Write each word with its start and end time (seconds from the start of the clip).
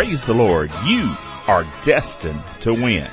praise 0.00 0.24
the 0.24 0.32
Lord. 0.32 0.72
You 0.86 1.14
are 1.46 1.66
destined 1.82 2.42
to 2.62 2.72
win. 2.72 3.06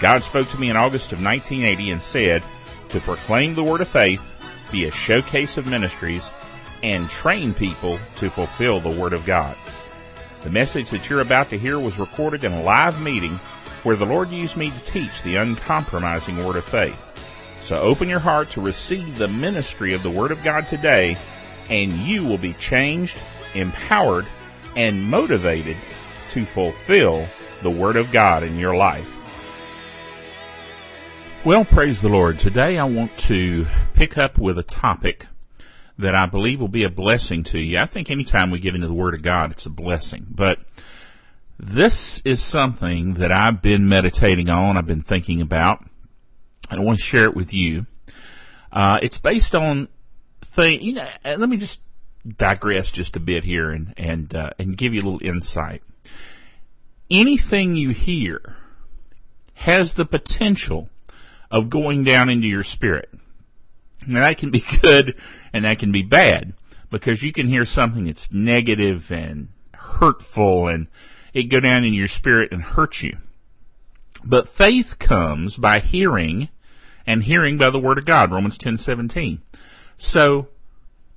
God 0.00 0.22
spoke 0.22 0.50
to 0.50 0.60
me 0.60 0.68
in 0.68 0.76
August 0.76 1.12
of 1.12 1.24
1980 1.24 1.92
and 1.92 2.02
said 2.02 2.42
to 2.90 3.00
proclaim 3.00 3.54
the 3.54 3.64
word 3.64 3.80
of 3.80 3.88
faith, 3.88 4.20
be 4.70 4.84
a 4.84 4.90
showcase 4.90 5.56
of 5.56 5.66
ministries, 5.66 6.30
and 6.82 7.08
train 7.08 7.54
people 7.54 7.98
to 8.16 8.28
fulfill 8.28 8.80
the 8.80 8.90
word 9.00 9.14
of 9.14 9.24
God. 9.24 9.56
The 10.42 10.50
message 10.50 10.90
that 10.90 11.08
you're 11.08 11.22
about 11.22 11.48
to 11.50 11.58
hear 11.58 11.78
was 11.78 11.98
recorded 11.98 12.44
in 12.44 12.52
a 12.52 12.62
live 12.62 13.00
meeting 13.00 13.36
where 13.82 13.96
the 13.96 14.04
Lord 14.04 14.28
used 14.28 14.58
me 14.58 14.70
to 14.70 14.92
teach 14.92 15.22
the 15.22 15.36
uncompromising 15.36 16.44
word 16.44 16.56
of 16.56 16.66
faith. 16.66 17.00
So 17.60 17.80
open 17.80 18.10
your 18.10 18.18
heart 18.18 18.50
to 18.50 18.60
receive 18.60 19.16
the 19.16 19.28
ministry 19.28 19.94
of 19.94 20.02
the 20.02 20.10
word 20.10 20.32
of 20.32 20.44
God 20.44 20.68
today 20.68 21.16
and 21.70 21.90
you 21.94 22.24
will 22.24 22.36
be 22.36 22.52
changed, 22.52 23.16
empowered, 23.54 24.26
and 24.76 25.02
motivated 25.02 25.78
to 26.30 26.44
fulfill 26.44 27.26
the 27.62 27.70
Word 27.70 27.96
of 27.96 28.12
God 28.12 28.42
in 28.42 28.58
your 28.58 28.74
life. 28.74 29.16
Well, 31.44 31.64
praise 31.64 32.00
the 32.00 32.08
Lord. 32.08 32.38
Today 32.38 32.78
I 32.78 32.84
want 32.84 33.16
to 33.18 33.66
pick 33.94 34.18
up 34.18 34.38
with 34.38 34.58
a 34.58 34.62
topic 34.62 35.26
that 35.98 36.14
I 36.14 36.26
believe 36.26 36.60
will 36.60 36.68
be 36.68 36.84
a 36.84 36.90
blessing 36.90 37.44
to 37.44 37.58
you. 37.58 37.78
I 37.78 37.86
think 37.86 38.10
anytime 38.10 38.50
we 38.50 38.58
get 38.58 38.74
into 38.74 38.86
the 38.86 38.94
Word 38.94 39.14
of 39.14 39.22
God, 39.22 39.50
it's 39.50 39.66
a 39.66 39.70
blessing. 39.70 40.26
But 40.30 40.58
this 41.58 42.22
is 42.24 42.42
something 42.42 43.14
that 43.14 43.32
I've 43.32 43.60
been 43.60 43.88
meditating 43.88 44.50
on, 44.50 44.76
I've 44.76 44.86
been 44.86 45.02
thinking 45.02 45.40
about, 45.40 45.84
and 46.70 46.80
I 46.80 46.84
want 46.84 46.98
to 46.98 47.04
share 47.04 47.24
it 47.24 47.34
with 47.34 47.52
you. 47.52 47.86
Uh, 48.72 48.98
it's 49.02 49.18
based 49.18 49.54
on 49.54 49.88
thing, 50.42 50.80
you 50.82 50.94
know, 50.94 51.06
let 51.24 51.48
me 51.48 51.56
just 51.56 51.80
digress 52.26 52.92
just 52.92 53.16
a 53.16 53.20
bit 53.20 53.44
here 53.44 53.70
and 53.70 53.94
and 53.96 54.34
uh, 54.34 54.50
and 54.58 54.76
give 54.76 54.94
you 54.94 55.00
a 55.00 55.04
little 55.04 55.26
insight. 55.26 55.82
Anything 57.10 57.76
you 57.76 57.90
hear 57.90 58.56
has 59.54 59.94
the 59.94 60.04
potential 60.04 60.88
of 61.50 61.70
going 61.70 62.04
down 62.04 62.30
into 62.30 62.46
your 62.46 62.62
spirit. 62.62 63.10
Now 64.06 64.20
that 64.20 64.38
can 64.38 64.50
be 64.50 64.64
good 64.82 65.16
and 65.52 65.64
that 65.64 65.78
can 65.78 65.92
be 65.92 66.02
bad 66.02 66.54
because 66.90 67.22
you 67.22 67.32
can 67.32 67.48
hear 67.48 67.64
something 67.64 68.04
that's 68.04 68.32
negative 68.32 69.10
and 69.10 69.48
hurtful 69.74 70.68
and 70.68 70.86
it 71.32 71.44
go 71.44 71.60
down 71.60 71.84
in 71.84 71.94
your 71.94 72.08
spirit 72.08 72.52
and 72.52 72.62
hurt 72.62 73.02
you. 73.02 73.16
But 74.24 74.48
faith 74.48 74.98
comes 74.98 75.56
by 75.56 75.80
hearing 75.80 76.48
and 77.06 77.22
hearing 77.22 77.58
by 77.58 77.70
the 77.70 77.78
word 77.78 77.98
of 77.98 78.04
God, 78.04 78.30
Romans 78.30 78.58
10:17. 78.58 79.40
So, 79.98 80.48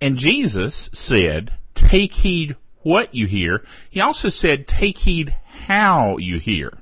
and 0.01 0.17
Jesus 0.17 0.89
said, 0.93 1.53
take 1.73 2.13
heed 2.13 2.55
what 2.83 3.15
you 3.15 3.27
hear. 3.27 3.63
He 3.89 4.01
also 4.01 4.29
said, 4.29 4.67
take 4.67 4.97
heed 4.97 5.35
how 5.65 6.17
you 6.17 6.39
hear. 6.39 6.77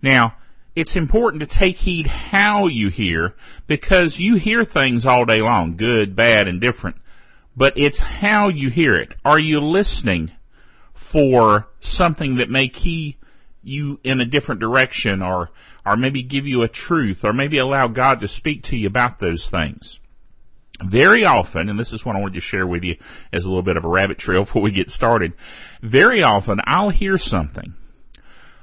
Now, 0.00 0.36
it's 0.76 0.96
important 0.96 1.42
to 1.42 1.46
take 1.48 1.76
heed 1.76 2.06
how 2.06 2.66
you 2.66 2.88
hear 2.88 3.34
because 3.66 4.18
you 4.18 4.36
hear 4.36 4.64
things 4.64 5.06
all 5.06 5.24
day 5.24 5.40
long, 5.40 5.76
good, 5.76 6.16
bad, 6.16 6.48
and 6.48 6.60
different. 6.60 6.96
But 7.56 7.74
it's 7.76 8.00
how 8.00 8.48
you 8.48 8.70
hear 8.70 8.96
it. 8.96 9.14
Are 9.24 9.38
you 9.38 9.60
listening 9.60 10.30
for 10.92 11.68
something 11.80 12.36
that 12.36 12.50
may 12.50 12.68
key 12.68 13.16
you 13.62 14.00
in 14.02 14.20
a 14.20 14.26
different 14.26 14.60
direction 14.60 15.22
or, 15.22 15.50
or 15.86 15.96
maybe 15.96 16.22
give 16.22 16.46
you 16.46 16.62
a 16.62 16.68
truth 16.68 17.24
or 17.24 17.32
maybe 17.32 17.58
allow 17.58 17.86
God 17.86 18.20
to 18.20 18.28
speak 18.28 18.64
to 18.64 18.76
you 18.76 18.88
about 18.88 19.20
those 19.20 19.48
things? 19.48 20.00
Very 20.82 21.24
often, 21.24 21.68
and 21.68 21.78
this 21.78 21.92
is 21.92 22.04
what 22.04 22.16
I 22.16 22.20
wanted 22.20 22.34
to 22.34 22.40
share 22.40 22.66
with 22.66 22.82
you 22.82 22.96
as 23.32 23.44
a 23.44 23.48
little 23.48 23.62
bit 23.62 23.76
of 23.76 23.84
a 23.84 23.88
rabbit 23.88 24.18
trail 24.18 24.40
before 24.40 24.62
we 24.62 24.72
get 24.72 24.90
started. 24.90 25.34
Very 25.80 26.22
often, 26.22 26.60
I'll 26.64 26.90
hear 26.90 27.16
something, 27.16 27.74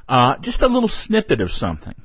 uh, 0.09 0.37
just 0.37 0.61
a 0.61 0.67
little 0.67 0.89
snippet 0.89 1.39
of 1.39 1.53
something 1.53 1.95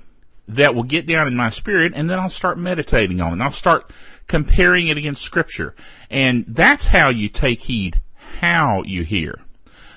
that 0.49 0.77
will 0.77 0.85
get 0.85 1.09
down 1.09 1.27
in 1.27 1.35
my 1.35 1.49
spirit, 1.49 1.93
and 1.97 2.09
then 2.09 2.21
I'll 2.21 2.29
start 2.29 2.57
meditating 2.57 3.21
on 3.21 3.41
it. 3.41 3.43
I'll 3.43 3.51
start 3.51 3.91
comparing 4.29 4.87
it 4.87 4.97
against 4.97 5.25
Scripture, 5.25 5.75
and 6.09 6.45
that's 6.47 6.87
how 6.87 7.11
you 7.11 7.29
take 7.29 7.61
heed 7.61 8.01
how 8.41 8.83
you 8.85 9.03
hear, 9.03 9.41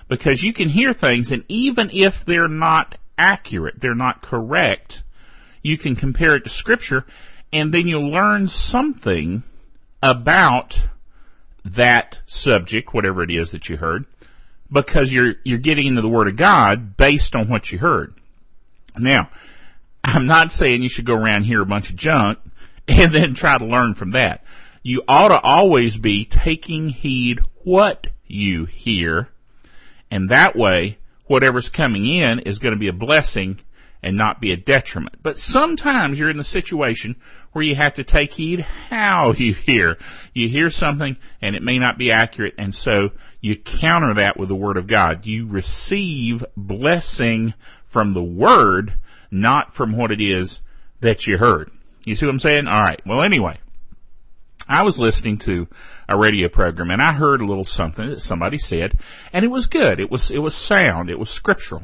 because 0.07 0.41
you 0.41 0.53
can 0.53 0.69
hear 0.69 0.91
things, 0.91 1.31
and 1.31 1.43
even 1.49 1.91
if 1.93 2.25
they're 2.25 2.47
not 2.47 2.97
accurate, 3.15 3.79
they're 3.79 3.93
not 3.93 4.23
correct, 4.23 5.03
you 5.61 5.77
can 5.77 5.95
compare 5.95 6.35
it 6.35 6.45
to 6.45 6.49
Scripture, 6.49 7.05
and 7.53 7.71
then 7.71 7.85
you'll 7.85 8.09
learn 8.09 8.47
something 8.47 9.43
about 10.01 10.79
that 11.65 12.21
subject, 12.25 12.93
whatever 12.93 13.23
it 13.23 13.31
is 13.31 13.51
that 13.51 13.69
you 13.69 13.77
heard, 13.77 14.05
because 14.71 15.11
you're, 15.11 15.35
you're 15.43 15.57
getting 15.57 15.87
into 15.87 16.01
the 16.01 16.09
Word 16.09 16.27
of 16.27 16.35
God 16.35 16.95
based 16.95 17.35
on 17.35 17.49
what 17.49 17.71
you 17.71 17.77
heard. 17.77 18.13
Now, 18.97 19.29
I'm 20.03 20.27
not 20.27 20.51
saying 20.51 20.81
you 20.81 20.89
should 20.89 21.05
go 21.05 21.15
around 21.15 21.43
here 21.43 21.61
a 21.61 21.65
bunch 21.65 21.89
of 21.89 21.95
junk 21.95 22.39
and 22.87 23.13
then 23.13 23.33
try 23.33 23.57
to 23.57 23.65
learn 23.65 23.93
from 23.93 24.11
that. 24.11 24.43
You 24.81 25.03
ought 25.07 25.29
to 25.29 25.39
always 25.39 25.97
be 25.97 26.25
taking 26.25 26.89
heed 26.89 27.39
what 27.63 28.07
you 28.25 28.65
hear, 28.65 29.27
and 30.09 30.29
that 30.29 30.55
way, 30.55 30.97
whatever's 31.25 31.69
coming 31.69 32.09
in 32.09 32.39
is 32.39 32.59
going 32.59 32.73
to 32.73 32.79
be 32.79 32.87
a 32.87 32.93
blessing 32.93 33.59
and 34.01 34.17
not 34.17 34.39
be 34.39 34.51
a 34.51 34.57
detriment. 34.57 35.17
But 35.21 35.37
sometimes 35.37 36.19
you're 36.19 36.29
in 36.29 36.37
the 36.37 36.43
situation 36.43 37.17
where 37.51 37.63
you 37.63 37.75
have 37.75 37.95
to 37.95 38.03
take 38.03 38.33
heed 38.33 38.61
how 38.61 39.33
you 39.33 39.53
hear. 39.53 39.97
You 40.33 40.47
hear 40.49 40.69
something 40.69 41.17
and 41.41 41.55
it 41.55 41.63
may 41.63 41.79
not 41.79 41.97
be 41.97 42.11
accurate 42.11 42.55
and 42.57 42.73
so 42.73 43.09
you 43.41 43.55
counter 43.55 44.15
that 44.15 44.37
with 44.37 44.49
the 44.49 44.55
Word 44.55 44.77
of 44.77 44.87
God. 44.87 45.25
You 45.25 45.47
receive 45.47 46.43
blessing 46.55 47.53
from 47.85 48.13
the 48.13 48.23
Word, 48.23 48.93
not 49.31 49.73
from 49.73 49.95
what 49.95 50.11
it 50.11 50.21
is 50.21 50.61
that 51.01 51.25
you 51.25 51.37
heard. 51.37 51.71
You 52.05 52.15
see 52.15 52.25
what 52.25 52.33
I'm 52.33 52.39
saying? 52.39 52.67
Alright. 52.67 53.01
Well 53.05 53.23
anyway, 53.23 53.57
I 54.67 54.83
was 54.83 54.99
listening 54.99 55.39
to 55.39 55.67
a 56.07 56.17
radio 56.17 56.49
program 56.49 56.91
and 56.91 57.01
I 57.01 57.13
heard 57.13 57.41
a 57.41 57.45
little 57.45 57.63
something 57.63 58.09
that 58.09 58.21
somebody 58.21 58.57
said 58.57 58.99
and 59.33 59.43
it 59.43 59.49
was 59.49 59.67
good. 59.67 59.99
It 59.99 60.11
was, 60.11 60.31
it 60.31 60.39
was 60.39 60.55
sound. 60.55 61.09
It 61.09 61.19
was 61.19 61.29
scriptural 61.29 61.83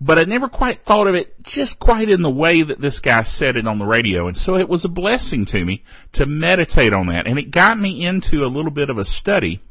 but 0.00 0.18
I 0.18 0.24
never 0.24 0.48
quite 0.48 0.80
thought 0.80 1.06
of 1.06 1.14
it 1.14 1.42
just 1.42 1.78
quite 1.78 2.10
in 2.10 2.22
the 2.22 2.30
way 2.30 2.62
that 2.62 2.80
this 2.80 3.00
guy 3.00 3.22
said 3.22 3.56
it 3.56 3.66
on 3.66 3.78
the 3.78 3.86
radio. 3.86 4.28
And 4.28 4.36
so 4.36 4.56
it 4.56 4.68
was 4.68 4.84
a 4.84 4.90
blessing 4.90 5.46
to 5.46 5.64
me 5.64 5.84
to 6.12 6.26
meditate 6.26 6.92
on 6.92 7.06
that. 7.06 7.26
And 7.26 7.38
it 7.38 7.50
got 7.50 7.78
me 7.78 8.04
into 8.04 8.44
a 8.44 8.48
little 8.48 8.70
bit 8.70 8.90
of 8.90 8.98
a 8.98 9.04
study 9.04 9.62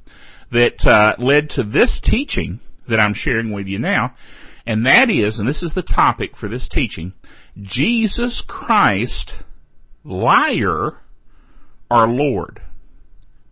that 0.52 0.86
uh, 0.86 1.16
led 1.20 1.52
to 1.52 1.64
this 1.64 2.00
teaching 2.00 2.60
that 2.88 3.00
I'm 3.00 3.14
sharing 3.14 3.52
with 3.52 3.68
you 3.68 3.80
now. 3.80 4.16
And 4.66 4.88
that 4.88 5.12
is, 5.12 5.40
and 5.40 5.48
this 5.48 5.62
is 5.62 5.74
the 5.74 5.84
topic 5.84 6.36
for 6.36 6.48
this 6.48 6.68
teaching, 6.70 7.14
Jesus 7.62 8.42
Christ, 8.42 9.34
liar 10.04 10.98
or 11.92 12.08
Lord. 12.08 12.62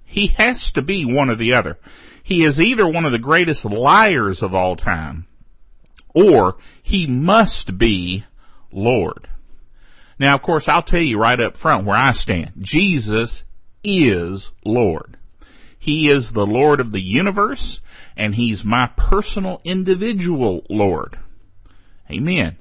He 0.06 0.28
has 0.28 0.72
to 0.74 0.82
be 0.82 1.06
one 1.06 1.30
or 1.30 1.36
the 1.36 1.54
other. 1.54 1.78
He 2.24 2.44
is 2.44 2.62
either 2.62 2.88
one 2.88 3.06
of 3.06 3.12
the 3.12 3.20
greatest 3.20 3.66
liars 3.66 4.42
of 4.42 4.56
all 4.56 4.76
time, 4.76 5.28
or 6.14 6.58
he 6.82 7.08
must 7.08 7.78
be 7.78 8.24
Lord. 8.72 9.28
Now, 10.20 10.36
of 10.36 10.42
course, 10.42 10.68
I'll 10.68 10.82
tell 10.82 11.02
you 11.02 11.18
right 11.18 11.40
up 11.40 11.58
front 11.58 11.86
where 11.86 11.98
I 11.98 12.12
stand. 12.12 12.52
Jesus 12.60 13.44
is 13.84 14.52
Lord. 14.64 15.18
He 15.80 16.10
is 16.10 16.32
the 16.32 16.46
Lord 16.46 16.80
of 16.80 16.92
the 16.92 17.02
universe, 17.02 17.82
and 18.16 18.34
He's 18.34 18.64
my 18.64 18.90
personal 18.96 19.60
individual 19.66 20.66
Lord. 20.70 21.20
Amen. 22.10 22.58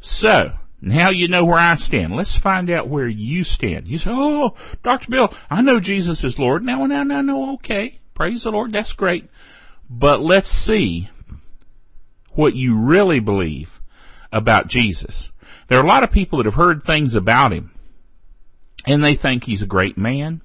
So, 0.00 0.52
now 0.80 1.10
you 1.10 1.28
know 1.28 1.44
where 1.44 1.58
I 1.58 1.74
stand. 1.74 2.16
Let's 2.16 2.34
find 2.34 2.70
out 2.70 2.88
where 2.88 3.06
you 3.06 3.44
stand. 3.44 3.88
You 3.88 3.98
say, 3.98 4.10
oh, 4.12 4.54
Dr. 4.82 5.10
Bill, 5.10 5.34
I 5.50 5.60
know 5.60 5.80
Jesus 5.80 6.24
is 6.24 6.38
Lord. 6.38 6.64
Now, 6.64 6.86
now, 6.86 7.02
now, 7.02 7.20
no, 7.20 7.54
okay. 7.54 7.98
Praise 8.14 8.44
the 8.44 8.52
Lord. 8.52 8.72
That's 8.72 8.94
great. 8.94 9.28
But 9.90 10.20
let's 10.20 10.48
see 10.48 11.10
what 12.34 12.54
you 12.54 12.78
really 12.78 13.20
believe 13.20 13.80
about 14.32 14.68
Jesus. 14.68 15.32
There 15.68 15.78
are 15.78 15.84
a 15.84 15.88
lot 15.88 16.04
of 16.04 16.10
people 16.10 16.38
that 16.38 16.46
have 16.46 16.54
heard 16.54 16.82
things 16.82 17.16
about 17.16 17.52
him 17.52 17.70
and 18.86 19.04
they 19.04 19.14
think 19.14 19.44
he's 19.44 19.62
a 19.62 19.66
great 19.66 19.96
man. 19.96 20.40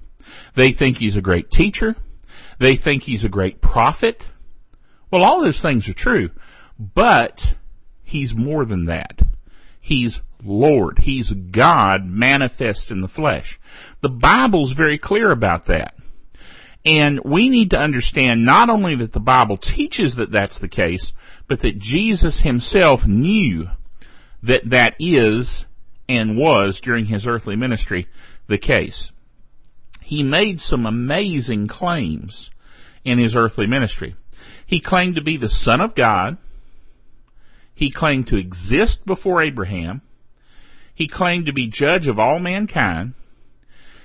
They 0.54 0.72
think 0.72 0.98
he's 0.98 1.16
a 1.16 1.22
great 1.22 1.50
teacher. 1.50 1.96
They 2.58 2.76
think 2.76 3.02
he's 3.02 3.24
a 3.24 3.28
great 3.28 3.60
prophet. 3.60 4.22
Well, 5.10 5.22
all 5.24 5.42
those 5.42 5.60
things 5.60 5.88
are 5.88 5.94
true, 5.94 6.30
but 6.78 7.54
he's 8.02 8.34
more 8.34 8.64
than 8.64 8.86
that. 8.86 9.20
He's 9.80 10.22
Lord. 10.44 10.98
He's 10.98 11.32
God 11.32 12.04
manifest 12.04 12.90
in 12.90 13.00
the 13.00 13.08
flesh. 13.08 13.58
The 14.00 14.10
Bible's 14.10 14.72
very 14.72 14.98
clear 14.98 15.30
about 15.30 15.66
that. 15.66 15.94
And 16.84 17.20
we 17.24 17.48
need 17.48 17.70
to 17.70 17.78
understand 17.78 18.44
not 18.44 18.70
only 18.70 18.96
that 18.96 19.12
the 19.12 19.20
Bible 19.20 19.56
teaches 19.56 20.16
that 20.16 20.30
that's 20.30 20.58
the 20.58 20.68
case, 20.68 21.12
but 21.48 21.60
that 21.60 21.78
Jesus 21.78 22.40
himself 22.40 23.06
knew 23.06 23.68
that 24.42 24.68
that 24.70 24.96
is 25.00 25.64
and 26.08 26.36
was 26.36 26.80
during 26.80 27.06
his 27.06 27.26
earthly 27.26 27.56
ministry 27.56 28.06
the 28.46 28.58
case. 28.58 29.10
He 30.00 30.22
made 30.22 30.60
some 30.60 30.86
amazing 30.86 31.66
claims 31.66 32.50
in 33.04 33.18
his 33.18 33.36
earthly 33.36 33.66
ministry. 33.66 34.14
He 34.66 34.80
claimed 34.80 35.16
to 35.16 35.22
be 35.22 35.38
the 35.38 35.48
son 35.48 35.80
of 35.80 35.94
God. 35.94 36.36
He 37.74 37.90
claimed 37.90 38.28
to 38.28 38.36
exist 38.36 39.04
before 39.04 39.42
Abraham. 39.42 40.02
He 40.94 41.08
claimed 41.08 41.46
to 41.46 41.52
be 41.52 41.68
judge 41.68 42.08
of 42.08 42.18
all 42.18 42.38
mankind. 42.38 43.14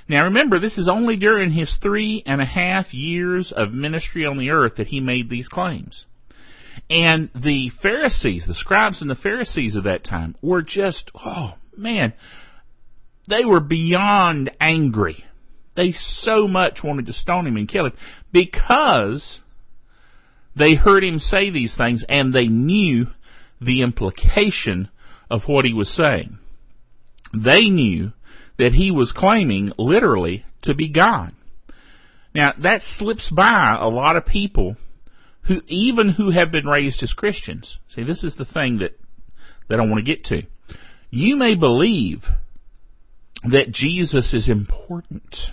Now 0.07 0.25
remember, 0.25 0.59
this 0.59 0.77
is 0.77 0.87
only 0.87 1.17
during 1.17 1.51
his 1.51 1.75
three 1.75 2.23
and 2.25 2.41
a 2.41 2.45
half 2.45 2.93
years 2.93 3.51
of 3.51 3.73
ministry 3.73 4.25
on 4.25 4.37
the 4.37 4.51
earth 4.51 4.75
that 4.77 4.87
he 4.87 4.99
made 4.99 5.29
these 5.29 5.49
claims. 5.49 6.05
And 6.89 7.29
the 7.33 7.69
Pharisees, 7.69 8.45
the 8.45 8.53
scribes 8.53 9.01
and 9.01 9.09
the 9.09 9.15
Pharisees 9.15 9.75
of 9.75 9.85
that 9.85 10.03
time 10.03 10.35
were 10.41 10.61
just, 10.61 11.11
oh 11.15 11.55
man, 11.75 12.13
they 13.27 13.45
were 13.45 13.59
beyond 13.59 14.51
angry. 14.59 15.23
They 15.75 15.91
so 15.91 16.47
much 16.47 16.83
wanted 16.83 17.07
to 17.07 17.13
stone 17.13 17.47
him 17.47 17.57
and 17.57 17.67
kill 17.67 17.85
him 17.85 17.93
because 18.31 19.41
they 20.55 20.75
heard 20.75 21.03
him 21.03 21.19
say 21.19 21.49
these 21.49 21.75
things 21.75 22.03
and 22.03 22.33
they 22.33 22.47
knew 22.47 23.07
the 23.59 23.81
implication 23.81 24.89
of 25.29 25.47
what 25.47 25.65
he 25.65 25.73
was 25.73 25.89
saying. 25.89 26.37
They 27.33 27.69
knew 27.69 28.13
that 28.57 28.73
he 28.73 28.91
was 28.91 29.11
claiming 29.11 29.71
literally 29.77 30.45
to 30.61 30.75
be 30.75 30.89
God. 30.89 31.33
Now 32.35 32.53
that 32.59 32.81
slips 32.81 33.29
by 33.29 33.77
a 33.79 33.87
lot 33.87 34.15
of 34.15 34.25
people 34.25 34.77
who, 35.43 35.61
even 35.67 36.09
who 36.09 36.29
have 36.29 36.51
been 36.51 36.65
raised 36.65 37.03
as 37.03 37.13
Christians. 37.13 37.79
See, 37.89 38.03
this 38.03 38.23
is 38.23 38.35
the 38.35 38.45
thing 38.45 38.79
that, 38.79 38.97
that 39.67 39.79
I 39.79 39.83
want 39.83 39.97
to 39.97 40.03
get 40.03 40.25
to. 40.25 40.43
You 41.09 41.35
may 41.35 41.55
believe 41.55 42.29
that 43.43 43.71
Jesus 43.71 44.33
is 44.33 44.49
important, 44.49 45.51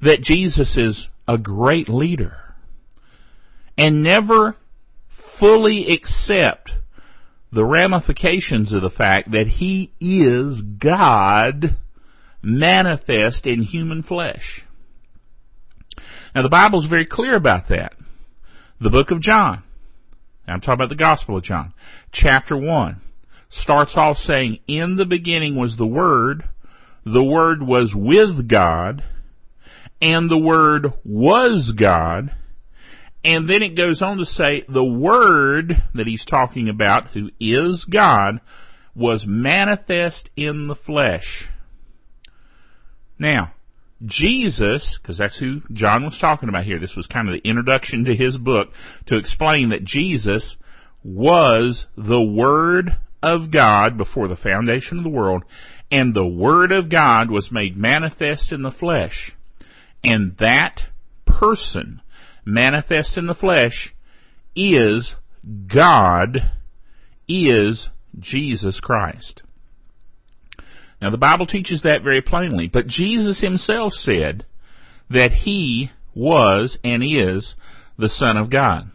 that 0.00 0.22
Jesus 0.22 0.76
is 0.76 1.08
a 1.26 1.36
great 1.36 1.88
leader, 1.88 2.36
and 3.76 4.02
never 4.02 4.56
fully 5.08 5.92
accept 5.92 6.76
the 7.52 7.64
ramifications 7.64 8.72
of 8.72 8.82
the 8.82 8.90
fact 8.90 9.32
that 9.32 9.46
he 9.46 9.92
is 10.00 10.62
God 10.62 11.76
manifest 12.42 13.46
in 13.46 13.62
human 13.62 14.02
flesh. 14.02 14.64
Now 16.34 16.42
the 16.42 16.48
Bible's 16.48 16.86
very 16.86 17.04
clear 17.04 17.34
about 17.34 17.68
that. 17.68 17.94
The 18.80 18.90
book 18.90 19.10
of 19.10 19.20
John, 19.20 19.64
I'm 20.46 20.60
talking 20.60 20.74
about 20.74 20.88
the 20.88 20.94
Gospel 20.94 21.36
of 21.36 21.42
John, 21.42 21.70
chapter 22.12 22.56
1, 22.56 23.00
starts 23.48 23.96
off 23.96 24.18
saying, 24.18 24.60
in 24.68 24.94
the 24.94 25.04
beginning 25.04 25.56
was 25.56 25.76
the 25.76 25.86
Word, 25.86 26.44
the 27.02 27.24
Word 27.24 27.60
was 27.60 27.92
with 27.92 28.46
God, 28.46 29.02
and 30.00 30.30
the 30.30 30.38
Word 30.38 30.92
was 31.04 31.72
God, 31.72 32.32
and 33.24 33.48
then 33.48 33.64
it 33.64 33.74
goes 33.74 34.00
on 34.00 34.18
to 34.18 34.24
say 34.24 34.64
the 34.68 34.84
Word 34.84 35.82
that 35.94 36.06
he's 36.06 36.24
talking 36.24 36.68
about, 36.68 37.08
who 37.08 37.30
is 37.40 37.84
God, 37.84 38.40
was 38.94 39.26
manifest 39.26 40.30
in 40.36 40.68
the 40.68 40.76
flesh. 40.76 41.48
Now, 43.18 43.52
Jesus, 44.04 44.96
because 44.96 45.18
that's 45.18 45.38
who 45.38 45.62
John 45.72 46.04
was 46.04 46.18
talking 46.18 46.48
about 46.48 46.64
here, 46.64 46.78
this 46.78 46.96
was 46.96 47.06
kind 47.06 47.28
of 47.28 47.34
the 47.34 47.48
introduction 47.48 48.04
to 48.04 48.14
his 48.14 48.38
book 48.38 48.72
to 49.06 49.16
explain 49.16 49.70
that 49.70 49.84
Jesus 49.84 50.56
was 51.02 51.86
the 51.96 52.22
Word 52.22 52.96
of 53.22 53.50
God 53.50 53.96
before 53.96 54.28
the 54.28 54.36
foundation 54.36 54.98
of 54.98 55.04
the 55.04 55.10
world, 55.10 55.42
and 55.90 56.14
the 56.14 56.26
Word 56.26 56.70
of 56.72 56.88
God 56.88 57.30
was 57.30 57.50
made 57.50 57.76
manifest 57.76 58.52
in 58.52 58.62
the 58.62 58.70
flesh. 58.70 59.34
And 60.04 60.36
that 60.36 60.88
person, 61.24 62.00
manifest 62.44 63.18
in 63.18 63.26
the 63.26 63.34
flesh, 63.34 63.94
is 64.54 65.16
God, 65.66 66.50
is 67.26 67.90
Jesus 68.18 68.80
Christ. 68.80 69.42
Now 71.00 71.10
the 71.10 71.18
Bible 71.18 71.46
teaches 71.46 71.82
that 71.82 72.02
very 72.02 72.20
plainly, 72.20 72.68
but 72.68 72.86
Jesus 72.86 73.40
himself 73.40 73.94
said 73.94 74.44
that 75.10 75.32
he 75.32 75.90
was 76.14 76.78
and 76.82 77.02
is 77.04 77.54
the 77.96 78.08
Son 78.08 78.36
of 78.36 78.50
God. 78.50 78.90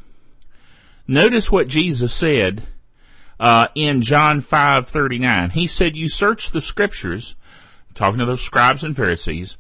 Notice 1.07 1.51
what 1.51 1.67
Jesus 1.67 2.13
said 2.13 2.63
uh, 3.39 3.67
in 3.75 4.01
John 4.01 4.41
five 4.41 4.88
thirty 4.88 5.19
nine. 5.19 5.50
He 5.50 5.67
said, 5.67 5.95
"You 5.95 6.09
search 6.09 6.51
the 6.51 6.61
Scriptures, 6.61 7.35
talking 7.94 8.19
to 8.19 8.25
those 8.25 8.41
scribes 8.41 8.83
and 8.83 8.95
Pharisees, 8.95 9.57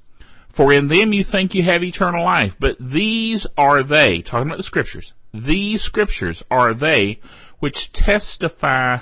for 0.49 0.71
in 0.71 0.87
them 0.87 1.13
you 1.13 1.23
think 1.23 1.55
you 1.55 1.63
have 1.63 1.83
eternal 1.83 2.23
life, 2.23 2.55
but 2.59 2.77
these 2.79 3.47
are 3.57 3.83
they, 3.83 4.21
talking 4.21 4.47
about 4.47 4.57
the 4.57 4.63
Scriptures. 4.63 5.13
These 5.33 5.81
Scriptures 5.81 6.43
are 6.51 6.73
they 6.73 7.19
which 7.59 7.91
testify 7.91 8.99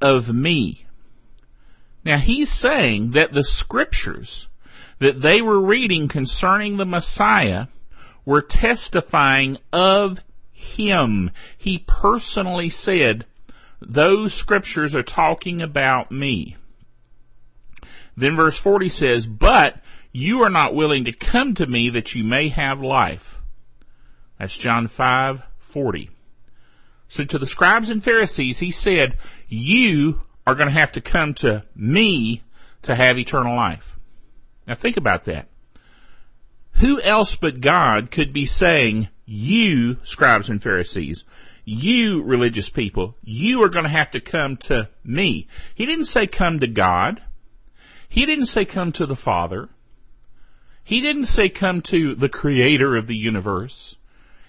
of 0.00 0.32
me." 0.32 0.86
Now 2.04 2.18
he's 2.18 2.50
saying 2.50 3.12
that 3.12 3.32
the 3.32 3.44
scriptures 3.44 4.48
that 4.98 5.20
they 5.20 5.42
were 5.42 5.60
reading 5.60 6.08
concerning 6.08 6.76
the 6.76 6.84
Messiah 6.84 7.66
were 8.24 8.42
testifying 8.42 9.58
of 9.72 10.20
him. 10.52 11.30
He 11.58 11.78
personally 11.78 12.70
said, 12.70 13.26
those 13.80 14.32
scriptures 14.32 14.94
are 14.96 15.02
talking 15.02 15.62
about 15.62 16.10
me. 16.10 16.56
Then 18.16 18.36
verse 18.36 18.58
40 18.58 18.88
says, 18.88 19.26
but 19.26 19.76
you 20.12 20.42
are 20.42 20.50
not 20.50 20.74
willing 20.74 21.06
to 21.06 21.12
come 21.12 21.54
to 21.54 21.66
me 21.66 21.90
that 21.90 22.14
you 22.14 22.24
may 22.24 22.48
have 22.48 22.80
life. 22.82 23.36
That's 24.38 24.56
John 24.56 24.86
5, 24.86 25.42
40. 25.58 26.10
So 27.08 27.24
to 27.24 27.38
the 27.38 27.46
scribes 27.46 27.90
and 27.90 28.02
Pharisees, 28.02 28.58
he 28.58 28.70
said, 28.70 29.18
you 29.48 30.20
are 30.46 30.54
going 30.54 30.72
to 30.72 30.80
have 30.80 30.92
to 30.92 31.00
come 31.00 31.34
to 31.34 31.64
me 31.74 32.42
to 32.82 32.94
have 32.94 33.18
eternal 33.18 33.56
life. 33.56 33.96
Now 34.66 34.74
think 34.74 34.96
about 34.96 35.24
that. 35.24 35.48
Who 36.74 37.00
else 37.00 37.36
but 37.36 37.60
God 37.60 38.10
could 38.10 38.32
be 38.32 38.46
saying, 38.46 39.08
you 39.26 39.98
scribes 40.04 40.50
and 40.50 40.62
Pharisees, 40.62 41.24
you 41.64 42.22
religious 42.22 42.68
people, 42.68 43.16
you 43.22 43.62
are 43.62 43.68
going 43.68 43.84
to 43.84 43.90
have 43.90 44.10
to 44.12 44.20
come 44.20 44.56
to 44.58 44.88
me. 45.02 45.48
He 45.74 45.86
didn't 45.86 46.04
say 46.06 46.26
come 46.26 46.60
to 46.60 46.66
God. 46.66 47.22
He 48.08 48.26
didn't 48.26 48.46
say 48.46 48.64
come 48.64 48.92
to 48.92 49.06
the 49.06 49.16
Father. 49.16 49.68
He 50.84 51.00
didn't 51.00 51.24
say 51.24 51.48
come 51.48 51.80
to 51.82 52.14
the 52.14 52.28
creator 52.28 52.96
of 52.96 53.06
the 53.06 53.16
universe. 53.16 53.96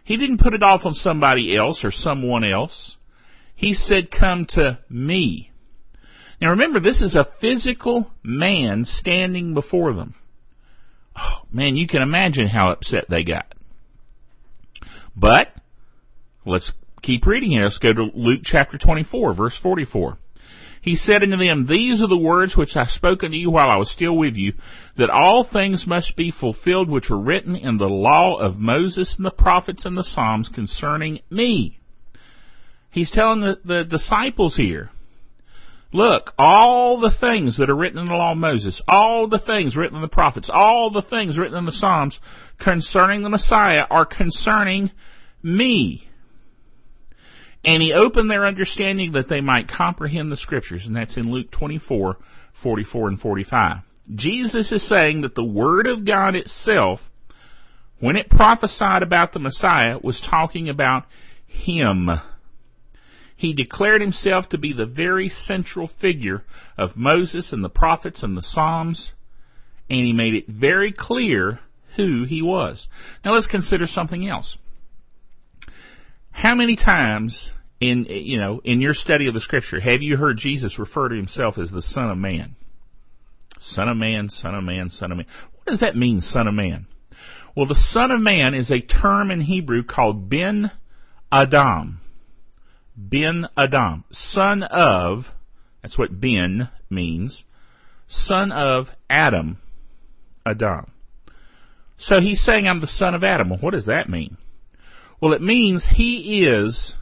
He 0.03 0.17
didn't 0.17 0.39
put 0.39 0.53
it 0.53 0.63
off 0.63 0.85
on 0.85 0.93
somebody 0.93 1.55
else 1.55 1.85
or 1.85 1.91
someone 1.91 2.43
else. 2.43 2.97
He 3.55 3.73
said 3.73 4.11
come 4.11 4.45
to 4.47 4.77
me. 4.89 5.51
Now 6.41 6.51
remember, 6.51 6.79
this 6.79 7.01
is 7.01 7.15
a 7.15 7.23
physical 7.23 8.11
man 8.23 8.85
standing 8.85 9.53
before 9.53 9.93
them. 9.93 10.13
Oh, 11.17 11.41
man, 11.51 11.77
you 11.77 11.87
can 11.87 12.01
imagine 12.01 12.47
how 12.47 12.71
upset 12.71 13.09
they 13.09 13.23
got. 13.23 13.53
But, 15.15 15.53
let's 16.45 16.73
keep 17.01 17.25
reading 17.25 17.51
here. 17.51 17.63
Let's 17.63 17.77
go 17.77 17.93
to 17.93 18.11
Luke 18.13 18.41
chapter 18.43 18.77
24, 18.77 19.33
verse 19.33 19.57
44. 19.57 20.17
He 20.81 20.95
said 20.95 21.23
unto 21.23 21.37
them, 21.37 21.65
These 21.65 22.03
are 22.03 22.07
the 22.07 22.17
words 22.17 22.55
which 22.55 22.77
I 22.77 22.85
spoke 22.85 23.23
unto 23.23 23.37
you 23.37 23.49
while 23.49 23.69
I 23.69 23.77
was 23.77 23.89
still 23.89 24.15
with 24.15 24.37
you, 24.37 24.53
that 24.97 25.09
all 25.09 25.43
things 25.43 25.87
must 25.87 26.15
be 26.15 26.29
fulfilled 26.29 26.89
which 26.89 27.09
were 27.09 27.19
written 27.19 27.55
in 27.55 27.77
the 27.77 27.89
law 27.89 28.35
of 28.35 28.59
Moses 28.59 29.15
and 29.15 29.25
the 29.25 29.31
prophets 29.31 29.85
and 29.85 29.97
the 29.97 30.03
Psalms 30.03 30.49
concerning 30.49 31.21
me. 31.31 31.79
He's 32.91 33.09
telling 33.09 33.39
the, 33.39 33.59
the 33.65 33.83
disciples 33.83 34.55
here, 34.55 34.91
Look, 35.95 36.33
all 36.37 36.97
the 36.97 37.09
things 37.09 37.55
that 37.55 37.69
are 37.69 37.75
written 37.75 37.99
in 37.99 38.09
the 38.09 38.15
law 38.15 38.33
of 38.33 38.37
Moses, 38.37 38.81
all 38.85 39.27
the 39.27 39.39
things 39.39 39.77
written 39.77 39.95
in 39.95 40.01
the 40.01 40.09
prophets, 40.09 40.49
all 40.53 40.89
the 40.89 41.01
things 41.01 41.39
written 41.39 41.57
in 41.57 41.63
the 41.63 41.71
Psalms 41.71 42.19
concerning 42.57 43.21
the 43.21 43.29
Messiah 43.29 43.85
are 43.89 44.03
concerning 44.03 44.91
me. 45.41 46.05
And 47.63 47.81
he 47.81 47.93
opened 47.93 48.29
their 48.29 48.45
understanding 48.45 49.13
that 49.13 49.29
they 49.29 49.39
might 49.39 49.69
comprehend 49.69 50.29
the 50.29 50.35
scriptures, 50.35 50.85
and 50.85 50.97
that's 50.97 51.15
in 51.15 51.31
Luke 51.31 51.49
24, 51.49 52.17
44 52.51 53.07
and 53.07 53.21
45. 53.21 53.77
Jesus 54.13 54.73
is 54.73 54.83
saying 54.83 55.21
that 55.21 55.33
the 55.33 55.45
Word 55.45 55.87
of 55.87 56.03
God 56.03 56.35
itself, 56.35 57.09
when 57.99 58.17
it 58.17 58.29
prophesied 58.29 59.01
about 59.01 59.31
the 59.31 59.39
Messiah, 59.39 59.97
was 59.97 60.19
talking 60.19 60.67
about 60.67 61.05
Him. 61.47 62.11
He 63.35 63.53
declared 63.53 64.01
himself 64.01 64.49
to 64.49 64.57
be 64.57 64.73
the 64.73 64.85
very 64.85 65.29
central 65.29 65.87
figure 65.87 66.43
of 66.77 66.95
Moses 66.95 67.53
and 67.53 67.63
the 67.63 67.69
prophets 67.69 68.23
and 68.23 68.37
the 68.37 68.41
Psalms, 68.41 69.13
and 69.89 69.99
he 69.99 70.13
made 70.13 70.35
it 70.35 70.47
very 70.47 70.91
clear 70.91 71.59
who 71.95 72.23
he 72.23 72.41
was. 72.41 72.87
Now 73.23 73.33
let's 73.33 73.47
consider 73.47 73.87
something 73.87 74.27
else. 74.27 74.57
How 76.31 76.55
many 76.55 76.75
times 76.75 77.53
in, 77.79 78.05
you 78.05 78.37
know, 78.37 78.61
in 78.63 78.81
your 78.81 78.93
study 78.93 79.27
of 79.27 79.33
the 79.33 79.39
scripture 79.39 79.79
have 79.79 80.01
you 80.01 80.17
heard 80.17 80.37
Jesus 80.37 80.79
refer 80.79 81.09
to 81.09 81.15
himself 81.15 81.57
as 81.57 81.71
the 81.71 81.81
Son 81.81 82.09
of 82.09 82.17
Man? 82.17 82.55
Son 83.59 83.89
of 83.89 83.97
Man, 83.97 84.29
Son 84.29 84.55
of 84.55 84.63
Man, 84.63 84.89
Son 84.89 85.11
of 85.11 85.17
Man. 85.17 85.27
What 85.53 85.67
does 85.67 85.79
that 85.79 85.95
mean, 85.95 86.21
Son 86.21 86.47
of 86.47 86.53
Man? 86.53 86.87
Well, 87.55 87.65
the 87.65 87.75
Son 87.75 88.11
of 88.11 88.21
Man 88.21 88.53
is 88.53 88.71
a 88.71 88.81
term 88.81 89.31
in 89.31 89.39
Hebrew 89.39 89.83
called 89.83 90.29
Ben 90.29 90.71
Adam. 91.31 92.01
Ben 92.97 93.47
Adam, 93.57 94.03
son 94.11 94.63
of, 94.63 95.33
that's 95.81 95.97
what 95.97 96.17
Ben 96.17 96.69
means, 96.89 97.43
son 98.07 98.51
of 98.51 98.95
Adam, 99.09 99.57
Adam. 100.45 100.91
So 101.97 102.21
he's 102.21 102.41
saying 102.41 102.67
I'm 102.67 102.79
the 102.79 102.87
son 102.87 103.15
of 103.15 103.23
Adam. 103.23 103.49
Well, 103.49 103.59
what 103.59 103.71
does 103.71 103.85
that 103.85 104.09
mean? 104.09 104.37
Well, 105.19 105.33
it 105.33 105.41
means 105.41 105.85
he 105.85 106.45
is 106.45 106.95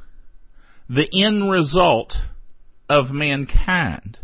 the 0.89 1.09
end 1.13 1.49
result 1.49 2.23
of 2.89 3.11
mankind. 3.11 4.17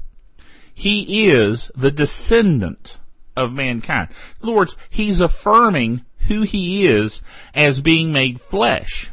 He 0.73 1.27
is 1.27 1.71
the 1.75 1.91
descendant 1.91 2.99
of 3.35 3.53
mankind. 3.53 4.09
In 4.41 4.49
other 4.49 4.57
words, 4.57 4.77
he's 4.89 5.21
affirming 5.21 6.05
who 6.27 6.43
he 6.43 6.85
is 6.85 7.21
as 7.53 7.81
being 7.81 8.11
made 8.11 8.39
flesh. 8.39 9.09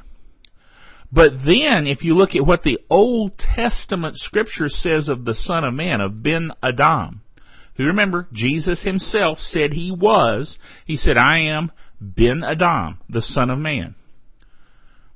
But 1.12 1.42
then, 1.44 1.86
if 1.86 2.04
you 2.04 2.14
look 2.14 2.34
at 2.34 2.46
what 2.46 2.62
the 2.62 2.80
Old 2.90 3.38
Testament 3.38 4.16
scripture 4.18 4.68
says 4.68 5.08
of 5.08 5.25
the 5.25 5.34
Son 5.34 5.64
of 5.64 5.72
Man, 5.72 6.00
of 6.00 6.22
Ben 6.22 6.52
Adam, 6.62 7.22
who 7.75 7.84
remember, 7.84 8.26
Jesus 8.32 8.82
himself 8.82 9.40
said 9.40 9.72
he 9.72 9.92
was, 9.92 10.58
he 10.84 10.96
said, 10.96 11.16
I 11.16 11.38
am 11.44 11.70
Ben 12.00 12.42
Adam, 12.42 12.98
the 13.08 13.22
Son 13.22 13.50
of 13.50 13.58
Man. 13.58 13.94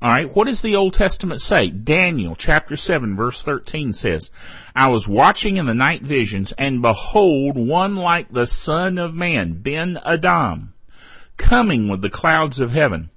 Alright, 0.02 0.34
what 0.34 0.46
does 0.46 0.62
the 0.62 0.76
Old 0.76 0.94
Testament 0.94 1.42
say? 1.42 1.68
Daniel 1.68 2.34
chapter 2.34 2.74
7 2.74 3.16
verse 3.16 3.42
13 3.42 3.92
says, 3.92 4.30
I 4.74 4.88
was 4.88 5.06
watching 5.06 5.58
in 5.58 5.66
the 5.66 5.74
night 5.74 6.00
visions 6.00 6.52
and 6.52 6.80
behold 6.80 7.56
one 7.56 7.96
like 7.96 8.32
the 8.32 8.46
Son 8.46 8.96
of 8.96 9.14
Man, 9.14 9.60
Ben 9.60 9.98
Adam, 10.02 10.72
coming 11.36 11.88
with 11.88 12.00
the 12.00 12.08
clouds 12.08 12.60
of 12.60 12.70
heaven. 12.70 13.10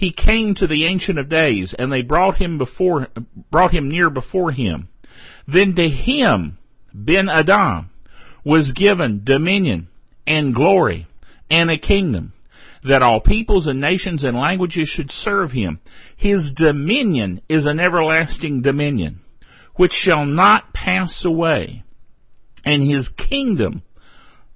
He 0.00 0.12
came 0.12 0.54
to 0.54 0.66
the 0.66 0.86
Ancient 0.86 1.18
of 1.18 1.28
Days 1.28 1.74
and 1.74 1.92
they 1.92 2.00
brought 2.00 2.40
him 2.40 2.56
before, 2.56 3.08
brought 3.50 3.74
him 3.74 3.90
near 3.90 4.08
before 4.08 4.50
him. 4.50 4.88
Then 5.46 5.74
to 5.74 5.86
him, 5.90 6.56
Ben 6.94 7.28
Adam, 7.28 7.90
was 8.42 8.72
given 8.72 9.24
dominion 9.24 9.88
and 10.26 10.54
glory 10.54 11.06
and 11.50 11.70
a 11.70 11.76
kingdom 11.76 12.32
that 12.82 13.02
all 13.02 13.20
peoples 13.20 13.68
and 13.68 13.82
nations 13.82 14.24
and 14.24 14.38
languages 14.38 14.88
should 14.88 15.10
serve 15.10 15.52
him. 15.52 15.80
His 16.16 16.54
dominion 16.54 17.42
is 17.46 17.66
an 17.66 17.78
everlasting 17.78 18.62
dominion 18.62 19.20
which 19.74 19.92
shall 19.92 20.24
not 20.24 20.72
pass 20.72 21.26
away 21.26 21.84
and 22.64 22.82
his 22.82 23.10
kingdom 23.10 23.82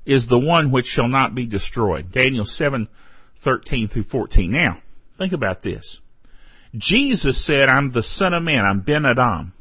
is 0.07 0.27
the 0.27 0.39
one 0.39 0.71
which 0.71 0.87
shall 0.87 1.09
not 1.09 1.35
be 1.35 1.45
destroyed. 1.45 2.11
Daniel 2.11 2.47
7, 2.47 2.89
13 3.37 3.89
through 3.89 4.05
14. 4.05 4.51
Now, 4.51 4.79
think 5.19 5.33
about 5.33 5.63
this. 5.63 6.01
Jesus 6.77 7.39
said, 7.39 7.69
I'm 7.69 7.91
the 7.91 8.03
son 8.03 8.35
of 8.35 8.43
man, 8.43 8.65
I'm 8.65 8.81
Ben 8.81 9.07
Adam. 9.07 9.53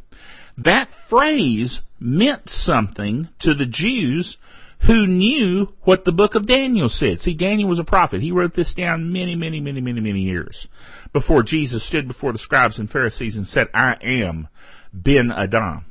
That 0.57 0.91
phrase 0.91 1.81
meant 1.99 2.49
something 2.49 3.27
to 3.39 3.53
the 3.53 3.65
Jews 3.65 4.37
who 4.79 5.07
knew 5.07 5.73
what 5.81 6.03
the 6.03 6.11
book 6.11 6.35
of 6.35 6.45
Daniel 6.45 6.89
said. 6.89 7.21
See, 7.21 7.33
Daniel 7.33 7.69
was 7.69 7.79
a 7.79 7.85
prophet. 7.85 8.21
He 8.21 8.31
wrote 8.31 8.53
this 8.53 8.73
down 8.73 9.13
many, 9.13 9.35
many, 9.35 9.61
many, 9.61 9.79
many, 9.79 10.01
many 10.01 10.21
years 10.21 10.67
before 11.13 11.41
Jesus 11.43 11.83
stood 11.83 12.07
before 12.07 12.33
the 12.33 12.37
scribes 12.37 12.79
and 12.79 12.89
Pharisees 12.89 13.37
and 13.37 13.47
said, 13.47 13.67
I 13.73 13.95
am 14.01 14.47
Ben 14.91 15.31
Adam. 15.31 15.85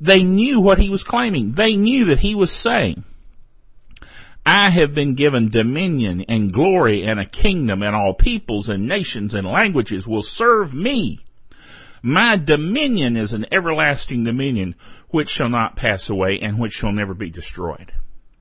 They 0.00 0.22
knew 0.22 0.60
what 0.60 0.78
he 0.78 0.88
was 0.88 1.04
claiming. 1.04 1.52
They 1.52 1.76
knew 1.76 2.06
that 2.06 2.20
he 2.20 2.34
was 2.34 2.52
saying, 2.52 3.04
I 4.44 4.70
have 4.70 4.94
been 4.94 5.14
given 5.14 5.46
dominion 5.46 6.24
and 6.28 6.52
glory 6.52 7.04
and 7.04 7.20
a 7.20 7.24
kingdom 7.24 7.82
and 7.82 7.94
all 7.94 8.14
peoples 8.14 8.68
and 8.68 8.88
nations 8.88 9.34
and 9.34 9.46
languages 9.46 10.06
will 10.06 10.22
serve 10.22 10.74
me. 10.74 11.20
My 12.02 12.36
dominion 12.36 13.16
is 13.16 13.32
an 13.32 13.46
everlasting 13.52 14.24
dominion 14.24 14.74
which 15.08 15.28
shall 15.28 15.48
not 15.48 15.76
pass 15.76 16.10
away 16.10 16.40
and 16.40 16.58
which 16.58 16.72
shall 16.72 16.92
never 16.92 17.14
be 17.14 17.30
destroyed. 17.30 17.92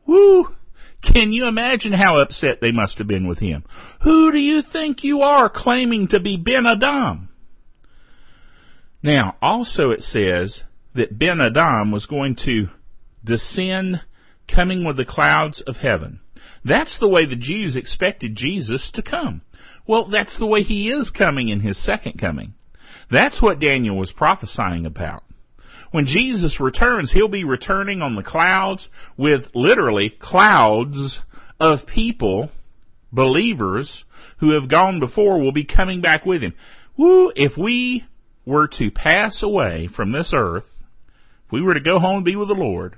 Woo! 0.08 0.56
Can 1.02 1.32
you 1.32 1.48
imagine 1.48 1.94
how 1.94 2.18
upset 2.18 2.62
they 2.62 2.72
must 2.72 2.98
have 2.98 3.08
been 3.08 3.28
with 3.28 3.40
him? 3.40 3.64
Who 4.02 4.32
do 4.32 4.40
you 4.40 4.62
think 4.62 5.04
you 5.04 5.22
are 5.22 5.50
claiming 5.50 6.08
to 6.10 6.20
be 6.20 6.38
Ben 6.38 6.66
Adam? 6.66 7.30
Now, 9.04 9.36
also 9.42 9.92
it 9.92 10.04
says 10.04 10.64
that 10.94 11.18
Ben 11.18 11.42
Adam 11.42 11.92
was 11.92 12.06
going 12.06 12.36
to 12.36 12.70
descend 13.24 14.02
coming 14.52 14.84
with 14.84 14.98
the 14.98 15.06
clouds 15.06 15.62
of 15.62 15.78
heaven. 15.78 16.20
That's 16.64 17.00
the 17.00 17.10
way 17.10 17.26
the 17.26 17.36
Jews 17.36 17.76
expected 17.76 18.36
Jesus 18.36 18.92
to 18.92 19.02
come. 19.02 19.42
Well, 19.88 20.06
that's 20.06 20.38
the 20.38 20.46
way 20.46 20.62
he 20.62 20.90
is 20.90 21.10
coming 21.10 21.50
in 21.50 21.60
his 21.60 21.78
second 21.78 22.20
coming. 22.20 22.54
That's 23.10 23.42
what 23.42 23.60
Daniel 23.60 23.98
was 23.98 24.12
prophesying 24.12 24.86
about. 24.86 25.24
When 25.92 26.06
Jesus 26.06 26.60
returns, 26.60 27.12
he'll 27.12 27.28
be 27.28 27.44
returning 27.44 28.02
on 28.02 28.16
the 28.16 28.24
clouds 28.24 28.90
with 29.18 29.56
literally 29.56 30.10
clouds 30.10 31.22
of 31.60 31.86
people, 31.86 32.50
believers, 33.12 34.06
who 34.38 34.52
have 34.52 34.68
gone 34.68 35.00
before 35.00 35.40
will 35.40 35.52
be 35.52 35.66
coming 35.66 36.02
back 36.02 36.26
with 36.26 36.42
him. 36.42 36.54
Woo, 36.96 37.32
if 37.36 37.58
we 37.58 38.06
were 38.46 38.68
to 38.68 38.92
pass 38.92 39.44
away 39.44 39.88
from 39.88 40.12
this 40.12 40.34
earth, 40.34 40.82
if 41.46 41.52
we 41.52 41.62
were 41.62 41.74
to 41.74 41.82
go 41.82 42.00
home 42.00 42.18
and 42.18 42.26
be 42.26 42.36
with 42.36 42.48
the 42.48 42.56
Lord, 42.56 42.98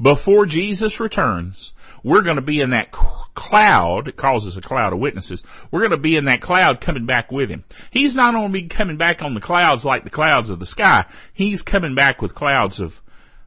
before 0.00 0.46
Jesus 0.46 1.00
returns, 1.00 1.72
we're 2.02 2.22
going 2.22 2.36
to 2.36 2.42
be 2.42 2.60
in 2.60 2.70
that 2.70 2.90
cloud. 2.90 4.08
It 4.08 4.16
causes 4.16 4.56
a 4.56 4.60
cloud 4.60 4.92
of 4.92 4.98
witnesses. 4.98 5.42
We're 5.70 5.80
going 5.80 5.92
to 5.92 5.96
be 5.96 6.16
in 6.16 6.24
that 6.26 6.40
cloud 6.40 6.80
coming 6.80 7.06
back 7.06 7.30
with 7.30 7.48
him. 7.48 7.64
He's 7.90 8.16
not 8.16 8.34
only 8.34 8.62
coming 8.68 8.96
back 8.96 9.22
on 9.22 9.34
the 9.34 9.40
clouds 9.40 9.84
like 9.84 10.04
the 10.04 10.10
clouds 10.10 10.50
of 10.50 10.58
the 10.58 10.66
sky. 10.66 11.06
He's 11.32 11.62
coming 11.62 11.94
back 11.94 12.20
with 12.20 12.34
clouds 12.34 12.80
of 12.80 13.00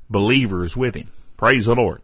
believers 0.09 0.75
with 0.75 0.95
him. 0.95 1.07
Praise 1.37 1.65
the 1.65 1.75
Lord. 1.75 2.01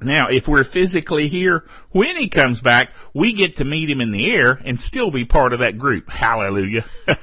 Now, 0.00 0.28
if 0.28 0.46
we're 0.46 0.64
physically 0.64 1.28
here, 1.28 1.64
when 1.90 2.16
he 2.16 2.28
comes 2.28 2.60
back, 2.60 2.92
we 3.14 3.32
get 3.32 3.56
to 3.56 3.64
meet 3.64 3.88
him 3.88 4.00
in 4.00 4.10
the 4.10 4.34
air 4.34 4.60
and 4.64 4.78
still 4.78 5.10
be 5.10 5.24
part 5.24 5.52
of 5.52 5.60
that 5.60 5.78
group. 5.78 6.10
Hallelujah. 6.10 6.84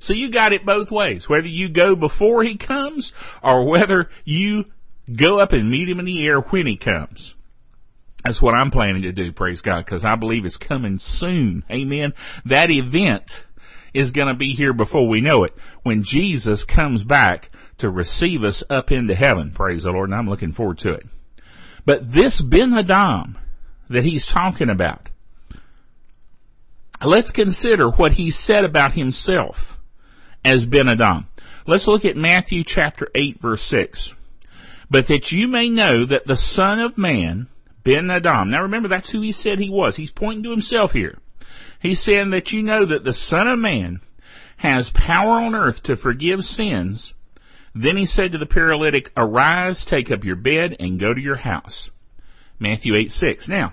so 0.00 0.12
you 0.12 0.30
got 0.30 0.52
it 0.52 0.66
both 0.66 0.90
ways. 0.90 1.28
Whether 1.28 1.48
you 1.48 1.68
go 1.68 1.94
before 1.94 2.42
he 2.42 2.56
comes 2.56 3.12
or 3.42 3.66
whether 3.66 4.10
you 4.24 4.64
go 5.14 5.38
up 5.38 5.52
and 5.52 5.70
meet 5.70 5.88
him 5.88 6.00
in 6.00 6.04
the 6.04 6.26
air 6.26 6.40
when 6.40 6.66
he 6.66 6.76
comes. 6.76 7.34
That's 8.24 8.42
what 8.42 8.54
I'm 8.54 8.70
planning 8.70 9.02
to 9.02 9.12
do, 9.12 9.32
praise 9.32 9.60
God, 9.60 9.84
because 9.84 10.04
I 10.04 10.16
believe 10.16 10.44
it's 10.44 10.56
coming 10.56 10.98
soon. 10.98 11.64
Amen. 11.70 12.12
That 12.46 12.70
event 12.70 13.46
is 13.94 14.10
going 14.10 14.28
to 14.28 14.34
be 14.34 14.52
here 14.52 14.72
before 14.72 15.08
we 15.08 15.20
know 15.20 15.44
it 15.44 15.54
when 15.84 16.02
Jesus 16.02 16.64
comes 16.64 17.04
back 17.04 17.48
to 17.78 17.88
receive 17.88 18.42
us 18.42 18.64
up 18.68 18.90
into 18.90 19.14
heaven. 19.14 19.52
Praise 19.52 19.84
the 19.84 19.92
Lord. 19.92 20.10
And 20.10 20.18
I'm 20.18 20.28
looking 20.28 20.52
forward 20.52 20.78
to 20.78 20.94
it. 20.94 21.06
But 21.84 22.10
this 22.10 22.40
Ben 22.40 22.74
Adam 22.76 23.38
that 23.90 24.04
he's 24.04 24.26
talking 24.26 24.70
about, 24.70 25.08
let's 27.04 27.30
consider 27.30 27.88
what 27.88 28.12
he 28.12 28.32
said 28.32 28.64
about 28.64 28.92
himself 28.92 29.78
as 30.44 30.66
Ben 30.66 30.88
Adam. 30.88 31.28
Let's 31.64 31.86
look 31.86 32.04
at 32.04 32.16
Matthew 32.16 32.64
chapter 32.64 33.08
8 33.14 33.40
verse 33.40 33.62
6. 33.62 34.12
But 34.88 35.08
that 35.08 35.32
you 35.32 35.48
may 35.48 35.68
know 35.68 36.04
that 36.04 36.26
the 36.26 36.36
Son 36.36 36.80
of 36.80 36.96
Man 36.96 37.48
Ben 37.86 38.10
Adam. 38.10 38.50
Now 38.50 38.62
remember, 38.62 38.88
that's 38.88 39.10
who 39.10 39.20
he 39.20 39.30
said 39.30 39.60
he 39.60 39.70
was. 39.70 39.94
He's 39.94 40.10
pointing 40.10 40.42
to 40.42 40.50
himself 40.50 40.90
here. 40.90 41.18
He's 41.78 42.00
saying 42.00 42.30
that 42.30 42.52
you 42.52 42.64
know 42.64 42.84
that 42.84 43.04
the 43.04 43.12
Son 43.12 43.46
of 43.46 43.60
Man 43.60 44.00
has 44.56 44.90
power 44.90 45.40
on 45.40 45.54
earth 45.54 45.84
to 45.84 45.94
forgive 45.94 46.44
sins. 46.44 47.14
Then 47.76 47.96
he 47.96 48.04
said 48.04 48.32
to 48.32 48.38
the 48.38 48.46
paralytic, 48.46 49.12
arise, 49.16 49.84
take 49.84 50.10
up 50.10 50.24
your 50.24 50.34
bed, 50.34 50.76
and 50.80 50.98
go 50.98 51.14
to 51.14 51.20
your 51.20 51.36
house. 51.36 51.92
Matthew 52.58 52.96
8, 52.96 53.08
6. 53.08 53.48
Now, 53.48 53.72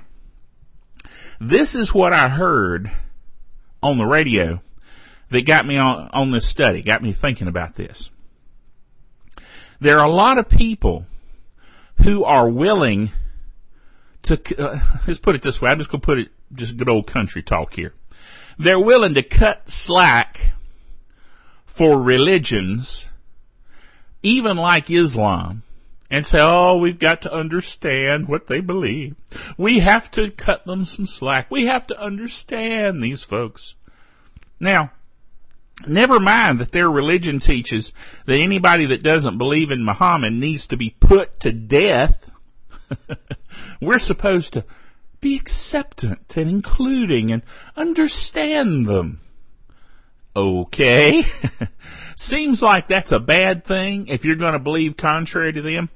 this 1.42 1.74
is 1.74 1.92
what 1.92 2.14
I 2.14 2.30
heard 2.30 2.92
on 3.82 3.98
the 3.98 4.06
radio 4.06 4.62
that 5.30 5.48
got 5.48 5.66
me 5.66 5.78
on, 5.78 6.10
on 6.14 6.30
this 6.30 6.46
study, 6.46 6.84
got 6.84 7.02
me 7.02 7.14
thinking 7.14 7.48
about 7.48 7.74
this. 7.74 8.12
There 9.84 10.00
are 10.00 10.06
a 10.06 10.12
lot 10.14 10.38
of 10.38 10.48
people 10.48 11.06
who 12.02 12.24
are 12.24 12.48
willing 12.48 13.12
to, 14.22 14.40
uh, 14.58 14.80
let's 15.06 15.20
put 15.20 15.36
it 15.36 15.42
this 15.42 15.62
way. 15.62 15.70
I'm 15.70 15.78
just 15.78 15.92
going 15.92 16.00
to 16.00 16.06
put 16.06 16.20
it 16.20 16.30
just 16.54 16.78
good 16.78 16.88
old 16.88 17.06
country 17.06 17.44
talk 17.44 17.74
here. 17.74 17.94
They're 18.58 18.80
willing 18.80 19.16
to 19.16 19.24
cut 19.24 19.70
slack 19.70 20.40
for 21.66 22.02
religions, 22.02 23.10
even 24.22 24.56
like 24.56 24.90
Islam, 24.90 25.64
and 26.10 26.26
say, 26.26 26.38
oh, 26.40 26.78
we've 26.78 26.98
got 26.98 27.24
to 27.24 27.34
understand 27.34 28.30
what 28.30 28.48
they 28.48 28.62
believe. 28.62 29.18
We 29.58 29.80
have 29.80 30.10
to 30.12 30.32
cut 30.32 30.64
them 30.64 30.86
some 30.86 31.08
slack. 31.08 31.52
We 31.52 31.66
have 31.66 31.88
to 31.88 32.02
understand 32.02 33.04
these 33.04 33.24
folks. 33.24 33.76
Now, 34.62 34.92
never 35.88 36.20
mind 36.20 36.60
that 36.60 36.72
their 36.72 36.90
religion 36.90 37.40
teaches 37.40 37.94
that 38.26 38.38
anybody 38.38 38.88
that 38.88 39.04
doesn't 39.04 39.38
believe 39.38 39.72
in 39.72 39.84
Muhammad 39.84 40.34
needs 40.34 40.68
to 40.68 40.78
be 40.78 40.90
put 40.90 41.42
to 41.42 41.52
death. 41.52 42.32
We're 43.82 44.00
supposed 44.00 44.54
to 44.54 44.66
be 45.22 45.36
acceptant 45.36 46.36
and 46.38 46.50
including 46.50 47.32
and 47.32 47.44
understand 47.76 48.86
them. 48.86 49.20
Okay. 50.36 51.24
seems 52.16 52.62
like 52.62 52.88
that's 52.88 53.12
a 53.12 53.20
bad 53.20 53.64
thing 53.64 54.08
if 54.08 54.26
you're 54.26 54.36
going 54.36 54.54
to 54.54 54.60
believe 54.60 54.98
contrary 54.98 55.54
to 55.54 55.62
them. 55.62 55.90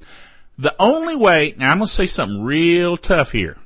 The 0.58 0.74
only 0.78 1.16
way, 1.16 1.54
now 1.56 1.70
I'm 1.70 1.78
going 1.78 1.88
to 1.88 1.94
say 1.94 2.06
something 2.06 2.42
real 2.42 2.96
tough 2.96 3.30
here. 3.30 3.56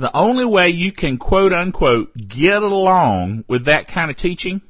The 0.00 0.16
only 0.16 0.46
way 0.46 0.70
you 0.70 0.92
can 0.92 1.18
quote 1.18 1.52
unquote 1.52 2.16
get 2.16 2.62
along 2.62 3.44
with 3.48 3.66
that 3.66 3.88
kind 3.88 4.10
of 4.10 4.16
teaching 4.16 4.62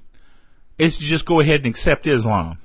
is 0.77 0.99
to 0.99 1.05
just 1.05 1.25
go 1.25 1.39
ahead 1.39 1.61
and 1.61 1.67
accept 1.67 2.09
Islam 2.09 2.59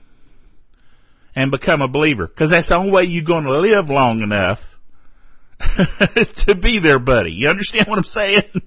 and 1.35 1.51
become 1.51 1.83
a 1.83 1.87
believer. 1.87 2.27
Cause 2.27 2.49
that's 2.49 2.69
the 2.69 2.75
only 2.75 2.91
way 2.91 3.03
you're 3.03 3.23
going 3.23 3.43
to 3.43 3.59
live 3.59 3.91
long 3.91 4.21
enough 4.21 4.79
to 5.59 6.55
be 6.55 6.79
their 6.79 6.97
buddy. 6.97 7.33
You 7.33 7.49
understand 7.49 7.87
what 7.87 7.99
I'm 7.99 8.03
saying? 8.03 8.63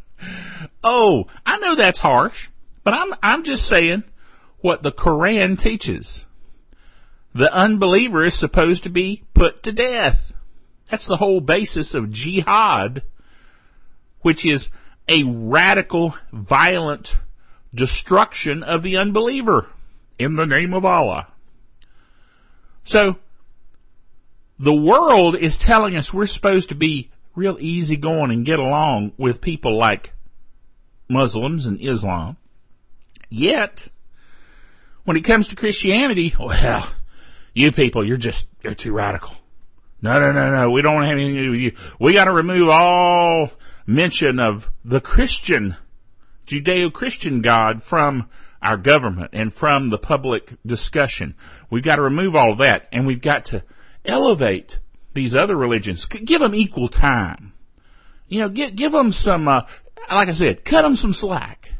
oh, 0.82 1.26
I 1.44 1.58
know 1.58 1.74
that's 1.74 1.98
harsh, 1.98 2.48
but 2.84 2.94
I'm, 2.94 3.14
I'm 3.22 3.42
just 3.42 3.68
saying 3.68 4.04
what 4.60 4.82
the 4.82 4.92
Quran 4.92 5.60
teaches. 5.60 6.24
The 7.34 7.54
unbeliever 7.54 8.24
is 8.24 8.32
supposed 8.34 8.84
to 8.84 8.88
be 8.88 9.24
put 9.34 9.64
to 9.64 9.72
death. 9.72 10.32
That's 10.90 11.06
the 11.06 11.18
whole 11.18 11.42
basis 11.42 11.94
of 11.94 12.10
jihad, 12.10 13.02
which 14.26 14.44
is 14.44 14.70
a 15.08 15.22
radical, 15.22 16.12
violent 16.32 17.16
destruction 17.72 18.64
of 18.64 18.82
the 18.82 18.96
unbeliever 18.96 19.68
in 20.18 20.34
the 20.34 20.44
name 20.44 20.74
of 20.74 20.84
Allah. 20.84 21.28
So, 22.82 23.18
the 24.58 24.74
world 24.74 25.36
is 25.36 25.58
telling 25.58 25.94
us 25.94 26.12
we're 26.12 26.26
supposed 26.26 26.70
to 26.70 26.74
be 26.74 27.12
real 27.36 27.56
easygoing 27.60 28.32
and 28.32 28.44
get 28.44 28.58
along 28.58 29.12
with 29.16 29.40
people 29.40 29.78
like 29.78 30.12
Muslims 31.08 31.66
and 31.66 31.80
Islam. 31.80 32.36
Yet, 33.30 33.86
when 35.04 35.16
it 35.16 35.22
comes 35.22 35.46
to 35.48 35.54
Christianity, 35.54 36.34
well, 36.36 36.84
you 37.54 37.70
people, 37.70 38.04
you're 38.04 38.16
just, 38.16 38.48
you're 38.64 38.74
too 38.74 38.92
radical. 38.92 39.36
No, 40.02 40.18
no, 40.18 40.32
no, 40.32 40.50
no, 40.50 40.70
we 40.72 40.82
don't 40.82 41.04
have 41.04 41.12
anything 41.12 41.36
to 41.36 41.44
do 41.44 41.50
with 41.52 41.60
you. 41.60 41.76
We 42.00 42.12
gotta 42.12 42.32
remove 42.32 42.70
all 42.70 43.52
mention 43.86 44.40
of 44.40 44.70
the 44.84 45.00
Christian, 45.00 45.76
Judeo-Christian 46.46 47.40
God 47.40 47.82
from 47.82 48.28
our 48.60 48.76
government 48.76 49.30
and 49.32 49.52
from 49.52 49.88
the 49.88 49.98
public 49.98 50.52
discussion. 50.64 51.34
We've 51.70 51.84
got 51.84 51.96
to 51.96 52.02
remove 52.02 52.34
all 52.34 52.56
that 52.56 52.88
and 52.92 53.06
we've 53.06 53.20
got 53.20 53.46
to 53.46 53.62
elevate 54.04 54.78
these 55.14 55.36
other 55.36 55.56
religions. 55.56 56.06
Give 56.06 56.40
them 56.40 56.54
equal 56.54 56.88
time. 56.88 57.52
You 58.28 58.40
know, 58.40 58.48
give, 58.48 58.74
give 58.74 58.92
them 58.92 59.12
some, 59.12 59.46
uh, 59.46 59.62
like 60.10 60.28
I 60.28 60.32
said, 60.32 60.64
cut 60.64 60.82
them 60.82 60.96
some 60.96 61.12
slack. 61.12 61.72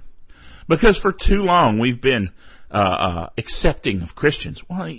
Because 0.68 0.98
for 0.98 1.12
too 1.12 1.42
long 1.42 1.78
we've 1.78 2.00
been, 2.00 2.30
uh, 2.70 2.74
uh, 2.74 3.28
accepting 3.38 4.02
of 4.02 4.14
Christians. 4.14 4.62
Well, 4.68 4.86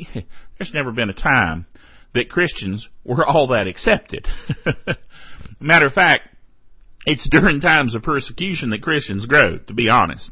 there's 0.58 0.74
never 0.74 0.92
been 0.92 1.10
a 1.10 1.14
time 1.14 1.66
that 2.14 2.30
Christians 2.30 2.90
were 3.04 3.26
all 3.26 3.48
that 3.48 3.68
accepted. 3.68 4.28
Matter 5.60 5.88
of 5.88 5.94
fact, 5.94 6.37
it's 7.08 7.30
during 7.30 7.62
times 7.62 7.96
of 7.96 8.04
persecution 8.04 8.72
that 8.72 8.82
Christians 8.82 9.26
grow, 9.26 9.58
to 9.58 9.74
be 9.74 9.90
honest. 9.90 10.30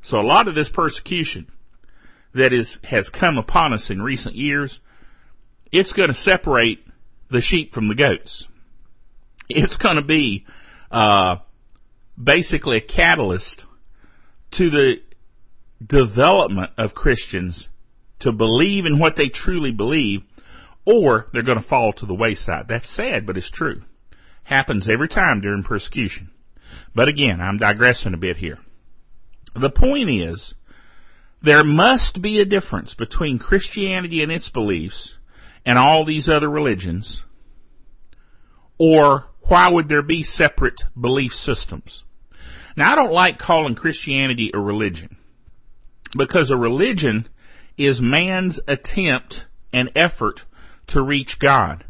So 0.00 0.18
a 0.18 0.26
lot 0.26 0.48
of 0.48 0.54
this 0.54 0.70
persecution 0.70 1.46
that 2.32 2.54
is, 2.54 2.80
has 2.82 3.10
come 3.10 3.36
upon 3.36 3.74
us 3.74 3.90
in 3.90 4.00
recent 4.00 4.34
years, 4.34 4.80
it's 5.70 5.92
going 5.92 6.08
to 6.08 6.14
separate 6.14 6.86
the 7.28 7.42
sheep 7.42 7.74
from 7.74 7.88
the 7.88 7.94
goats. 7.94 8.48
It's 9.50 9.76
going 9.76 9.96
to 9.96 10.02
be, 10.02 10.46
uh, 10.90 11.36
basically 12.22 12.78
a 12.78 12.80
catalyst 12.80 13.66
to 14.52 14.70
the 14.70 15.02
development 15.84 16.70
of 16.78 16.94
Christians 16.94 17.68
to 18.20 18.32
believe 18.32 18.86
in 18.86 18.98
what 18.98 19.16
they 19.16 19.28
truly 19.28 19.72
believe, 19.72 20.22
or 20.86 21.28
they're 21.32 21.42
going 21.42 21.58
to 21.58 21.64
fall 21.64 21.92
to 21.94 22.06
the 22.06 22.14
wayside. 22.14 22.68
That's 22.68 22.88
sad, 22.88 23.26
but 23.26 23.36
it's 23.36 23.50
true. 23.50 23.82
Happens 24.44 24.88
every 24.88 25.08
time 25.08 25.40
during 25.40 25.62
persecution. 25.62 26.30
But 26.94 27.08
again, 27.08 27.40
I'm 27.40 27.58
digressing 27.58 28.14
a 28.14 28.18
bit 28.18 28.36
here. 28.36 28.58
The 29.54 29.70
point 29.70 30.08
is, 30.08 30.54
there 31.42 31.64
must 31.64 32.20
be 32.22 32.40
a 32.40 32.44
difference 32.44 32.94
between 32.94 33.38
Christianity 33.38 34.22
and 34.22 34.32
its 34.32 34.48
beliefs 34.48 35.16
and 35.66 35.78
all 35.78 36.04
these 36.04 36.28
other 36.28 36.48
religions, 36.48 37.24
or 38.78 39.26
why 39.42 39.68
would 39.68 39.88
there 39.88 40.02
be 40.02 40.22
separate 40.22 40.84
belief 40.98 41.34
systems? 41.34 42.04
Now 42.76 42.92
I 42.92 42.94
don't 42.96 43.12
like 43.12 43.38
calling 43.38 43.74
Christianity 43.74 44.50
a 44.52 44.58
religion 44.58 45.16
because 46.16 46.50
a 46.50 46.56
religion 46.56 47.28
is 47.76 48.00
man's 48.00 48.60
attempt 48.66 49.46
and 49.72 49.92
effort 49.96 50.44
to 50.88 51.02
reach 51.02 51.38
God. 51.38 51.84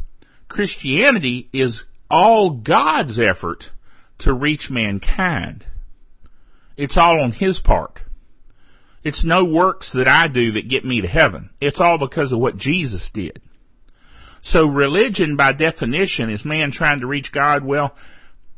Christianity 0.47 1.49
is 1.53 1.85
all 2.09 2.49
God's 2.51 3.19
effort 3.19 3.71
to 4.19 4.33
reach 4.33 4.69
mankind. 4.69 5.65
It's 6.77 6.97
all 6.97 7.21
on 7.21 7.31
His 7.31 7.59
part. 7.59 8.01
It's 9.03 9.23
no 9.23 9.45
works 9.45 9.91
that 9.91 10.07
I 10.07 10.27
do 10.27 10.53
that 10.53 10.67
get 10.67 10.83
me 10.83 11.01
to 11.01 11.07
heaven. 11.07 11.51
It's 11.61 11.79
all 11.79 11.97
because 11.97 12.33
of 12.33 12.39
what 12.39 12.57
Jesus 12.57 13.09
did. 13.09 13.41
So 14.41 14.65
religion 14.65 15.35
by 15.35 15.53
definition 15.53 16.29
is 16.29 16.43
man 16.45 16.71
trying 16.71 17.01
to 17.01 17.07
reach 17.07 17.31
God. 17.31 17.63
Well, 17.63 17.95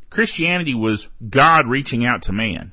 Christianity 0.10 0.74
was 0.74 1.10
God 1.28 1.68
reaching 1.68 2.06
out 2.06 2.24
to 2.24 2.34
man. 2.34 2.72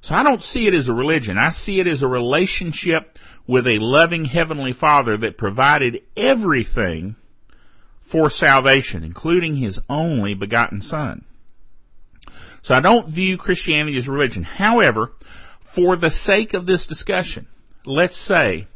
So 0.00 0.14
I 0.14 0.22
don't 0.22 0.42
see 0.42 0.66
it 0.66 0.74
as 0.74 0.88
a 0.88 0.94
religion. 0.94 1.38
I 1.38 1.50
see 1.50 1.80
it 1.80 1.86
as 1.86 2.02
a 2.02 2.08
relationship 2.08 3.18
with 3.46 3.66
a 3.66 3.78
loving 3.78 4.24
heavenly 4.24 4.72
father 4.72 5.16
that 5.18 5.38
provided 5.38 6.02
everything 6.16 7.16
for 8.08 8.30
salvation, 8.30 9.04
including 9.04 9.54
his 9.54 9.78
only 9.88 10.32
begotten 10.32 10.80
son. 10.80 11.24
So 12.62 12.74
I 12.74 12.80
don't 12.80 13.08
view 13.08 13.36
Christianity 13.36 13.98
as 13.98 14.08
a 14.08 14.12
religion. 14.12 14.44
However, 14.44 15.12
for 15.60 15.94
the 15.94 16.08
sake 16.08 16.54
of 16.54 16.64
this 16.64 16.86
discussion, 16.86 17.46
let's 17.84 18.16
say 18.16 18.66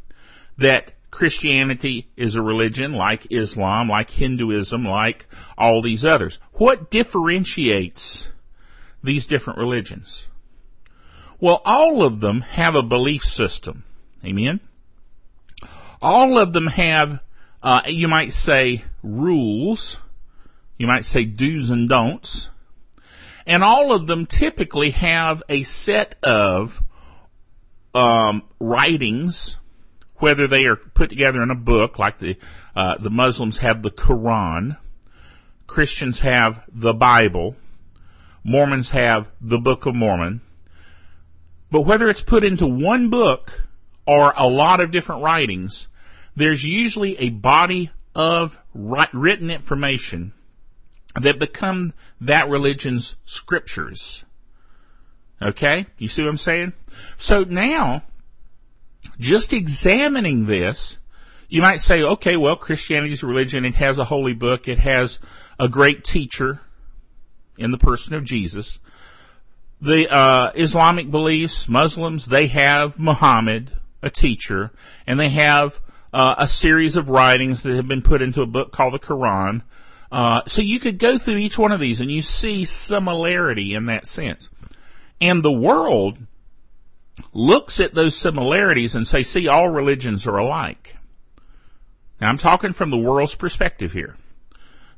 that 0.59 0.93
Christianity 1.11 2.11
is 2.15 2.37
a 2.37 2.43
religion 2.43 2.93
like 2.93 3.33
Islam, 3.33 3.89
like 3.89 4.11
Hinduism, 4.11 4.85
like 4.85 5.27
all 5.57 5.81
these 5.81 6.05
others. 6.05 6.39
What 6.53 6.91
differentiates 6.91 8.29
these 9.03 9.27
different 9.27 9.61
religions? 9.61 10.29
Well, 11.41 11.63
all 11.65 12.05
of 12.05 12.21
them 12.21 12.43
have 12.43 12.75
a 12.75 12.83
belief 12.83 13.25
system. 13.25 13.85
Amen? 14.25 14.61
All 16.03 16.39
of 16.39 16.53
them 16.53 16.67
have, 16.67 17.21
uh, 17.63 17.83
you 17.87 18.09
might 18.09 18.33
say, 18.33 18.85
rules. 19.03 19.99
You 20.79 20.87
might 20.87 21.05
say 21.05 21.25
do's 21.25 21.71
and 21.71 21.89
don'ts. 21.89 22.49
And 23.47 23.63
all 23.63 23.93
of 23.93 24.07
them 24.07 24.27
typically 24.27 24.91
have 24.91 25.43
a 25.49 25.63
set 25.63 26.17
of 26.23 26.81
um, 27.95 28.43
writings, 28.61 29.59
whether 30.17 30.47
they 30.47 30.65
are 30.67 30.77
put 30.77 31.11
together 31.11 31.43
in 31.43 31.51
a 31.51 31.57
book, 31.57 31.99
like 31.99 32.19
the 32.19 32.37
uh, 32.75 32.97
the 32.99 33.11
Muslims 33.11 33.59
have 33.59 33.83
the 33.83 33.91
Quran, 33.91 34.79
Christians 35.67 36.21
have 36.21 36.65
the 36.73 36.95
Bible, 36.95 37.57
Mormons 38.45 38.91
have 38.91 39.29
the 39.41 39.59
Book 39.59 39.87
of 39.87 39.95
Mormon. 39.95 40.41
But 41.71 41.83
whether 41.83 42.09
it's 42.09 42.23
put 42.23 42.45
into 42.45 42.67
one 42.67 43.11
book 43.11 43.53
or 44.07 44.33
a 44.37 44.47
lot 44.47 44.81
of 44.81 44.91
different 44.91 45.23
writings, 45.23 45.89
there's 46.37 46.65
usually 46.65 47.19
a 47.19 47.31
body 47.31 47.91
of 48.15 48.59
written 48.75 49.51
information 49.51 50.33
that 51.21 51.39
become 51.39 51.93
that 52.23 52.49
religion's 52.49 53.17
scriptures. 53.25 54.25
Okay? 55.41 55.87
You 55.99 56.09
see 56.09 56.23
what 56.23 56.29
I'm 56.29 56.37
saying? 56.37 56.73
So 57.19 57.45
now, 57.45 58.03
just 59.19 59.53
examining 59.53 60.47
this, 60.47 60.99
you 61.49 61.61
might 61.61 61.81
say, 61.81 62.03
okay, 62.03 62.37
well, 62.37 62.57
Christianity 62.57 63.13
is 63.13 63.23
a 63.23 63.27
religion. 63.27 63.65
It 63.65 63.75
has 63.75 63.99
a 63.99 64.05
holy 64.05 64.33
book. 64.33 64.69
It 64.69 64.79
has 64.79 65.21
a 65.59 65.69
great 65.69 66.05
teacher 66.05 66.61
in 67.59 67.71
the 67.71 67.79
person 67.79 68.15
of 68.15 68.25
Jesus. 68.25 68.79
The 69.81 70.09
uh, 70.09 70.53
Islamic 70.55 71.11
beliefs, 71.11 71.69
Muslims, 71.69 72.25
they 72.25 72.47
have 72.47 72.99
Muhammad, 72.99 73.71
a 74.01 74.11
teacher, 74.11 74.71
and 75.07 75.19
they 75.19 75.29
have 75.29 75.79
uh, 76.13 76.35
a 76.39 76.49
series 76.49 76.97
of 76.97 77.09
writings 77.09 77.63
that 77.63 77.77
have 77.77 77.89
been 77.89 78.03
put 78.03 78.23
into 78.23 78.43
a 78.43 78.47
book 78.47 78.73
called 78.73 78.95
the 78.95 78.99
Quran. 78.99 79.63
Uh, 80.11 80.43
so 80.47 80.61
you 80.61 80.79
could 80.79 80.99
go 80.99 81.17
through 81.17 81.39
each 81.39 81.59
one 81.59 81.73
of 81.73 81.81
these 81.81 82.01
and 82.01 82.11
you 82.11 82.21
see 82.21 82.65
similarity 82.65 83.75
in 83.75 83.87
that 83.87 84.07
sense. 84.07 84.51
And 85.21 85.43
the 85.43 85.53
world 85.53 86.19
looks 87.33 87.81
at 87.81 87.95
those 87.95 88.17
similarities 88.17 88.95
and 88.95 89.07
say, 89.07 89.23
see, 89.23 89.49
all 89.49 89.69
religions 89.69 90.27
are 90.27 90.37
alike. 90.37 90.97
Now 92.21 92.29
I'm 92.29 92.39
talking 92.39 92.73
from 92.73 92.91
the 92.91 92.99
world's 92.99 93.35
perspective 93.35 93.93
here, 93.93 94.17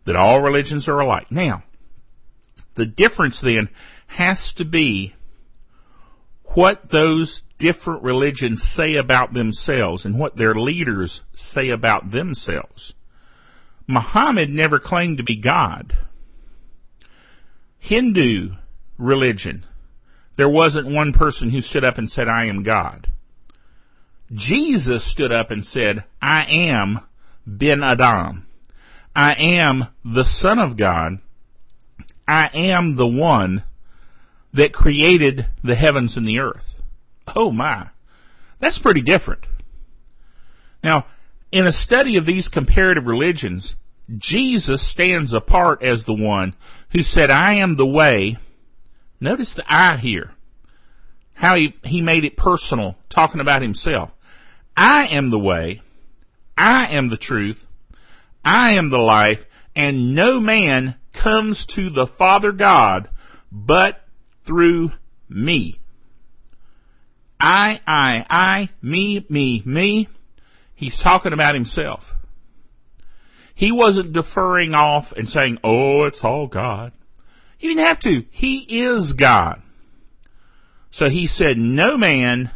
that 0.04 0.16
all 0.16 0.42
religions 0.42 0.88
are 0.88 0.98
alike. 0.98 1.30
Now, 1.30 1.62
the 2.74 2.86
difference 2.86 3.40
then 3.40 3.68
has 4.08 4.54
to 4.54 4.64
be 4.64 5.14
what 6.42 6.88
those 6.88 7.42
different 7.64 8.02
religions 8.02 8.62
say 8.62 8.96
about 8.96 9.32
themselves 9.32 10.04
and 10.04 10.18
what 10.18 10.36
their 10.36 10.54
leaders 10.54 11.22
say 11.34 11.70
about 11.70 12.10
themselves. 12.10 12.92
Muhammad 13.86 14.50
never 14.50 14.78
claimed 14.78 15.16
to 15.16 15.24
be 15.24 15.36
God. 15.36 15.96
Hindu 17.78 18.50
religion, 18.98 19.64
there 20.36 20.48
wasn't 20.48 20.94
one 20.94 21.14
person 21.14 21.48
who 21.48 21.62
stood 21.62 21.86
up 21.86 21.96
and 21.96 22.10
said, 22.10 22.28
I 22.28 22.44
am 22.44 22.64
God. 22.64 23.10
Jesus 24.30 25.02
stood 25.02 25.32
up 25.32 25.50
and 25.50 25.64
said, 25.64 26.04
I 26.20 26.44
am 26.44 27.00
Ben 27.46 27.82
Adam. 27.82 28.46
I 29.16 29.32
am 29.32 29.86
the 30.04 30.26
Son 30.26 30.58
of 30.58 30.76
God. 30.76 31.18
I 32.28 32.50
am 32.52 32.94
the 32.94 33.06
one 33.06 33.62
that 34.52 34.74
created 34.74 35.46
the 35.62 35.74
heavens 35.74 36.18
and 36.18 36.28
the 36.28 36.40
earth. 36.40 36.74
Oh 37.28 37.50
my. 37.50 37.88
That's 38.58 38.78
pretty 38.78 39.02
different. 39.02 39.44
Now, 40.82 41.06
in 41.50 41.66
a 41.66 41.72
study 41.72 42.16
of 42.16 42.26
these 42.26 42.48
comparative 42.48 43.06
religions, 43.06 43.76
Jesus 44.18 44.82
stands 44.82 45.34
apart 45.34 45.82
as 45.82 46.04
the 46.04 46.14
one 46.14 46.54
who 46.90 47.02
said, 47.02 47.30
I 47.30 47.54
am 47.54 47.76
the 47.76 47.86
way. 47.86 48.36
Notice 49.20 49.54
the 49.54 49.64
I 49.66 49.96
here. 49.96 50.30
How 51.34 51.56
he, 51.56 51.74
he 51.82 52.02
made 52.02 52.24
it 52.24 52.36
personal, 52.36 52.96
talking 53.08 53.40
about 53.40 53.62
himself. 53.62 54.10
I 54.76 55.06
am 55.06 55.30
the 55.30 55.38
way. 55.38 55.82
I 56.56 56.96
am 56.96 57.08
the 57.08 57.16
truth. 57.16 57.66
I 58.44 58.72
am 58.74 58.90
the 58.90 58.98
life 58.98 59.46
and 59.76 60.14
no 60.14 60.40
man 60.40 60.94
comes 61.12 61.66
to 61.66 61.90
the 61.90 62.06
Father 62.06 62.52
God 62.52 63.08
but 63.50 64.02
through 64.42 64.92
me. 65.28 65.78
I, 67.46 67.78
I, 67.86 68.26
I, 68.30 68.68
me, 68.80 69.26
me, 69.28 69.62
me. 69.66 70.08
He's 70.74 70.96
talking 70.96 71.34
about 71.34 71.54
himself. 71.54 72.16
He 73.54 73.70
wasn't 73.70 74.14
deferring 74.14 74.74
off 74.74 75.12
and 75.12 75.28
saying, 75.28 75.58
oh, 75.62 76.04
it's 76.04 76.24
all 76.24 76.46
God. 76.46 76.92
He 77.58 77.68
didn't 77.68 77.84
have 77.84 77.98
to. 78.00 78.24
He 78.30 78.80
is 78.82 79.12
God. 79.12 79.60
So 80.90 81.06
he 81.10 81.26
said, 81.26 81.58
no 81.58 81.98
man 81.98 82.50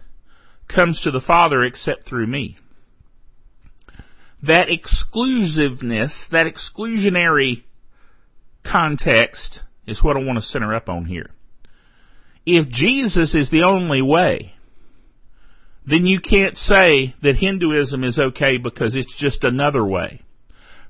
comes 0.69 1.03
to 1.03 1.11
the 1.11 1.21
Father 1.21 1.61
except 1.65 2.05
through 2.05 2.27
me. 2.27 2.57
That 4.45 4.71
exclusiveness, 4.71 6.29
that 6.29 6.47
exclusionary 6.47 7.63
context 8.63 9.65
is 9.87 10.03
what 10.03 10.17
I 10.17 10.25
want 10.25 10.39
to 10.39 10.43
center 10.43 10.73
up 10.73 10.89
on 10.89 11.05
here. 11.05 11.29
If 12.47 12.71
Jesus 12.71 13.35
is 13.35 13.51
the 13.51 13.65
only 13.65 14.01
way, 14.01 14.55
then 15.89 16.05
you 16.05 16.21
can't 16.21 16.59
say 16.59 17.15
that 17.23 17.37
Hinduism 17.37 18.05
is 18.05 18.19
okay 18.19 18.59
because 18.59 18.95
it's 18.95 19.15
just 19.15 19.45
another 19.45 19.83
way. 19.83 20.21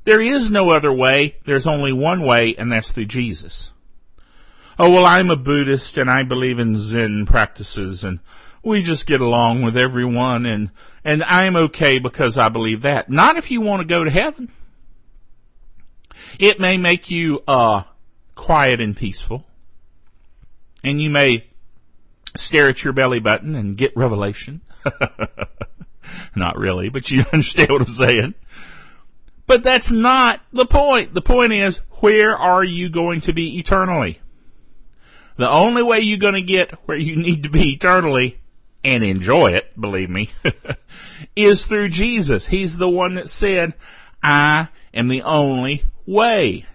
There 0.02 0.20
is 0.20 0.50
no 0.50 0.70
other 0.70 0.92
way. 0.92 1.36
There's 1.44 1.68
only 1.68 1.92
one 1.92 2.22
way 2.22 2.56
and 2.56 2.72
that's 2.72 2.90
through 2.90 3.06
Jesus. 3.06 3.70
Oh, 4.76 4.90
well, 4.90 5.06
I'm 5.06 5.30
a 5.30 5.36
Buddhist 5.36 5.98
and 5.98 6.10
I 6.10 6.24
believe 6.24 6.58
in 6.58 6.76
Zen 6.76 7.26
practices 7.26 8.02
and 8.02 8.18
we 8.64 8.82
just 8.82 9.06
get 9.06 9.20
along 9.20 9.62
with 9.62 9.76
everyone 9.76 10.46
and, 10.46 10.72
and 11.04 11.22
I'm 11.22 11.54
okay 11.54 12.00
because 12.00 12.36
I 12.36 12.48
believe 12.48 12.82
that. 12.82 13.08
Not 13.08 13.36
if 13.36 13.52
you 13.52 13.60
want 13.60 13.82
to 13.82 13.86
go 13.86 14.02
to 14.02 14.10
heaven. 14.10 14.50
It 16.40 16.58
may 16.58 16.76
make 16.76 17.08
you, 17.08 17.40
uh, 17.46 17.84
quiet 18.34 18.80
and 18.80 18.96
peaceful. 18.96 19.44
And 20.82 21.00
you 21.00 21.10
may 21.10 21.47
stare 22.38 22.68
at 22.68 22.82
your 22.82 22.92
belly 22.92 23.20
button 23.20 23.54
and 23.54 23.76
get 23.76 23.96
revelation. 23.96 24.60
not 26.36 26.56
really, 26.56 26.88
but 26.88 27.10
you 27.10 27.24
understand 27.32 27.70
what 27.70 27.82
I'm 27.82 27.88
saying. 27.88 28.34
But 29.46 29.64
that's 29.64 29.90
not 29.90 30.40
the 30.52 30.66
point. 30.66 31.14
The 31.14 31.22
point 31.22 31.52
is, 31.52 31.78
where 32.00 32.36
are 32.36 32.62
you 32.62 32.90
going 32.90 33.22
to 33.22 33.32
be 33.32 33.58
eternally? 33.58 34.20
The 35.36 35.50
only 35.50 35.82
way 35.82 36.00
you're 36.00 36.18
going 36.18 36.34
to 36.34 36.42
get 36.42 36.72
where 36.86 36.98
you 36.98 37.16
need 37.16 37.44
to 37.44 37.48
be 37.48 37.72
eternally 37.72 38.40
and 38.84 39.02
enjoy 39.02 39.52
it, 39.52 39.78
believe 39.80 40.10
me, 40.10 40.30
is 41.36 41.66
through 41.66 41.88
Jesus. 41.88 42.46
He's 42.46 42.76
the 42.76 42.88
one 42.88 43.14
that 43.14 43.28
said, 43.28 43.74
I 44.22 44.68
am 44.92 45.08
the 45.08 45.22
only 45.22 45.84
way. 46.06 46.66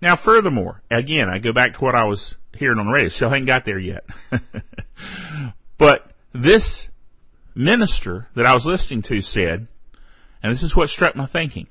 Now 0.00 0.16
furthermore, 0.16 0.82
again, 0.90 1.28
I 1.28 1.38
go 1.38 1.52
back 1.52 1.74
to 1.74 1.80
what 1.84 1.94
I 1.94 2.04
was 2.04 2.36
hearing 2.56 2.78
on 2.78 2.86
the 2.86 2.92
radio. 2.92 3.08
Still 3.08 3.28
haven't 3.28 3.46
got 3.46 3.64
there 3.64 3.78
yet. 3.78 4.04
but 5.78 6.10
this 6.32 6.88
minister 7.54 8.28
that 8.34 8.46
I 8.46 8.54
was 8.54 8.66
listening 8.66 9.02
to 9.02 9.20
said, 9.20 9.66
and 10.42 10.52
this 10.52 10.62
is 10.62 10.76
what 10.76 10.88
struck 10.88 11.16
my 11.16 11.26
thinking. 11.26 11.66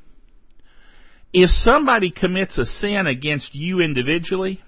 If 1.31 1.49
somebody 1.49 2.09
commits 2.09 2.57
a 2.57 2.65
sin 2.65 3.07
against 3.07 3.55
you 3.55 3.79
individually, 3.81 4.61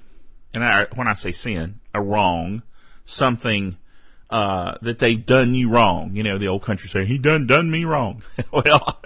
and 0.54 0.64
I, 0.64 0.88
when 0.96 1.08
I 1.08 1.14
say 1.14 1.32
sin, 1.32 1.80
a 1.94 2.02
wrong, 2.02 2.64
something 3.06 3.78
uh, 4.30 4.76
that 4.82 5.00
they've 5.00 5.26
done 5.26 5.54
you 5.54 5.70
wrong. 5.70 6.16
You 6.16 6.24
know, 6.24 6.38
the 6.38 6.48
old 6.48 6.64
country 6.64 6.90
saying, 6.90 7.08
he 7.08 7.18
done 7.18 7.48
done 7.48 7.70
me 7.70 7.86
wrong. 7.86 8.24
well, 8.52 9.02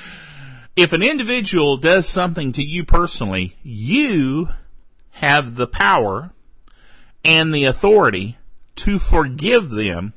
if 0.76 0.92
an 0.92 1.02
individual 1.02 1.76
does 1.76 2.08
something 2.08 2.52
to 2.52 2.62
you 2.62 2.84
personally, 2.84 3.56
you 3.62 4.48
have 5.10 5.54
the 5.54 5.66
power 5.66 6.30
and 7.24 7.54
the 7.54 7.64
authority 7.64 8.36
to 8.76 8.98
forgive 8.98 9.70
them 9.70 10.12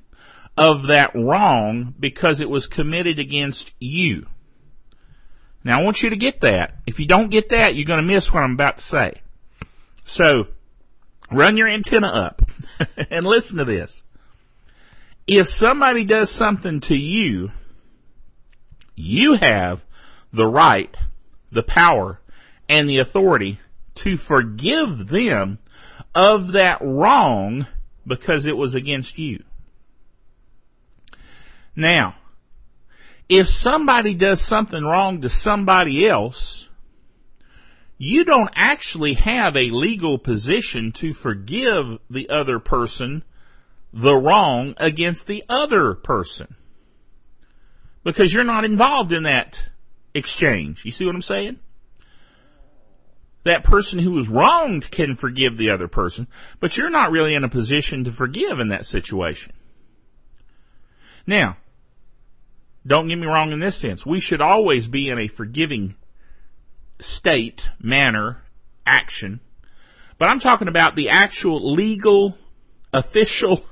of 0.57 0.87
that 0.87 1.11
wrong 1.13 1.93
because 1.99 2.41
it 2.41 2.49
was 2.49 2.67
committed 2.67 3.19
against 3.19 3.71
you. 3.79 4.25
Now 5.63 5.79
I 5.79 5.83
want 5.83 6.01
you 6.01 6.09
to 6.09 6.15
get 6.15 6.41
that. 6.41 6.75
If 6.85 6.99
you 6.99 7.07
don't 7.07 7.29
get 7.29 7.49
that, 7.49 7.75
you're 7.75 7.85
going 7.85 8.05
to 8.05 8.13
miss 8.13 8.33
what 8.33 8.43
I'm 8.43 8.53
about 8.53 8.77
to 8.77 8.83
say. 8.83 9.21
So, 10.03 10.47
run 11.31 11.57
your 11.57 11.67
antenna 11.67 12.07
up 12.07 12.41
and 13.11 13.25
listen 13.25 13.57
to 13.57 13.65
this. 13.65 14.03
If 15.27 15.47
somebody 15.47 16.05
does 16.05 16.31
something 16.31 16.79
to 16.81 16.95
you, 16.95 17.51
you 18.95 19.33
have 19.33 19.83
the 20.31 20.47
right, 20.47 20.95
the 21.51 21.63
power, 21.63 22.19
and 22.69 22.89
the 22.89 22.99
authority 22.99 23.59
to 23.95 24.17
forgive 24.17 25.07
them 25.07 25.59
of 26.15 26.53
that 26.53 26.79
wrong 26.81 27.67
because 28.05 28.45
it 28.45 28.57
was 28.57 28.75
against 28.75 29.17
you. 29.17 29.43
Now, 31.75 32.15
if 33.29 33.47
somebody 33.47 34.13
does 34.13 34.41
something 34.41 34.83
wrong 34.83 35.21
to 35.21 35.29
somebody 35.29 36.07
else, 36.07 36.67
you 37.97 38.25
don't 38.25 38.49
actually 38.55 39.13
have 39.15 39.57
a 39.57 39.71
legal 39.71 40.17
position 40.17 40.91
to 40.93 41.13
forgive 41.13 41.99
the 42.09 42.29
other 42.29 42.59
person 42.59 43.23
the 43.93 44.15
wrong 44.15 44.75
against 44.77 45.27
the 45.27 45.43
other 45.49 45.95
person. 45.95 46.55
Because 48.03 48.33
you're 48.33 48.43
not 48.43 48.63
involved 48.63 49.11
in 49.11 49.23
that 49.23 49.67
exchange. 50.13 50.85
You 50.85 50.91
see 50.91 51.05
what 51.05 51.15
I'm 51.15 51.21
saying? 51.21 51.59
That 53.47 53.63
person 53.63 53.97
who 53.97 54.11
was 54.11 54.27
wronged 54.27 54.91
can 54.91 55.15
forgive 55.15 55.57
the 55.57 55.69
other 55.69 55.87
person, 55.87 56.27
but 56.59 56.75
you're 56.75 56.89
not 56.89 57.11
really 57.11 57.33
in 57.33 57.45
a 57.45 57.49
position 57.49 58.03
to 58.03 58.11
forgive 58.11 58.59
in 58.59 58.69
that 58.69 58.85
situation. 58.85 59.53
Now, 61.25 61.55
don't 62.85 63.07
get 63.07 63.17
me 63.17 63.25
wrong 63.25 63.53
in 63.53 63.61
this 63.61 63.77
sense. 63.77 64.05
We 64.05 64.19
should 64.19 64.41
always 64.41 64.85
be 64.87 65.07
in 65.07 65.17
a 65.17 65.29
forgiving 65.29 65.95
state, 66.99 67.69
manner, 67.81 68.43
action. 68.85 69.39
But 70.17 70.27
I'm 70.27 70.41
talking 70.41 70.67
about 70.67 70.97
the 70.97 71.11
actual 71.11 71.71
legal, 71.71 72.37
official 72.91 73.65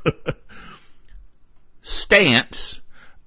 stance 1.82 2.80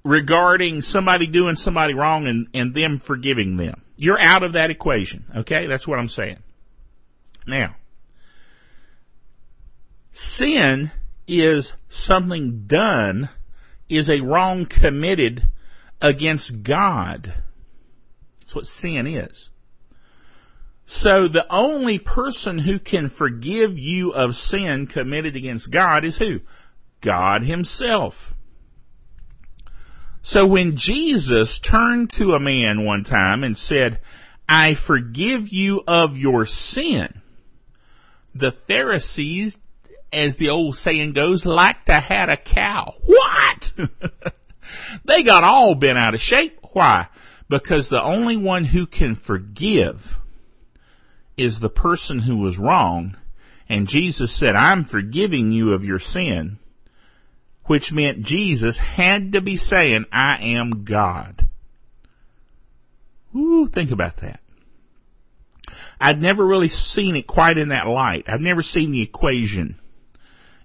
regarding 0.03 0.81
somebody 0.81 1.27
doing 1.27 1.57
somebody 1.57 1.93
wrong 1.93 2.27
and, 2.27 2.49
and 2.55 2.73
them 2.73 3.01
forgiving 3.01 3.59
them. 3.59 3.83
You're 3.99 4.23
out 4.23 4.43
of 4.43 4.55
that 4.55 4.71
equation. 4.71 5.25
Okay? 5.37 5.67
That's 5.67 5.87
what 5.87 5.99
I'm 5.99 6.09
saying. 6.09 6.39
Now, 7.47 7.75
sin 10.13 10.91
is 11.27 11.73
something 11.89 12.67
done, 12.67 13.29
is 13.89 14.09
a 14.09 14.21
wrong 14.21 14.67
committed 14.67 15.47
against 16.01 16.63
God. 16.63 17.35
That's 18.41 18.55
what 18.55 18.67
sin 18.67 19.07
is. 19.07 19.51
So 20.87 21.29
the 21.29 21.47
only 21.51 21.99
person 21.99 22.59
who 22.59 22.79
can 22.79 23.11
forgive 23.11 23.79
you 23.79 24.13
of 24.13 24.35
sin 24.35 24.87
committed 24.87 25.37
against 25.37 25.71
God 25.71 26.05
is 26.05 26.17
who? 26.17 26.41
God 27.01 27.43
himself. 27.43 28.35
So 30.29 30.47
when 30.47 30.77
Jesus 30.77 31.59
turned 31.59 32.11
to 32.11 32.35
a 32.35 32.39
man 32.39 32.85
one 32.85 33.03
time 33.03 33.45
and 33.45 33.57
said, 33.57 33.99
I 34.47 34.75
forgive 34.75 35.49
you 35.49 35.83
of 35.89 36.19
your 36.19 36.45
sin, 36.45 37.23
the 38.35 38.53
Pharisees 38.53 39.59
as 40.13 40.37
the 40.37 40.51
old 40.51 40.77
saying 40.77 41.13
goes, 41.13 41.47
like 41.47 41.83
to 41.87 41.95
had 41.95 42.29
a 42.29 42.37
cow. 42.37 42.93
What? 43.07 43.73
they 45.07 45.23
got 45.23 45.45
all 45.45 45.75
bent 45.75 45.97
out 45.97 46.13
of 46.13 46.21
shape. 46.21 46.59
Why? 46.75 47.09
Because 47.49 47.89
the 47.89 48.03
only 48.03 48.37
one 48.37 48.65
who 48.65 48.87
can 48.87 49.15
forgive 49.15 50.19
is 51.39 51.59
the 51.59 51.71
person 51.71 52.19
who 52.19 52.37
was 52.37 52.59
wrong. 52.59 53.17
And 53.67 53.89
Jesus 53.89 54.31
said, 54.31 54.57
I'm 54.57 54.85
forgiving 54.85 55.53
you 55.53 55.73
of 55.73 55.87
your 55.87 55.99
sin, 55.99 56.59
which 57.69 57.93
meant 57.93 58.23
Jesus 58.23 58.79
had 58.79 59.33
to 59.33 59.41
be 59.41 59.57
saying, 59.57 60.07
I 60.11 60.39
am 60.55 60.85
God. 60.85 61.47
Ooh, 63.37 63.67
think 63.67 63.91
about 63.91 64.17
that. 64.19 64.41
I'd 66.01 66.21
never 66.21 66.45
really 66.45 66.69
seen 66.69 67.15
it 67.15 67.27
quite 67.27 67.59
in 67.59 67.69
that 67.69 67.87
light. 67.87 68.29
I've 68.29 68.41
never 68.41 68.63
seen 68.63 68.91
the 68.91 69.03
equation 69.03 69.79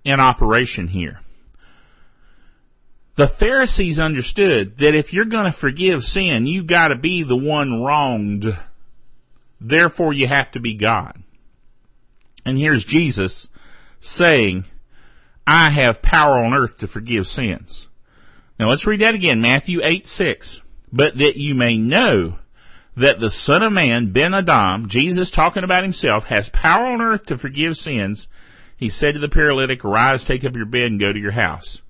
in 0.03 0.19
operation 0.19 0.87
here. 0.87 1.19
The 3.15 3.27
Pharisees 3.27 3.99
understood 3.99 4.77
that 4.79 4.95
if 4.95 5.13
you're 5.13 5.25
going 5.25 5.45
to 5.45 5.51
forgive 5.51 6.03
sin, 6.03 6.47
you 6.47 6.63
got 6.63 6.87
to 6.87 6.95
be 6.95 7.23
the 7.23 7.35
one 7.37 7.83
wronged. 7.83 8.57
Therefore, 9.59 10.13
you 10.13 10.27
have 10.27 10.51
to 10.51 10.59
be 10.59 10.75
God. 10.75 11.21
And 12.45 12.57
here's 12.57 12.85
Jesus 12.85 13.49
saying, 13.99 14.65
I 15.45 15.69
have 15.69 16.01
power 16.01 16.43
on 16.43 16.53
earth 16.53 16.79
to 16.79 16.87
forgive 16.87 17.27
sins. 17.27 17.87
Now 18.59 18.69
let's 18.69 18.87
read 18.87 19.01
that 19.01 19.15
again, 19.15 19.41
Matthew 19.41 19.81
8, 19.83 20.07
6. 20.07 20.61
But 20.91 21.17
that 21.17 21.37
you 21.37 21.55
may 21.55 21.77
know 21.77 22.37
that 22.95 23.19
the 23.19 23.29
Son 23.29 23.63
of 23.63 23.73
Man, 23.73 24.11
Ben 24.11 24.33
Adam, 24.33 24.87
Jesus 24.87 25.31
talking 25.31 25.63
about 25.63 25.83
himself, 25.83 26.25
has 26.25 26.49
power 26.49 26.85
on 26.85 27.01
earth 27.01 27.27
to 27.27 27.37
forgive 27.37 27.75
sins. 27.75 28.27
He 28.77 28.89
said 28.89 29.15
to 29.15 29.19
the 29.19 29.29
paralytic, 29.29 29.83
arise, 29.83 30.23
take 30.23 30.45
up 30.45 30.55
your 30.55 30.67
bed 30.67 30.91
and 30.91 30.99
go 30.99 31.11
to 31.11 31.19
your 31.19 31.31
house. 31.31 31.81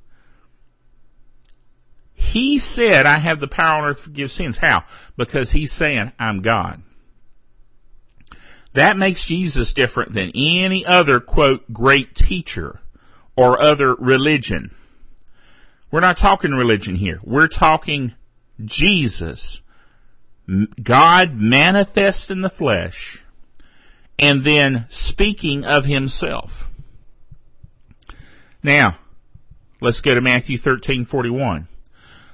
He 2.13 2.59
said, 2.59 3.05
I 3.05 3.19
have 3.19 3.39
the 3.41 3.47
power 3.47 3.81
on 3.81 3.89
earth 3.89 3.97
to 3.97 4.03
forgive 4.03 4.31
sins. 4.31 4.57
How? 4.57 4.85
Because 5.17 5.51
he's 5.51 5.73
saying, 5.73 6.13
I'm 6.17 6.41
God. 6.41 6.81
That 8.71 8.97
makes 8.97 9.25
Jesus 9.25 9.73
different 9.73 10.13
than 10.13 10.31
any 10.33 10.85
other, 10.85 11.19
quote, 11.19 11.71
great 11.71 12.15
teacher 12.15 12.79
or 13.35 13.63
other 13.63 13.93
religion. 13.95 14.73
We're 15.91 16.01
not 16.01 16.17
talking 16.17 16.51
religion 16.51 16.95
here. 16.95 17.19
We're 17.23 17.47
talking 17.47 18.13
Jesus 18.63 19.61
God 20.81 21.35
manifest 21.35 22.29
in 22.29 22.41
the 22.41 22.49
flesh 22.49 23.23
and 24.19 24.45
then 24.45 24.85
speaking 24.89 25.65
of 25.65 25.85
himself. 25.85 26.67
Now, 28.61 28.97
let's 29.79 30.01
go 30.01 30.13
to 30.13 30.21
Matthew 30.21 30.57
13:41. 30.57 31.67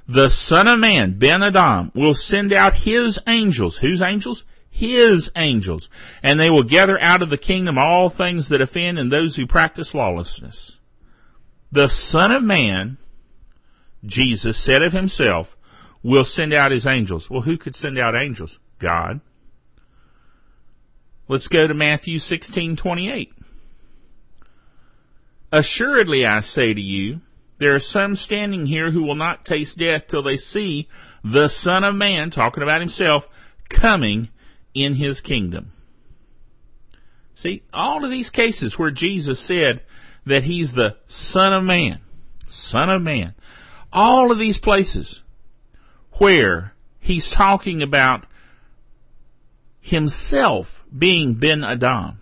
The 0.06 0.28
Son 0.28 0.66
of 0.66 0.80
Man, 0.80 1.18
Ben 1.18 1.42
Adam, 1.42 1.92
will 1.94 2.14
send 2.14 2.52
out 2.52 2.74
his 2.74 3.20
angels. 3.28 3.78
Whose 3.78 4.02
angels? 4.02 4.44
His 4.70 5.30
angels. 5.36 5.88
And 6.22 6.38
they 6.38 6.50
will 6.50 6.64
gather 6.64 6.98
out 7.00 7.22
of 7.22 7.30
the 7.30 7.38
kingdom 7.38 7.78
all 7.78 8.08
things 8.08 8.48
that 8.48 8.60
offend 8.60 8.98
and 8.98 9.10
those 9.10 9.36
who 9.36 9.46
practice 9.46 9.94
lawlessness. 9.94 10.76
The 11.72 11.88
Son 11.88 12.32
of 12.32 12.42
Man, 12.42 12.98
Jesus 14.04 14.58
said 14.58 14.82
of 14.82 14.92
himself, 14.92 15.56
will 16.02 16.24
send 16.24 16.52
out 16.52 16.72
his 16.72 16.86
angels. 16.86 17.30
Well, 17.30 17.42
who 17.42 17.58
could 17.58 17.76
send 17.76 17.98
out 17.98 18.16
angels? 18.16 18.58
God. 18.78 19.20
Let's 21.28 21.48
go 21.48 21.66
to 21.66 21.74
Matthew 21.74 22.18
16:28. 22.18 23.32
Assuredly 25.52 26.26
I 26.26 26.40
say 26.40 26.74
to 26.74 26.80
you, 26.80 27.20
there 27.58 27.74
are 27.74 27.80
some 27.80 28.16
standing 28.16 28.66
here 28.66 28.90
who 28.90 29.02
will 29.02 29.14
not 29.14 29.44
taste 29.44 29.78
death 29.78 30.08
till 30.08 30.22
they 30.22 30.38
see 30.38 30.88
the 31.22 31.48
Son 31.48 31.84
of 31.84 31.94
Man, 31.94 32.30
talking 32.30 32.62
about 32.62 32.80
himself, 32.80 33.28
coming 33.68 34.28
in 34.74 34.94
his 34.94 35.20
kingdom. 35.20 35.72
See, 37.34 37.62
all 37.72 38.04
of 38.04 38.10
these 38.10 38.30
cases 38.30 38.78
where 38.78 38.90
Jesus 38.90 39.38
said 39.38 39.82
that 40.30 40.42
he's 40.42 40.72
the 40.72 40.96
Son 41.06 41.52
of 41.52 41.62
Man, 41.64 42.00
Son 42.46 42.88
of 42.88 43.02
Man, 43.02 43.34
all 43.92 44.32
of 44.32 44.38
these 44.38 44.58
places 44.58 45.22
where 46.12 46.74
he's 47.00 47.30
talking 47.30 47.82
about 47.82 48.26
himself 49.80 50.84
being 50.96 51.34
Ben 51.34 51.64
Adam. 51.64 52.20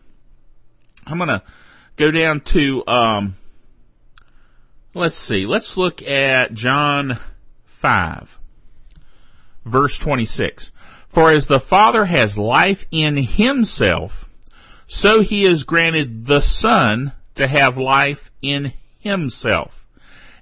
I'm 1.06 1.18
gonna 1.18 1.42
go 1.96 2.10
down 2.10 2.40
to, 2.40 2.86
um, 2.86 3.36
let's 4.94 5.16
see, 5.16 5.46
let's 5.46 5.76
look 5.76 6.02
at 6.02 6.54
John 6.54 7.18
5, 7.66 8.38
verse 9.64 9.98
26. 9.98 10.72
For 11.08 11.30
as 11.30 11.46
the 11.46 11.60
Father 11.60 12.04
has 12.04 12.38
life 12.38 12.86
in 12.90 13.16
himself, 13.16 14.28
so 14.86 15.20
he 15.20 15.44
has 15.44 15.64
granted 15.64 16.24
the 16.26 16.40
Son 16.40 17.12
to 17.38 17.48
have 17.48 17.76
life 17.76 18.30
in 18.42 18.72
himself, 18.98 19.86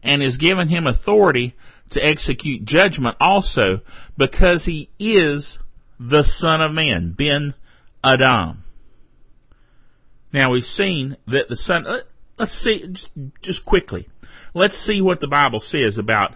and 0.02 0.22
has 0.22 0.36
given 0.36 0.68
him 0.68 0.86
authority 0.86 1.54
to 1.90 2.04
execute 2.04 2.64
judgment 2.64 3.16
also 3.20 3.80
because 4.16 4.64
he 4.64 4.88
is 4.98 5.58
the 6.00 6.22
son 6.22 6.60
of 6.60 6.72
man, 6.72 7.12
Ben 7.12 7.54
Adam. 8.02 8.64
Now 10.32 10.50
we've 10.50 10.66
seen 10.66 11.16
that 11.28 11.48
the 11.48 11.56
son, 11.56 11.86
let's 12.38 12.52
see, 12.52 12.94
just 13.40 13.64
quickly, 13.64 14.08
let's 14.52 14.76
see 14.76 15.00
what 15.00 15.20
the 15.20 15.28
Bible 15.28 15.60
says 15.60 15.98
about 15.98 16.34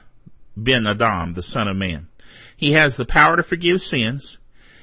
Ben 0.56 0.86
Adam, 0.86 1.32
the 1.32 1.42
son 1.42 1.68
of 1.68 1.76
man. 1.76 2.08
He 2.56 2.72
has 2.72 2.96
the 2.96 3.06
power 3.06 3.36
to 3.36 3.42
forgive 3.42 3.80
sins. 3.80 4.38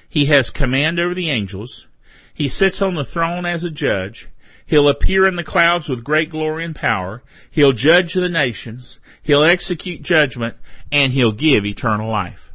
He 0.09 0.25
has 0.25 0.49
command 0.49 0.99
over 0.99 1.13
the 1.13 1.29
angels. 1.29 1.87
He 2.33 2.47
sits 2.47 2.81
on 2.81 2.95
the 2.95 3.05
throne 3.05 3.45
as 3.45 3.63
a 3.63 3.71
judge. 3.71 4.27
He'll 4.67 4.89
appear 4.89 5.27
in 5.27 5.35
the 5.35 5.43
clouds 5.43 5.87
with 5.87 6.03
great 6.03 6.29
glory 6.29 6.65
and 6.65 6.75
power. 6.75 7.23
He'll 7.49 7.71
judge 7.71 8.13
the 8.13 8.29
nations. 8.29 8.99
He'll 9.23 9.45
execute 9.45 10.01
judgment 10.01 10.57
and 10.91 11.11
he'll 11.11 11.31
give 11.31 11.65
eternal 11.65 12.11
life. 12.11 12.51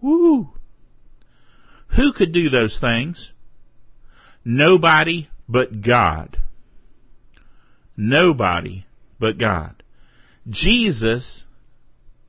Woo! 0.00 0.52
Who 1.88 2.12
could 2.12 2.32
do 2.32 2.50
those 2.50 2.78
things? 2.78 3.32
Nobody 4.44 5.28
but 5.48 5.80
God. 5.80 6.42
Nobody 7.96 8.84
but 9.20 9.38
God. 9.38 9.80
Jesus 10.48 11.46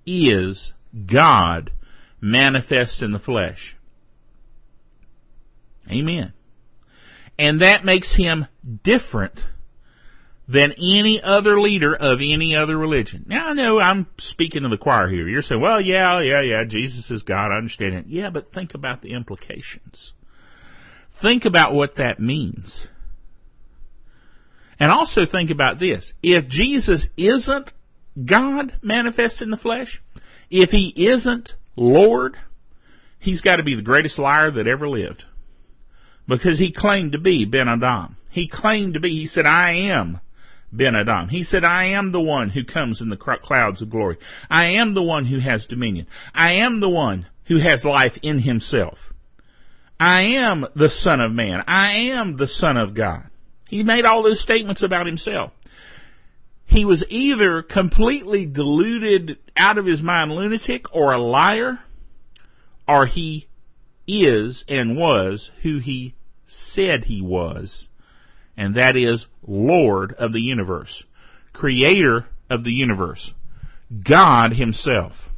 is 0.06 0.74
God 1.06 1.72
manifest 2.22 3.02
in 3.02 3.12
the 3.12 3.20
flesh. 3.20 3.76
Amen. 5.90 6.34
And 7.40 7.62
that 7.62 7.86
makes 7.86 8.14
him 8.14 8.48
different 8.84 9.46
than 10.48 10.74
any 10.80 11.22
other 11.22 11.60
leader 11.60 11.96
of 11.96 12.20
any 12.22 12.56
other 12.56 12.76
religion. 12.76 13.26
Now 13.28 13.50
I 13.50 13.54
know 13.54 13.80
I'm 13.80 14.08
speaking 14.18 14.64
to 14.64 14.70
the 14.70 14.78
choir 14.78 15.08
here. 15.08 15.28
You're 15.28 15.44
saying, 15.44 15.62
well, 15.62 15.80
yeah, 15.80 16.22
yeah, 16.22 16.42
yeah, 16.42 16.64
Jesus 16.64 17.12
is 17.12 17.24
God. 17.24 17.52
I 17.52 17.58
understand 17.58 17.94
it. 17.96 18.06
Yeah, 18.08 18.32
but 18.32 18.52
think 18.52 18.74
about 18.74 19.02
the 19.02 19.12
implications. 19.12 20.14
Think 21.12 21.46
about 21.46 21.74
what 21.74 21.96
that 21.96 22.20
means. 22.20 22.88
And 24.80 24.92
also 24.92 25.26
think 25.26 25.52
about 25.52 25.78
this. 25.78 26.14
If 26.24 26.48
Jesus 26.48 27.10
isn't 27.18 27.72
God 28.24 28.74
manifest 28.82 29.42
in 29.42 29.52
the 29.52 29.58
flesh, 29.58 30.02
if 30.50 30.72
he 30.72 30.92
isn't 30.96 31.56
Lord, 31.76 32.38
he's 33.20 33.42
got 33.42 33.58
to 33.58 33.64
be 33.64 33.76
the 33.76 33.82
greatest 33.82 34.18
liar 34.18 34.50
that 34.50 34.68
ever 34.68 34.90
lived. 34.90 35.26
Because 36.30 36.60
he 36.60 36.70
claimed 36.70 37.14
to 37.14 37.18
be 37.18 37.46
Ben 37.46 37.68
Adam. 37.68 38.16
He 38.30 38.48
claimed 38.48 38.94
to 38.94 39.00
be, 39.00 39.10
he 39.10 39.26
said, 39.26 39.48
I 39.48 39.72
am 39.72 40.20
Ben 40.72 40.96
Adam. 40.96 41.28
He 41.28 41.42
said, 41.42 41.64
I 41.64 41.86
am 41.86 42.12
the 42.12 42.22
one 42.22 42.50
who 42.50 42.64
comes 42.64 43.02
in 43.02 43.10
the 43.10 43.18
clouds 43.18 43.82
of 43.82 43.90
glory. 43.90 44.18
I 44.50 44.74
am 44.80 44.94
the 44.94 45.02
one 45.02 45.26
who 45.26 45.40
has 45.40 45.66
dominion. 45.66 46.06
I 46.36 46.60
am 46.60 46.82
the 46.82 46.90
one 46.90 47.26
who 47.46 47.58
has 47.58 47.84
life 47.84 48.20
in 48.22 48.38
himself. 48.38 49.12
I 50.00 50.36
am 50.36 50.68
the 50.76 50.88
son 50.88 51.20
of 51.20 51.34
man. 51.34 51.64
I 51.68 51.94
am 52.12 52.36
the 52.36 52.48
son 52.48 52.78
of 52.78 52.94
God. 52.94 53.24
He 53.68 53.84
made 53.84 54.06
all 54.06 54.22
those 54.22 54.40
statements 54.40 54.84
about 54.84 55.08
himself. 55.08 55.52
He 56.68 56.86
was 56.86 57.04
either 57.10 57.64
completely 57.64 58.46
deluded 58.46 59.40
out 59.58 59.80
of 59.80 59.88
his 59.88 60.04
mind 60.04 60.32
lunatic 60.32 60.96
or 60.96 61.12
a 61.12 61.18
liar, 61.18 61.80
or 62.88 63.08
he 63.08 63.48
is 64.08 64.64
and 64.68 64.96
was 64.96 65.50
who 65.64 65.80
he 65.80 66.14
said 66.52 67.06
he 67.06 67.22
was 67.22 67.90
and 68.60 68.76
that 68.76 68.98
is 68.98 69.28
Lord 69.48 70.12
of 70.12 70.34
the 70.34 70.42
universe, 70.42 71.06
creator 71.54 72.28
of 72.50 72.66
the 72.66 72.74
universe, 72.74 73.34
God 74.04 74.54
himself. 74.54 75.30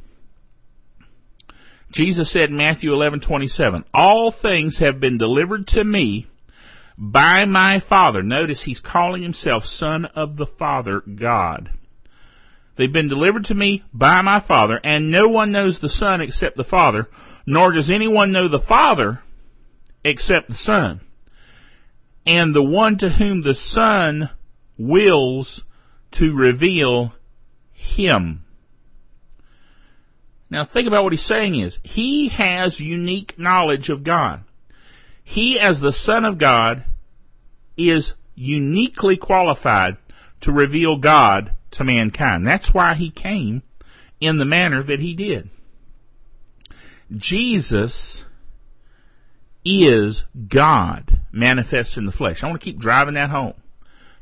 Jesus 1.92 2.28
said 2.28 2.50
in 2.50 2.56
Matthew 2.56 2.92
11:27, 2.92 3.84
"All 3.94 4.32
things 4.32 4.78
have 4.78 4.98
been 4.98 5.18
delivered 5.18 5.68
to 5.68 5.84
me 5.84 6.26
by 6.98 7.44
my 7.44 7.78
Father. 7.78 8.24
Notice 8.24 8.62
he's 8.62 8.80
calling 8.80 9.22
himself 9.22 9.66
Son 9.66 10.06
of 10.06 10.36
the 10.36 10.46
Father, 10.46 11.00
God. 11.00 11.70
They've 12.74 12.92
been 12.92 13.08
delivered 13.08 13.44
to 13.46 13.54
me 13.54 13.84
by 13.92 14.20
my 14.22 14.40
Father, 14.40 14.80
and 14.82 15.12
no 15.12 15.28
one 15.28 15.52
knows 15.52 15.78
the 15.78 15.88
Son 15.88 16.20
except 16.20 16.56
the 16.56 16.64
Father, 16.64 17.08
nor 17.46 17.70
does 17.70 17.88
anyone 17.88 18.32
know 18.32 18.48
the 18.48 18.58
Father 18.58 19.22
except 20.04 20.48
the 20.48 20.54
Son. 20.54 21.00
And 22.24 22.54
the 22.54 22.62
one 22.62 22.98
to 22.98 23.08
whom 23.08 23.42
the 23.42 23.54
Son 23.54 24.30
wills 24.78 25.64
to 26.12 26.34
reveal 26.34 27.14
Him. 27.72 28.44
Now 30.50 30.64
think 30.64 30.86
about 30.86 31.02
what 31.04 31.14
he's 31.14 31.22
saying 31.22 31.54
is, 31.54 31.78
he 31.82 32.28
has 32.28 32.78
unique 32.78 33.38
knowledge 33.38 33.88
of 33.88 34.04
God. 34.04 34.44
He 35.24 35.58
as 35.58 35.80
the 35.80 35.92
Son 35.92 36.26
of 36.26 36.36
God 36.36 36.84
is 37.76 38.12
uniquely 38.34 39.16
qualified 39.16 39.96
to 40.42 40.52
reveal 40.52 40.98
God 40.98 41.52
to 41.72 41.84
mankind. 41.84 42.46
That's 42.46 42.74
why 42.74 42.94
he 42.94 43.10
came 43.10 43.62
in 44.20 44.36
the 44.36 44.44
manner 44.44 44.82
that 44.82 45.00
he 45.00 45.14
did. 45.14 45.48
Jesus 47.16 48.26
is 49.64 50.24
God 50.48 51.20
manifest 51.30 51.96
in 51.96 52.04
the 52.04 52.12
flesh. 52.12 52.42
I 52.42 52.48
want 52.48 52.60
to 52.60 52.64
keep 52.64 52.78
driving 52.78 53.14
that 53.14 53.30
home 53.30 53.54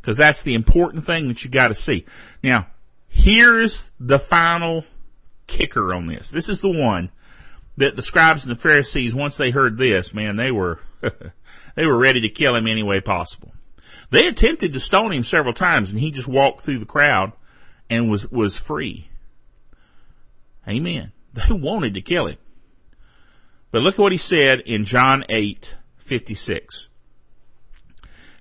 because 0.01 0.17
that's 0.17 0.43
the 0.43 0.55
important 0.55 1.05
thing 1.05 1.29
that 1.29 1.43
you 1.45 1.51
got 1.51 1.69
to 1.69 1.75
see. 1.75 2.07
Now, 2.43 2.67
here's 3.09 3.91
the 3.99 4.19
final 4.19 4.85
kicker 5.47 5.95
on 5.95 6.07
this. 6.07 6.31
This 6.31 6.49
is 6.49 6.61
the 6.61 6.71
one 6.71 7.11
that 7.77 7.97
the 7.97 8.03
scribes 8.03 8.45
and 8.45 8.53
the 8.53 8.61
Pharisees, 8.61 9.15
once 9.15 9.37
they 9.37 9.51
heard 9.51 9.77
this, 9.77 10.13
man, 10.15 10.37
they 10.37 10.51
were, 10.51 10.79
they 11.75 11.87
were 11.87 11.99
ready 11.99 12.23
to 12.23 12.29
kill 12.29 12.55
him 12.55 12.67
any 12.67 12.83
way 12.83 13.01
possible. 13.01 13.53
They 14.11 14.27
attempted 14.27 14.73
to 14.73 14.81
stone 14.81 15.13
him 15.13 15.23
several 15.23 15.55
times 15.55 15.91
and 15.91 16.01
he 16.01 16.11
just 16.11 16.29
walked 16.29 16.61
through 16.61 16.79
the 16.81 16.87
crowd 16.87 17.33
and 17.89 18.11
was, 18.11 18.31
was 18.31 18.59
free. 18.59 19.09
Amen. 20.69 21.13
They 21.33 21.55
wanted 21.55 21.95
to 21.95 22.01
kill 22.01 22.27
him. 22.27 22.39
But 23.71 23.83
look 23.83 23.95
at 23.95 24.01
what 24.01 24.13
he 24.13 24.19
said 24.19 24.61
in 24.61 24.85
John 24.85 25.25
8, 25.29 25.77
56. 25.99 26.89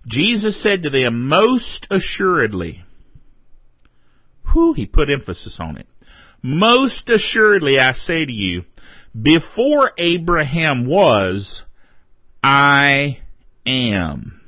Jesus 0.07 0.59
said 0.59 0.83
to 0.83 0.89
them, 0.89 1.27
most 1.27 1.87
assuredly, 1.91 2.83
whew, 4.51 4.73
he 4.73 4.85
put 4.85 5.09
emphasis 5.09 5.59
on 5.59 5.77
it. 5.77 5.87
Most 6.41 7.09
assuredly 7.09 7.79
I 7.79 7.91
say 7.91 8.25
to 8.25 8.31
you, 8.31 8.65
before 9.19 9.91
Abraham 9.97 10.85
was, 10.85 11.65
I 12.43 13.19
am. 13.65 14.41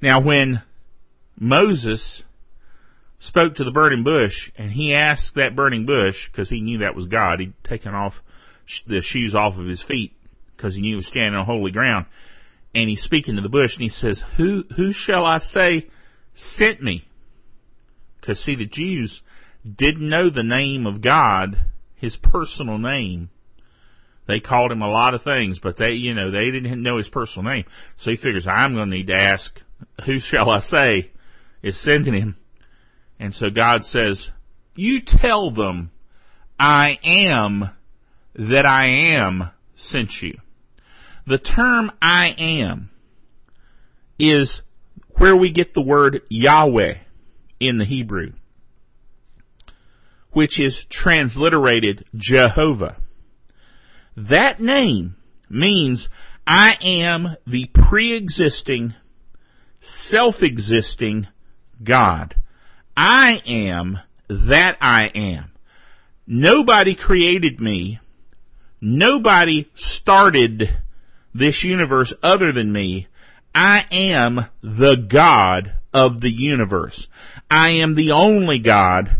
Now 0.00 0.20
when 0.20 0.62
Moses 1.38 2.22
spoke 3.18 3.56
to 3.56 3.64
the 3.64 3.72
burning 3.72 4.04
bush 4.04 4.52
and 4.56 4.70
he 4.70 4.94
asked 4.94 5.36
that 5.36 5.56
burning 5.56 5.86
bush, 5.86 6.28
because 6.28 6.50
he 6.50 6.60
knew 6.60 6.78
that 6.78 6.94
was 6.94 7.06
God, 7.06 7.40
he'd 7.40 7.54
taken 7.64 7.94
off 7.94 8.22
the 8.86 9.02
shoes 9.02 9.34
off 9.34 9.58
of 9.58 9.66
his 9.66 9.82
feet 9.82 10.16
because 10.56 10.74
he 10.74 10.82
knew 10.82 10.90
he 10.90 10.96
was 10.96 11.06
standing 11.06 11.34
on 11.34 11.44
holy 11.44 11.70
ground. 11.70 12.06
And 12.74 12.88
he's 12.88 13.02
speaking 13.02 13.36
to 13.36 13.42
the 13.42 13.48
bush 13.48 13.76
and 13.76 13.82
he 13.82 13.88
says, 13.88 14.20
who, 14.36 14.64
who 14.74 14.92
shall 14.92 15.24
I 15.24 15.38
say 15.38 15.88
sent 16.34 16.82
me? 16.82 17.04
Cause 18.20 18.40
see, 18.40 18.54
the 18.54 18.66
Jews 18.66 19.22
didn't 19.64 20.08
know 20.08 20.28
the 20.28 20.42
name 20.42 20.86
of 20.86 21.00
God, 21.00 21.58
his 21.94 22.16
personal 22.16 22.78
name. 22.78 23.30
They 24.26 24.40
called 24.40 24.72
him 24.72 24.82
a 24.82 24.90
lot 24.90 25.14
of 25.14 25.22
things, 25.22 25.60
but 25.60 25.76
they, 25.76 25.92
you 25.92 26.14
know, 26.14 26.30
they 26.30 26.50
didn't 26.50 26.82
know 26.82 26.96
his 26.96 27.08
personal 27.08 27.50
name. 27.50 27.64
So 27.96 28.10
he 28.10 28.16
figures, 28.16 28.48
I'm 28.48 28.74
going 28.74 28.90
to 28.90 28.96
need 28.96 29.06
to 29.06 29.14
ask, 29.14 29.60
who 30.04 30.18
shall 30.18 30.50
I 30.50 30.58
say 30.58 31.10
is 31.62 31.78
sending 31.78 32.14
him? 32.14 32.36
And 33.20 33.34
so 33.34 33.48
God 33.50 33.84
says, 33.84 34.32
you 34.74 35.00
tell 35.00 35.50
them 35.50 35.90
I 36.58 36.98
am 37.04 37.70
that 38.36 38.66
I 38.66 38.86
am 38.86 39.50
sent 39.74 40.22
you. 40.22 40.38
The 41.26 41.38
term 41.38 41.90
I 42.00 42.34
am 42.38 42.90
is 44.18 44.62
where 45.14 45.36
we 45.36 45.50
get 45.50 45.74
the 45.74 45.82
word 45.82 46.22
Yahweh 46.28 46.96
in 47.58 47.78
the 47.78 47.84
Hebrew, 47.84 48.32
which 50.30 50.60
is 50.60 50.84
transliterated 50.84 52.04
Jehovah. 52.14 52.96
That 54.16 54.60
name 54.60 55.16
means 55.48 56.08
I 56.46 56.76
am 56.82 57.36
the 57.46 57.66
pre-existing, 57.66 58.94
self-existing 59.80 61.26
God. 61.82 62.34
I 62.96 63.42
am 63.46 63.98
that 64.28 64.76
I 64.80 65.10
am. 65.14 65.52
Nobody 66.26 66.94
created 66.94 67.60
me 67.60 68.00
Nobody 68.88 69.68
started 69.74 70.72
this 71.34 71.64
universe 71.64 72.14
other 72.22 72.52
than 72.52 72.72
me. 72.72 73.08
I 73.52 73.84
am 73.90 74.46
the 74.60 74.94
God 74.94 75.74
of 75.92 76.20
the 76.20 76.30
universe. 76.30 77.08
I 77.50 77.78
am 77.78 77.96
the 77.96 78.12
only 78.12 78.60
God. 78.60 79.16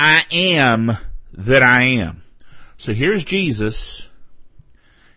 I 0.00 0.24
am 0.32 0.96
that 1.34 1.62
I 1.62 1.82
am. 2.00 2.24
So 2.76 2.92
here's 2.92 3.22
Jesus 3.22 4.08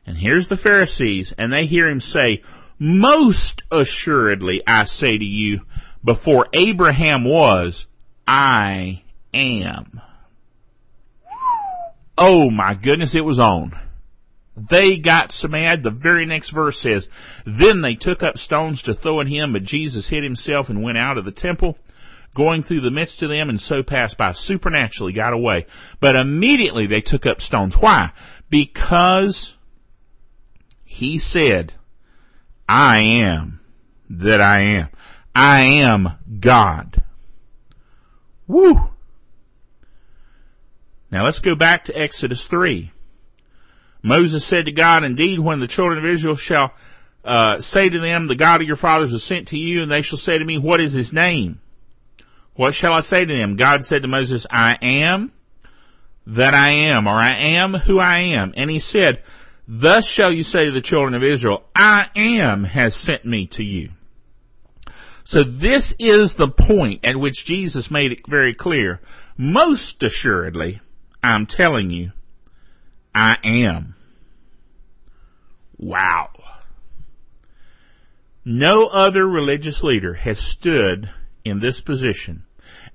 and 0.06 0.16
here's 0.16 0.48
the 0.48 0.58
Pharisees 0.58 1.34
and 1.36 1.52
they 1.52 1.66
hear 1.66 1.90
him 1.90 2.00
say, 2.00 2.44
most 2.78 3.64
assuredly 3.72 4.62
I 4.68 4.84
say 4.84 5.18
to 5.18 5.26
you, 5.26 5.62
before 6.04 6.46
Abraham 6.54 7.24
was, 7.24 7.88
I 8.28 9.02
am. 9.34 10.02
Oh 12.16 12.52
my 12.52 12.76
goodness, 12.76 13.16
it 13.16 13.26
was 13.26 13.40
on. 13.40 13.87
They 14.58 14.98
got 14.98 15.32
so 15.32 15.48
mad. 15.48 15.84
The 15.84 15.92
very 15.92 16.26
next 16.26 16.50
verse 16.50 16.80
says, 16.80 17.10
Then 17.46 17.82
they 17.82 17.94
took 17.94 18.24
up 18.24 18.40
stones 18.40 18.84
to 18.84 18.96
throw 18.96 19.22
at 19.22 19.28
him, 19.28 19.54
but 19.54 19.64
Jesus 19.64 20.10
hid 20.10 20.24
himself 20.24 20.70
and 20.70 20.82
went 20.82 20.98
out 20.98 21.20
of 21.20 21.26
the 21.26 21.32
temple, 21.32 21.78
going 22.34 22.64
through 22.64 22.82
the 22.82 22.90
midst 22.90 23.22
of 23.22 23.30
them 23.30 23.50
and 23.50 23.62
so 23.62 23.84
passed 23.84 24.18
by. 24.18 24.32
Supernaturally 24.32 25.14
got 25.14 25.34
away. 25.34 25.68
But 26.00 26.16
immediately 26.16 26.88
they 26.88 27.02
took 27.02 27.28
up 27.28 27.40
stones. 27.40 27.76
Why? 27.76 28.14
Because 28.50 29.56
he 30.84 31.20
said, 31.20 31.74
I 32.68 32.98
am 32.98 33.60
that 34.10 34.42
I 34.42 34.60
am. 34.62 34.90
I 35.36 35.66
am 35.66 36.10
God. 36.40 37.04
Woo! 38.48 38.90
Now 41.12 41.26
let's 41.26 41.40
go 41.40 41.54
back 41.54 41.86
to 41.86 41.98
Exodus 41.98 42.48
3. 42.48 42.92
Moses 44.08 44.46
said 44.46 44.66
to 44.66 44.72
God, 44.72 45.04
indeed, 45.04 45.40
when 45.40 45.60
the 45.60 45.68
children 45.68 46.00
of 46.00 46.06
Israel 46.06 46.36
shall 46.36 46.74
uh, 47.26 47.60
say 47.60 47.90
to 47.90 48.00
them, 48.00 48.28
the 48.28 48.36
God 48.36 48.62
of 48.62 48.68
your 48.68 48.78
fathers 48.78 49.12
is 49.12 49.24
sent 49.24 49.50
to 49.50 49.58
you, 49.58 49.84
and 49.84 49.92
they 49.92 50.02
shall 50.02 50.18
say 50.18 50.38
to 50.38 50.46
me, 50.46 50.58
what 50.58 50.80
is 50.80 50.94
his 50.94 51.12
name? 51.12 51.60
What 52.56 52.74
shall 52.74 52.94
I 52.94 53.02
say 53.02 53.26
to 53.26 53.34
them? 53.34 53.58
God 53.58 53.84
said 53.84 54.04
to 54.04 54.08
Moses, 54.08 54.48
I 54.50 54.78
am 54.82 55.32
that 56.28 56.54
I 56.54 56.70
am, 56.70 57.08
or 57.08 57.16
I 57.16 57.36
am 57.56 57.74
who 57.74 58.00
I 58.00 58.20
am. 58.20 58.54
And 58.56 58.70
he 58.70 58.80
said, 58.80 59.24
thus 59.68 60.08
shall 60.08 60.32
you 60.32 60.44
say 60.44 60.64
to 60.64 60.72
the 60.72 60.82
children 60.82 61.14
of 61.14 61.24
Israel, 61.24 61.64
I 61.76 62.06
am 62.16 62.64
has 62.64 62.96
sent 62.96 63.26
me 63.26 63.48
to 63.48 63.64
you. 63.64 63.90
So 65.26 65.44
this 65.44 65.96
is 66.00 66.36
the 66.36 66.48
point 66.48 67.02
at 67.04 67.18
which 67.18 67.44
Jesus 67.44 67.92
made 67.92 68.14
it 68.14 68.26
very 68.26 68.54
clear. 68.54 69.02
Most 69.38 70.02
assuredly, 70.02 70.80
I'm 71.22 71.46
telling 71.46 71.90
you, 71.90 72.14
I 73.14 73.36
am. 73.44 73.96
Wow. 75.78 76.30
No 78.44 78.88
other 78.88 79.28
religious 79.28 79.84
leader 79.84 80.14
has 80.14 80.40
stood 80.40 81.10
in 81.44 81.60
this 81.60 81.82
position 81.82 82.44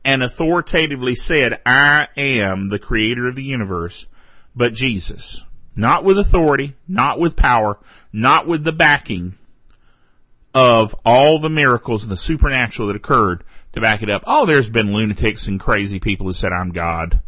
and 0.04 0.22
authoritatively 0.22 1.14
said, 1.14 1.60
I 1.64 2.08
am 2.16 2.68
the 2.68 2.78
creator 2.78 3.28
of 3.28 3.34
the 3.34 3.44
universe, 3.44 4.06
but 4.54 4.72
Jesus. 4.72 5.44
Not 5.76 6.04
with 6.04 6.18
authority, 6.18 6.74
not 6.88 7.18
with 7.18 7.36
power, 7.36 7.78
not 8.12 8.46
with 8.46 8.64
the 8.64 8.72
backing 8.72 9.34
of 10.54 10.94
all 11.04 11.38
the 11.38 11.48
miracles 11.48 12.02
and 12.02 12.12
the 12.12 12.16
supernatural 12.16 12.88
that 12.88 12.96
occurred 12.96 13.44
to 13.72 13.80
back 13.80 14.02
it 14.02 14.10
up. 14.10 14.24
Oh, 14.26 14.44
there's 14.44 14.68
been 14.68 14.92
lunatics 14.92 15.48
and 15.48 15.58
crazy 15.58 15.98
people 15.98 16.26
who 16.26 16.34
said, 16.34 16.52
I'm 16.52 16.72
God. 16.72 17.20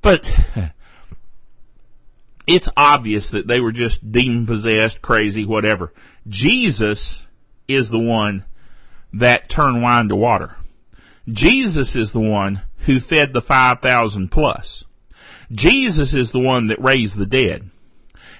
But 0.00 0.32
it's 2.46 2.68
obvious 2.76 3.30
that 3.30 3.46
they 3.46 3.60
were 3.60 3.72
just 3.72 4.10
demon 4.10 4.46
possessed, 4.46 5.02
crazy, 5.02 5.44
whatever. 5.44 5.92
Jesus 6.28 7.24
is 7.66 7.90
the 7.90 7.98
one 7.98 8.44
that 9.14 9.48
turned 9.48 9.82
wine 9.82 10.08
to 10.08 10.16
water. 10.16 10.56
Jesus 11.28 11.96
is 11.96 12.12
the 12.12 12.20
one 12.20 12.62
who 12.78 13.00
fed 13.00 13.32
the 13.32 13.40
5,000 13.40 14.28
plus. 14.28 14.84
Jesus 15.50 16.14
is 16.14 16.30
the 16.30 16.40
one 16.40 16.68
that 16.68 16.82
raised 16.82 17.18
the 17.18 17.26
dead. 17.26 17.68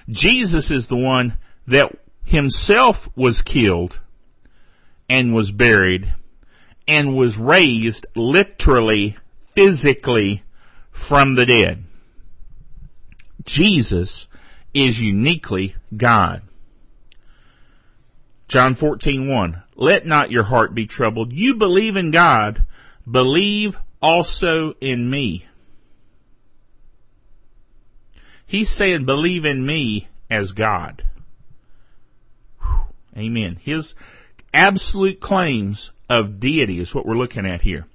Jesus 0.09 0.71
is 0.71 0.87
the 0.87 0.97
one 0.97 1.37
that 1.67 1.91
himself 2.23 3.09
was 3.15 3.41
killed 3.41 3.99
and 5.09 5.33
was 5.33 5.51
buried 5.51 6.13
and 6.87 7.15
was 7.15 7.37
raised 7.37 8.05
literally, 8.15 9.17
physically 9.53 10.43
from 10.91 11.35
the 11.35 11.45
dead. 11.45 11.83
Jesus 13.47 14.27
is 14.73 14.99
uniquely 14.99 15.75
God. 15.95 16.41
John 18.47 18.75
14:1 18.75 19.63
Let 19.75 20.05
not 20.05 20.31
your 20.31 20.43
heart 20.43 20.75
be 20.75 20.85
troubled. 20.85 21.33
You 21.33 21.55
believe 21.55 21.95
in 21.95 22.11
God, 22.11 22.63
believe 23.09 23.77
also 24.01 24.73
in 24.79 25.09
me. 25.09 25.45
He's 28.45 28.69
saying 28.69 29.05
believe 29.05 29.45
in 29.45 29.65
me 29.65 30.07
as 30.29 30.51
God. 30.51 31.03
Whew. 32.61 32.79
Amen. 33.17 33.57
His 33.61 33.95
absolute 34.53 35.19
claims 35.19 35.91
of 36.09 36.39
deity 36.39 36.79
is 36.79 36.93
what 36.93 37.05
we're 37.05 37.17
looking 37.17 37.45
at 37.45 37.61
here. 37.61 37.85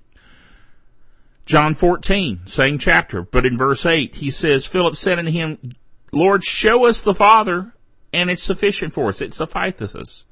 John 1.44 1.74
14, 1.74 2.46
same 2.46 2.78
chapter, 2.78 3.22
but 3.22 3.46
in 3.46 3.58
verse 3.58 3.84
8, 3.84 4.14
he 4.14 4.30
says, 4.30 4.64
Philip 4.64 4.96
said 4.96 5.18
unto 5.18 5.30
him, 5.30 5.72
Lord, 6.12 6.44
show 6.44 6.86
us 6.86 7.00
the 7.00 7.14
Father, 7.14 7.72
and 8.12 8.30
it's 8.30 8.42
sufficient 8.42 8.92
for 8.92 9.08
us. 9.08 9.20
It 9.20 9.34
sufficeth 9.34 9.96
us. 9.96 10.24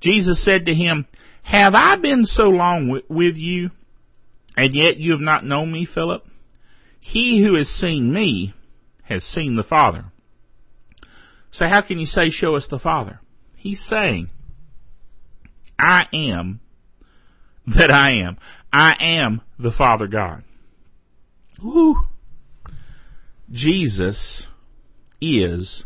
Jesus 0.00 0.40
said 0.40 0.66
to 0.66 0.74
him, 0.74 1.06
Have 1.42 1.74
I 1.74 1.96
been 1.96 2.24
so 2.26 2.50
long 2.50 3.00
with 3.08 3.38
you, 3.38 3.70
and 4.56 4.74
yet 4.74 4.98
you 4.98 5.12
have 5.12 5.20
not 5.20 5.44
known 5.44 5.70
me, 5.70 5.84
Philip? 5.84 6.26
He 7.00 7.40
who 7.40 7.54
has 7.54 7.68
seen 7.68 8.12
me 8.12 8.52
has 9.02 9.24
seen 9.24 9.54
the 9.54 9.62
Father. 9.62 10.04
So 11.50 11.68
how 11.68 11.80
can 11.80 11.98
you 11.98 12.06
say, 12.06 12.30
show 12.30 12.56
us 12.56 12.66
the 12.66 12.78
Father? 12.78 13.20
He's 13.56 13.80
saying, 13.80 14.30
I 15.78 16.06
am 16.12 16.60
that 17.66 17.90
I 17.90 18.10
am. 18.12 18.38
I 18.72 18.94
am 19.00 19.40
the 19.58 19.70
Father 19.70 20.06
God. 20.06 20.42
Woo. 21.62 22.08
Jesus 23.50 24.46
is 25.20 25.84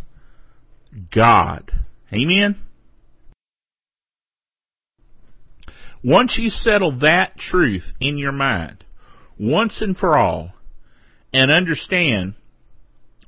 God. 1.11 1.73
Amen? 2.13 2.61
Once 6.05 6.39
you 6.39 6.51
settle 6.51 6.93
that 6.93 7.39
truth 7.39 7.95
in 8.01 8.19
your 8.19 8.33
mind, 8.33 8.85
once 9.39 9.83
and 9.83 9.97
for 9.97 10.19
all, 10.19 10.53
and 11.33 11.51
understand 11.51 12.35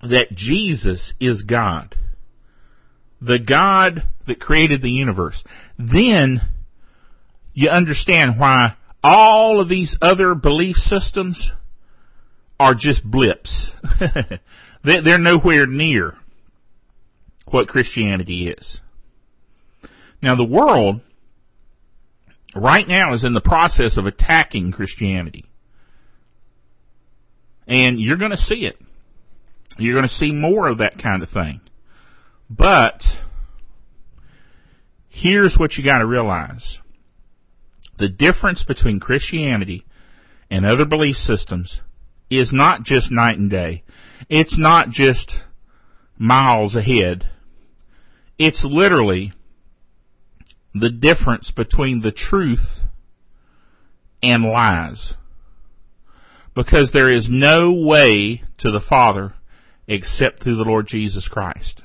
that 0.03 0.34
Jesus 0.34 1.14
is 1.20 1.42
God, 1.42 1.95
the 3.20 3.38
God 3.38 4.07
that 4.26 4.40
created 4.40 4.82
the 4.82 4.90
universe, 4.90 5.45
then 5.78 6.42
you 7.55 7.70
understand 7.70 8.38
why 8.38 8.74
all 9.03 9.61
of 9.61 9.68
these 9.68 9.97
other 10.03 10.34
belief 10.34 10.76
systems 10.76 11.53
are 12.65 12.75
just 12.75 13.05
blips. 13.05 13.75
They're 14.83 15.19
nowhere 15.19 15.67
near 15.67 16.17
what 17.45 17.69
Christianity 17.69 18.49
is. 18.49 18.81
Now 20.23 20.35
the 20.35 20.47
world 20.47 21.03
right 22.55 22.89
now 22.89 23.12
is 23.12 23.25
in 23.25 23.35
the 23.35 23.43
process 23.43 23.99
of 23.99 24.07
attacking 24.07 24.73
Christianity. 24.73 25.45
And 27.67 28.01
you're 28.01 28.17
going 28.17 28.31
to 28.31 28.37
see 28.37 28.65
it. 28.65 28.81
You're 29.77 29.95
going 29.95 30.05
to 30.05 30.09
see 30.09 30.33
more 30.33 30.67
of 30.67 30.79
that 30.79 30.99
kind 30.99 31.23
of 31.23 31.29
thing. 31.29 31.61
But 32.49 33.21
here's 35.09 35.59
what 35.59 35.77
you 35.77 35.85
got 35.85 35.99
to 35.99 36.07
realize. 36.07 36.81
The 37.99 38.09
difference 38.09 38.65
between 38.65 39.01
Christianity 39.01 39.85
and 40.51 40.65
other 40.65 40.87
belief 40.87 41.19
systems 41.19 41.83
is 42.39 42.53
not 42.53 42.82
just 42.82 43.11
night 43.11 43.39
and 43.39 43.51
day. 43.51 43.82
It's 44.28 44.59
not 44.59 44.91
just 44.91 45.43
miles 46.16 46.76
ahead. 46.76 47.28
It's 48.39 48.64
literally 48.64 49.32
the 50.74 50.91
difference 50.91 51.51
between 51.51 52.01
the 52.01 52.12
truth 52.12 52.85
and 54.22 54.45
lies. 54.45 55.14
Because 56.55 56.91
there 56.91 57.12
is 57.12 57.28
no 57.28 57.72
way 57.72 58.43
to 58.59 58.70
the 58.70 58.80
Father 58.80 59.35
except 59.87 60.41
through 60.41 60.57
the 60.57 60.64
Lord 60.64 60.87
Jesus 60.87 61.28
Christ. 61.28 61.82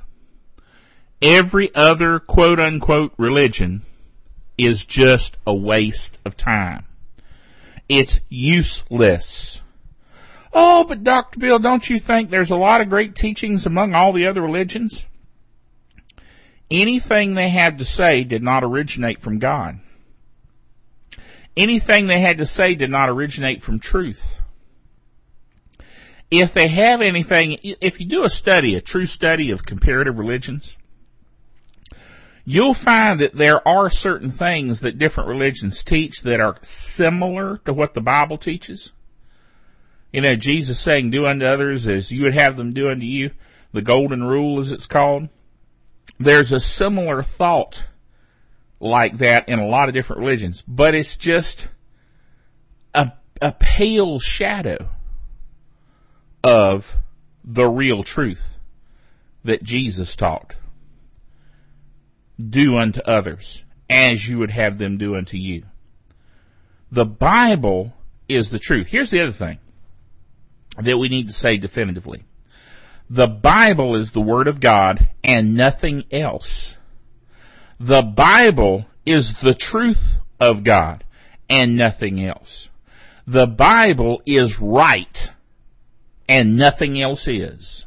Every 1.21 1.73
other 1.75 2.19
quote 2.19 2.59
unquote 2.59 3.13
religion 3.17 3.81
is 4.57 4.85
just 4.85 5.37
a 5.45 5.53
waste 5.53 6.17
of 6.25 6.37
time. 6.37 6.85
It's 7.87 8.21
useless. 8.29 9.61
Oh, 10.53 10.83
but 10.83 11.03
Dr. 11.03 11.39
Bill, 11.39 11.59
don't 11.59 11.87
you 11.87 11.99
think 11.99 12.29
there's 12.29 12.51
a 12.51 12.55
lot 12.55 12.81
of 12.81 12.89
great 12.89 13.15
teachings 13.15 13.65
among 13.65 13.93
all 13.93 14.13
the 14.13 14.27
other 14.27 14.41
religions? 14.41 15.05
Anything 16.71 17.33
they 17.33 17.49
had 17.49 17.79
to 17.79 17.85
say 17.85 18.23
did 18.23 18.43
not 18.43 18.63
originate 18.63 19.21
from 19.21 19.39
God. 19.39 19.79
Anything 21.57 22.07
they 22.07 22.19
had 22.19 22.37
to 22.37 22.45
say 22.45 22.75
did 22.75 22.89
not 22.89 23.09
originate 23.09 23.63
from 23.63 23.79
truth. 23.79 24.39
If 26.31 26.53
they 26.53 26.67
have 26.67 27.01
anything, 27.01 27.57
if 27.63 27.99
you 27.99 28.05
do 28.05 28.23
a 28.23 28.29
study, 28.29 28.75
a 28.75 28.81
true 28.81 29.07
study 29.07 29.49
of 29.49 29.65
comparative 29.65 30.19
religions, 30.19 30.75
you'll 32.45 32.75
find 32.75 33.21
that 33.21 33.33
there 33.33 33.67
are 33.67 33.89
certain 33.89 34.29
things 34.29 34.81
that 34.81 34.99
different 34.99 35.29
religions 35.29 35.83
teach 35.83 36.21
that 36.21 36.39
are 36.39 36.57
similar 36.61 37.57
to 37.65 37.73
what 37.73 37.95
the 37.95 38.01
Bible 38.01 38.37
teaches. 38.37 38.91
You 40.11 40.21
know, 40.21 40.35
Jesus 40.35 40.79
saying, 40.79 41.11
do 41.11 41.25
unto 41.25 41.45
others 41.45 41.87
as 41.87 42.11
you 42.11 42.23
would 42.23 42.33
have 42.33 42.57
them 42.57 42.73
do 42.73 42.89
unto 42.89 43.05
you. 43.05 43.31
The 43.71 43.81
golden 43.81 44.23
rule 44.23 44.59
as 44.59 44.71
it's 44.71 44.87
called. 44.87 45.29
There's 46.17 46.51
a 46.51 46.59
similar 46.59 47.21
thought 47.21 47.85
like 48.79 49.17
that 49.19 49.49
in 49.49 49.59
a 49.59 49.67
lot 49.67 49.87
of 49.87 49.93
different 49.93 50.21
religions, 50.21 50.63
but 50.67 50.95
it's 50.95 51.17
just 51.17 51.69
a, 52.93 53.11
a 53.41 53.51
pale 53.51 54.19
shadow 54.19 54.89
of 56.43 56.95
the 57.43 57.67
real 57.67 58.03
truth 58.03 58.57
that 59.43 59.63
Jesus 59.63 60.15
taught. 60.15 60.55
Do 62.37 62.77
unto 62.77 63.01
others 63.01 63.63
as 63.89 64.27
you 64.27 64.39
would 64.39 64.51
have 64.51 64.77
them 64.77 64.97
do 64.97 65.15
unto 65.15 65.37
you. 65.37 65.63
The 66.91 67.05
Bible 67.05 67.93
is 68.27 68.49
the 68.49 68.59
truth. 68.59 68.87
Here's 68.87 69.09
the 69.09 69.21
other 69.21 69.31
thing 69.31 69.59
that 70.81 70.97
we 70.97 71.09
need 71.09 71.27
to 71.27 71.33
say 71.33 71.57
definitively. 71.57 72.23
The 73.09 73.27
Bible 73.27 73.95
is 73.95 74.11
the 74.11 74.21
Word 74.21 74.47
of 74.47 74.59
God 74.59 75.07
and 75.23 75.55
nothing 75.55 76.05
else. 76.11 76.75
The 77.79 78.01
Bible 78.01 78.85
is 79.05 79.33
the 79.35 79.53
truth 79.53 80.19
of 80.39 80.63
God 80.63 81.03
and 81.49 81.75
nothing 81.75 82.23
else. 82.23 82.69
The 83.25 83.47
Bible 83.47 84.21
is 84.25 84.59
right 84.61 85.31
and 86.27 86.57
nothing 86.57 87.01
else 87.01 87.27
is. 87.27 87.85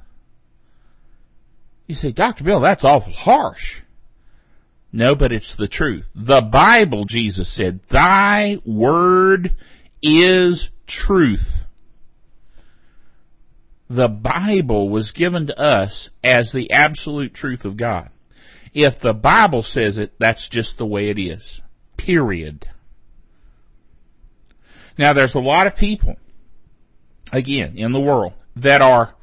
You 1.86 1.94
say, 1.94 2.10
Dr. 2.10 2.44
Bill, 2.44 2.60
that's 2.60 2.84
awful 2.84 3.12
harsh. 3.12 3.80
No, 4.92 5.14
but 5.14 5.32
it's 5.32 5.54
the 5.54 5.68
truth. 5.68 6.10
The 6.14 6.40
Bible, 6.40 7.04
Jesus 7.04 7.48
said, 7.48 7.82
thy 7.84 8.58
word 8.64 9.54
is 10.02 10.70
truth 10.86 11.66
the 13.92 14.08
Bible 14.08 14.88
was 14.88 15.12
given 15.12 15.48
to 15.48 15.60
us 15.60 16.08
as 16.24 16.50
the 16.50 16.72
absolute 16.72 17.34
truth 17.34 17.66
of 17.66 17.76
God. 17.76 18.08
If 18.72 19.00
the 19.00 19.12
Bible 19.12 19.60
says 19.60 19.98
it, 19.98 20.14
that's 20.18 20.48
just 20.48 20.78
the 20.78 20.86
way 20.86 21.10
it 21.10 21.18
is. 21.18 21.60
Period. 21.98 22.66
Now 24.96 25.12
there's 25.12 25.34
a 25.34 25.40
lot 25.40 25.66
of 25.66 25.76
people, 25.76 26.16
again, 27.34 27.76
in 27.76 27.92
the 27.92 28.00
world 28.00 28.32
that 28.56 28.80
are 28.80 29.14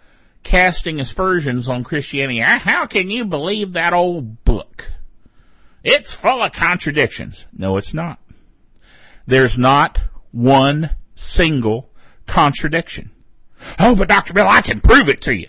casting 0.44 1.00
aspersions 1.00 1.68
on 1.68 1.84
Christianity. 1.84 2.40
How 2.40 2.86
can 2.86 3.10
you 3.10 3.26
believe 3.26 3.74
that 3.74 3.94
old 3.94 4.44
book? 4.44 4.92
It's 5.84 6.14
full 6.14 6.44
of 6.44 6.52
contradictions. 6.52 7.48
No, 7.52 7.78
it's 7.78 7.96
not. 7.96 8.20
There's 9.26 9.58
not 9.58 10.00
one 10.32 10.92
single 11.16 11.90
contradiction. 12.28 13.10
Oh, 13.78 13.96
but 13.96 14.08
Dr. 14.08 14.34
Bill, 14.34 14.48
I 14.48 14.62
can 14.62 14.82
prove 14.82 15.10
it 15.10 15.22
to 15.24 15.34
you. 15.34 15.48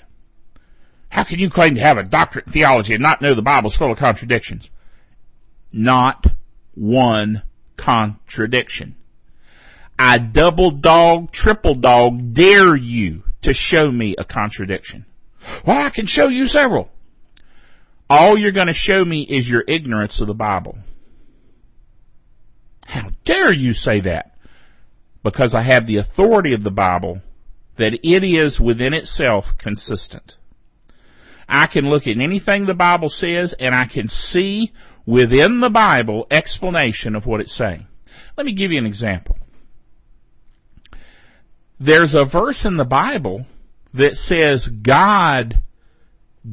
How 1.08 1.24
can 1.24 1.38
you 1.38 1.50
claim 1.50 1.74
to 1.74 1.80
have 1.80 1.98
a 1.98 2.04
doctorate 2.04 2.46
in 2.46 2.52
theology 2.52 2.94
and 2.94 3.02
not 3.02 3.20
know 3.20 3.34
the 3.34 3.42
Bible's 3.42 3.74
full 3.74 3.90
of 3.90 3.98
contradictions? 3.98 4.70
Not 5.72 6.26
one 6.74 7.42
contradiction. 7.76 8.94
I 9.98 10.18
double 10.18 10.70
dog, 10.70 11.30
triple 11.30 11.74
dog 11.74 12.32
dare 12.32 12.74
you 12.76 13.24
to 13.42 13.52
show 13.52 13.90
me 13.90 14.14
a 14.16 14.24
contradiction. 14.24 15.04
Well, 15.64 15.84
I 15.84 15.90
can 15.90 16.06
show 16.06 16.28
you 16.28 16.46
several. 16.46 16.90
all 18.08 18.38
you're 18.38 18.52
going 18.52 18.66
to 18.66 18.72
show 18.72 19.04
me 19.04 19.22
is 19.22 19.48
your 19.48 19.64
ignorance 19.66 20.20
of 20.20 20.26
the 20.26 20.34
Bible. 20.34 20.78
How 22.86 23.10
dare 23.24 23.52
you 23.52 23.72
say 23.72 24.00
that? 24.00 24.36
Because 25.22 25.54
I 25.54 25.62
have 25.62 25.86
the 25.86 25.98
authority 25.98 26.54
of 26.54 26.62
the 26.62 26.70
Bible 26.72 27.22
that 27.80 27.94
it 28.02 28.24
is 28.24 28.60
within 28.60 28.92
itself 28.92 29.56
consistent. 29.56 30.36
I 31.48 31.66
can 31.66 31.88
look 31.88 32.06
at 32.06 32.18
anything 32.18 32.66
the 32.66 32.74
Bible 32.74 33.08
says 33.08 33.54
and 33.54 33.74
I 33.74 33.86
can 33.86 34.08
see 34.08 34.72
within 35.06 35.60
the 35.60 35.70
Bible 35.70 36.26
explanation 36.30 37.16
of 37.16 37.24
what 37.24 37.40
it's 37.40 37.54
saying. 37.54 37.86
Let 38.36 38.44
me 38.44 38.52
give 38.52 38.70
you 38.70 38.78
an 38.78 38.86
example. 38.86 39.38
There's 41.78 42.14
a 42.14 42.26
verse 42.26 42.66
in 42.66 42.76
the 42.76 42.84
Bible 42.84 43.46
that 43.94 44.14
says 44.14 44.68
God 44.68 45.62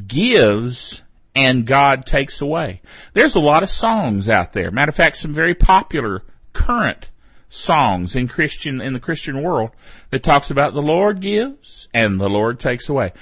gives 0.07 1.03
and 1.35 1.67
God 1.67 2.05
takes 2.05 2.39
away. 2.39 2.81
There's 3.13 3.35
a 3.35 3.41
lot 3.41 3.63
of 3.63 3.69
songs 3.69 4.29
out 4.29 4.53
there. 4.53 4.71
Matter 4.71 4.91
of 4.91 4.95
fact, 4.95 5.17
some 5.17 5.33
very 5.33 5.55
popular 5.55 6.23
current 6.53 7.09
songs 7.49 8.15
in 8.15 8.29
Christian, 8.29 8.79
in 8.79 8.93
the 8.93 8.99
Christian 9.01 9.43
world 9.43 9.71
that 10.09 10.23
talks 10.23 10.51
about 10.51 10.73
the 10.73 10.81
Lord 10.81 11.19
gives 11.19 11.87
and 11.93 12.19
the 12.19 12.29
Lord 12.29 12.59
takes 12.59 12.89
away. 12.89 13.13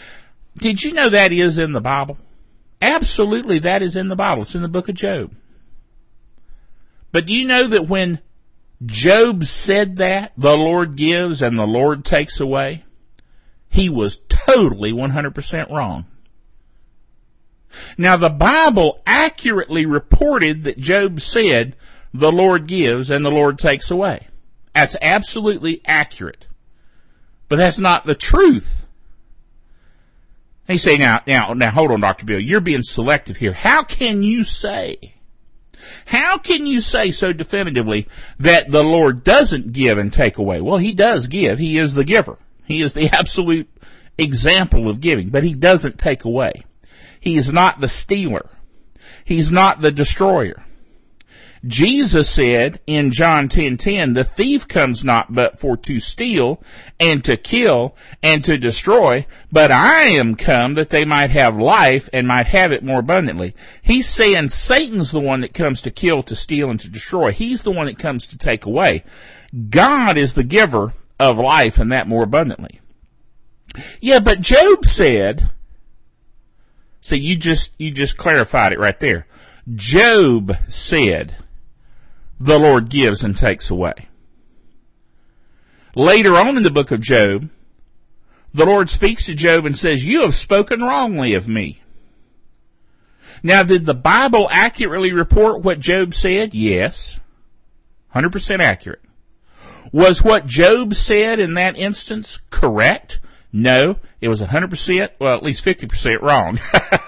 Did 0.58 0.82
you 0.84 0.94
know 0.94 1.10
that 1.10 1.32
is 1.32 1.58
in 1.58 1.74
the 1.74 1.82
Bible? 1.82 2.18
Absolutely 2.82 3.60
that 3.60 3.82
is 3.82 3.96
in 3.96 4.08
the 4.08 4.16
Bible. 4.16 4.44
It's 4.44 4.56
in 4.56 4.62
the 4.62 4.68
book 4.68 4.90
of 4.90 4.96
Job. 4.96 5.34
But 7.12 7.26
do 7.26 7.34
you 7.34 7.48
know 7.48 7.68
that 7.70 7.88
when 7.88 8.20
Job 8.86 9.44
said 9.46 9.98
that, 9.98 10.34
the 10.38 10.56
Lord 10.56 10.96
gives 10.96 11.42
and 11.42 11.58
the 11.58 11.66
Lord 11.66 12.04
takes 12.04 12.42
away, 12.42 12.84
he 13.70 13.90
was 13.90 14.20
totally 14.30 14.94
100% 14.94 15.72
wrong. 15.72 16.06
Now 17.98 18.18
the 18.18 18.30
Bible 18.30 19.02
accurately 19.06 19.86
reported 19.86 20.66
that 20.66 20.78
Job 20.78 21.20
said, 21.20 21.76
the 22.14 22.32
Lord 22.32 22.68
gives 22.68 23.12
and 23.12 23.26
the 23.26 23.32
Lord 23.32 23.60
takes 23.60 23.92
away. 23.92 24.28
That's 24.74 24.96
absolutely 25.02 25.82
accurate. 25.86 26.45
But 27.48 27.58
that's 27.58 27.80
not 27.80 28.06
the 28.06 28.16
truth. 28.16 28.88
They 30.68 30.78
say 30.78 30.98
now, 30.98 31.22
now, 31.28 31.54
now 31.54 31.70
hold 31.70 31.92
on 31.92 32.02
Dr. 32.02 32.26
Bill, 32.26 32.40
you're 32.40 32.62
being 32.62 32.82
selective 32.82 33.38
here. 33.38 33.54
How 33.54 33.84
can 33.84 34.24
you 34.24 34.44
say, 34.44 35.14
how 36.06 36.40
can 36.40 36.66
you 36.66 36.82
say 36.82 37.12
so 37.12 37.34
definitively 37.34 38.08
that 38.40 38.72
the 38.72 38.84
Lord 38.84 39.24
doesn't 39.24 39.74
give 39.74 40.00
and 40.00 40.12
take 40.12 40.40
away? 40.40 40.62
Well, 40.62 40.78
He 40.78 40.94
does 40.94 41.28
give. 41.28 41.60
He 41.60 41.78
is 41.78 41.94
the 41.94 42.04
giver. 42.04 42.40
He 42.66 42.82
is 42.82 42.94
the 42.94 43.10
absolute 43.14 43.70
example 44.18 44.90
of 44.90 45.02
giving, 45.02 45.30
but 45.30 45.44
He 45.44 45.54
doesn't 45.54 46.00
take 46.00 46.26
away. 46.26 46.64
He 47.20 47.38
is 47.38 47.54
not 47.54 47.80
the 47.80 47.88
stealer. 47.88 48.50
He's 49.24 49.52
not 49.52 49.82
the 49.82 49.92
destroyer. 49.92 50.65
Jesus 51.66 52.30
said 52.30 52.80
in 52.86 53.12
John 53.12 53.48
10:10, 53.48 53.78
10, 53.78 53.78
10, 53.78 54.14
"The 54.14 54.24
thief 54.24 54.68
comes 54.68 55.04
not 55.04 55.34
but 55.34 55.60
for 55.60 55.78
to 55.78 56.00
steal 56.00 56.62
and 57.00 57.24
to 57.24 57.38
kill 57.38 57.96
and 58.22 58.44
to 58.46 58.58
destroy, 58.58 59.26
but 59.52 59.72
I 59.72 60.18
am 60.20 60.36
come 60.36 60.76
that 60.76 60.90
they 60.90 61.06
might 61.06 61.32
have 61.32 61.58
life 61.58 62.10
and 62.14 62.28
might 62.28 62.48
have 62.48 62.72
it 62.72 62.84
more 62.84 63.00
abundantly." 63.00 63.56
He's 63.82 64.08
saying 64.08 64.50
Satan's 64.50 65.12
the 65.12 65.20
one 65.20 65.42
that 65.42 65.54
comes 65.54 65.84
to 65.84 65.92
kill, 65.92 66.24
to 66.24 66.36
steal 66.36 66.70
and 66.70 66.80
to 66.82 66.90
destroy. 66.90 67.32
He's 67.32 67.64
the 67.64 67.72
one 67.72 67.88
that 67.88 67.98
comes 67.98 68.28
to 68.28 68.38
take 68.38 68.66
away. 68.66 69.04
God 69.70 70.18
is 70.18 70.34
the 70.34 70.44
giver 70.44 70.94
of 71.20 71.40
life 71.40 71.80
and 71.80 71.92
that 71.92 72.08
more 72.08 72.24
abundantly. 72.24 72.82
Yeah, 74.02 74.20
but 74.20 74.42
Job 74.42 74.86
said, 74.86 75.50
so 77.02 77.16
you 77.16 77.38
just, 77.38 77.72
you 77.78 77.92
just 77.92 78.18
clarified 78.18 78.72
it 78.72 78.80
right 78.80 79.00
there. 79.00 79.28
Job 79.74 80.56
said, 80.68 81.36
the 82.40 82.60
Lord 82.60 82.90
gives 82.90 83.24
and 83.24 83.38
takes 83.38 83.72
away. 83.72 83.94
Later 85.96 86.36
on 86.36 86.58
in 86.58 86.64
the 86.64 86.72
book 86.72 86.92
of 86.92 87.00
Job, 87.00 87.50
the 88.54 88.66
Lord 88.66 88.90
speaks 88.90 89.26
to 89.26 89.36
Job 89.36 89.66
and 89.66 89.76
says, 89.76 90.06
you 90.06 90.24
have 90.24 90.36
spoken 90.36 90.82
wrongly 90.82 91.36
of 91.36 91.48
me. 91.48 91.82
Now 93.44 93.64
did 93.64 93.86
the 93.86 93.94
Bible 93.94 94.48
accurately 94.50 95.14
report 95.14 95.62
what 95.62 95.80
Job 95.80 96.14
said? 96.14 96.54
Yes. 96.54 97.20
100% 98.14 98.62
accurate. 98.62 99.02
Was 99.92 100.24
what 100.24 100.46
Job 100.46 100.94
said 100.96 101.40
in 101.40 101.56
that 101.56 101.78
instance 101.78 102.42
correct? 102.50 103.20
No, 103.54 103.98
it 104.20 104.28
was 104.28 104.42
100%, 104.42 105.10
well 105.20 105.36
at 105.36 105.44
least 105.44 105.64
50% 105.64 106.22
wrong. 106.22 106.60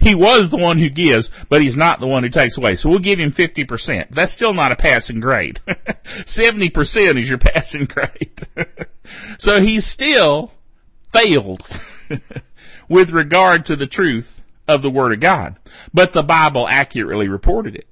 he 0.00 0.14
was 0.14 0.50
the 0.50 0.56
one 0.56 0.78
who 0.78 0.90
gives, 0.90 1.30
but 1.48 1.60
he's 1.60 1.76
not 1.76 2.00
the 2.00 2.06
one 2.06 2.22
who 2.22 2.28
takes 2.28 2.58
away. 2.58 2.76
So 2.76 2.90
we'll 2.90 2.98
give 2.98 3.18
him 3.18 3.32
50%. 3.32 4.10
That's 4.10 4.32
still 4.32 4.52
not 4.52 4.72
a 4.72 4.76
passing 4.76 5.20
grade. 5.20 5.60
70% 5.66 7.18
is 7.18 7.28
your 7.28 7.38
passing 7.38 7.86
grade. 7.86 8.40
so 9.38 9.60
he's 9.60 9.86
still 9.86 10.52
failed 11.12 11.62
with 12.88 13.10
regard 13.10 13.66
to 13.66 13.76
the 13.76 13.86
truth 13.86 14.42
of 14.68 14.82
the 14.82 14.90
Word 14.90 15.12
of 15.12 15.20
God. 15.20 15.56
But 15.92 16.12
the 16.12 16.22
Bible 16.22 16.66
accurately 16.68 17.28
reported 17.28 17.76
it. 17.76 17.86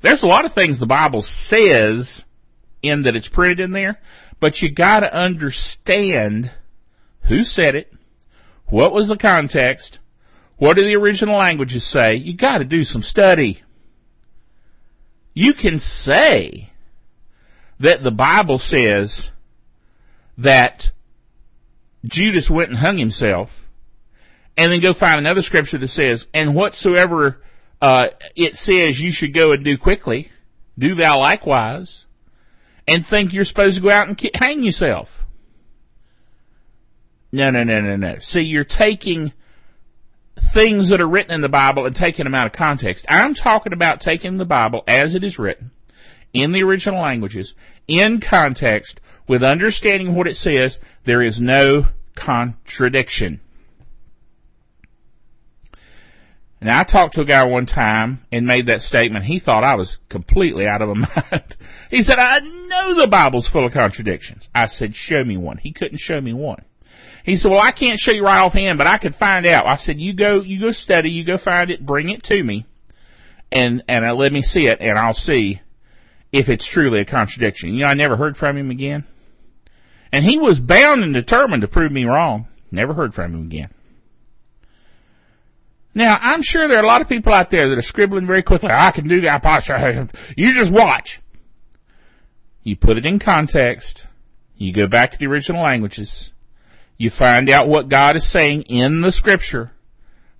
There's 0.00 0.22
a 0.22 0.28
lot 0.28 0.44
of 0.44 0.52
things 0.52 0.78
the 0.78 0.86
Bible 0.86 1.22
says 1.22 2.24
in 2.82 3.02
that 3.02 3.16
it's 3.16 3.28
printed 3.28 3.60
in 3.60 3.72
there, 3.72 3.98
but 4.38 4.60
you 4.60 4.70
gotta 4.70 5.12
understand 5.12 6.50
who 7.22 7.42
said 7.42 7.74
it, 7.74 7.92
what 8.66 8.92
was 8.92 9.08
the 9.08 9.16
context, 9.16 9.98
what 10.56 10.76
do 10.76 10.84
the 10.84 10.96
original 10.96 11.36
languages 11.36 11.84
say, 11.84 12.16
you 12.16 12.34
gotta 12.34 12.64
do 12.64 12.84
some 12.84 13.02
study. 13.02 13.62
You 15.32 15.52
can 15.52 15.78
say 15.78 16.70
that 17.80 18.02
the 18.02 18.10
Bible 18.10 18.58
says 18.58 19.30
that 20.38 20.90
Judas 22.04 22.50
went 22.50 22.70
and 22.70 22.78
hung 22.78 22.98
himself, 22.98 23.66
and 24.56 24.72
then 24.72 24.80
go 24.80 24.92
find 24.92 25.18
another 25.18 25.42
scripture 25.42 25.78
that 25.78 25.88
says, 25.88 26.28
and 26.32 26.54
whatsoever 26.54 27.42
uh, 27.82 28.08
it 28.36 28.56
says 28.56 29.00
you 29.00 29.10
should 29.10 29.32
go 29.32 29.52
and 29.52 29.64
do 29.64 29.76
quickly, 29.76 30.30
do 30.78 30.94
thou 30.94 31.18
likewise 31.20 32.06
and 32.86 33.04
think 33.04 33.32
you're 33.32 33.44
supposed 33.44 33.76
to 33.76 33.82
go 33.82 33.90
out 33.90 34.08
and 34.08 34.30
hang 34.34 34.62
yourself. 34.62 35.23
No, 37.34 37.50
no, 37.50 37.64
no, 37.64 37.80
no, 37.80 37.96
no. 37.96 38.18
See, 38.20 38.42
you're 38.42 38.62
taking 38.62 39.32
things 40.38 40.90
that 40.90 41.00
are 41.00 41.08
written 41.08 41.32
in 41.32 41.40
the 41.40 41.48
Bible 41.48 41.84
and 41.84 41.96
taking 41.96 42.26
them 42.26 42.34
out 42.36 42.46
of 42.46 42.52
context. 42.52 43.06
I'm 43.08 43.34
talking 43.34 43.72
about 43.72 44.00
taking 44.00 44.36
the 44.36 44.44
Bible 44.44 44.84
as 44.86 45.16
it 45.16 45.24
is 45.24 45.36
written 45.36 45.72
in 46.32 46.52
the 46.52 46.62
original 46.62 47.02
languages 47.02 47.56
in 47.88 48.20
context 48.20 49.00
with 49.26 49.42
understanding 49.42 50.14
what 50.14 50.28
it 50.28 50.36
says. 50.36 50.78
There 51.02 51.22
is 51.22 51.40
no 51.40 51.88
contradiction. 52.14 53.40
Now 56.60 56.78
I 56.78 56.84
talked 56.84 57.14
to 57.14 57.22
a 57.22 57.24
guy 57.24 57.46
one 57.46 57.66
time 57.66 58.24
and 58.30 58.46
made 58.46 58.66
that 58.66 58.80
statement. 58.80 59.24
He 59.24 59.40
thought 59.40 59.64
I 59.64 59.74
was 59.74 59.98
completely 60.08 60.68
out 60.68 60.82
of 60.82 60.96
my 60.96 61.08
mind. 61.32 61.56
he 61.90 62.02
said, 62.02 62.20
I 62.20 62.38
know 62.38 62.94
the 62.94 63.08
Bible's 63.08 63.48
full 63.48 63.66
of 63.66 63.72
contradictions. 63.72 64.48
I 64.54 64.66
said, 64.66 64.94
show 64.94 65.24
me 65.24 65.36
one. 65.36 65.58
He 65.58 65.72
couldn't 65.72 65.98
show 65.98 66.20
me 66.20 66.32
one. 66.32 66.62
He 67.24 67.36
said, 67.36 67.50
well, 67.50 67.60
I 67.60 67.72
can't 67.72 67.98
show 67.98 68.12
you 68.12 68.22
right 68.22 68.40
offhand, 68.40 68.78
but 68.78 68.86
I 68.86 68.98
could 68.98 69.14
find 69.14 69.44
out. 69.46 69.66
I 69.66 69.76
said, 69.76 69.98
you 69.98 70.12
go, 70.12 70.42
you 70.42 70.60
go 70.60 70.70
study, 70.70 71.10
you 71.10 71.24
go 71.24 71.36
find 71.38 71.70
it, 71.70 71.84
bring 71.84 72.10
it 72.10 72.22
to 72.24 72.42
me 72.42 72.66
and, 73.54 73.84
and 73.88 74.04
uh, 74.04 74.14
let 74.14 74.32
me 74.32 74.42
see 74.42 74.66
it 74.66 74.78
and 74.80 74.98
I'll 74.98 75.14
see 75.14 75.60
if 76.32 76.48
it's 76.48 76.66
truly 76.66 77.00
a 77.00 77.04
contradiction. 77.04 77.72
You 77.72 77.82
know, 77.82 77.88
I 77.88 77.94
never 77.94 78.16
heard 78.16 78.36
from 78.36 78.58
him 78.58 78.70
again. 78.70 79.04
And 80.12 80.24
he 80.24 80.38
was 80.38 80.60
bound 80.60 81.02
and 81.02 81.14
determined 81.14 81.62
to 81.62 81.68
prove 81.68 81.90
me 81.90 82.04
wrong. 82.04 82.48
Never 82.70 82.92
heard 82.92 83.14
from 83.14 83.34
him 83.34 83.42
again. 83.42 83.70
Now, 85.94 86.18
I'm 86.20 86.42
sure 86.42 86.66
there 86.66 86.78
are 86.78 86.84
a 86.84 86.86
lot 86.86 87.02
of 87.02 87.08
people 87.08 87.32
out 87.32 87.50
there 87.50 87.68
that 87.68 87.78
are 87.78 87.82
scribbling 87.82 88.26
very 88.26 88.42
quickly. 88.42 88.70
I 88.72 88.90
can 88.90 89.06
do 89.06 89.22
that, 89.22 89.42
Pastor. 89.42 90.08
You 90.36 90.52
just 90.52 90.72
watch. 90.72 91.20
You 92.64 92.74
put 92.76 92.98
it 92.98 93.06
in 93.06 93.20
context. 93.20 94.06
You 94.56 94.72
go 94.72 94.88
back 94.88 95.12
to 95.12 95.18
the 95.18 95.26
original 95.26 95.62
languages. 95.62 96.32
You 96.96 97.10
find 97.10 97.50
out 97.50 97.68
what 97.68 97.88
God 97.88 98.16
is 98.16 98.26
saying 98.26 98.62
in 98.62 99.00
the 99.00 99.12
scripture. 99.12 99.72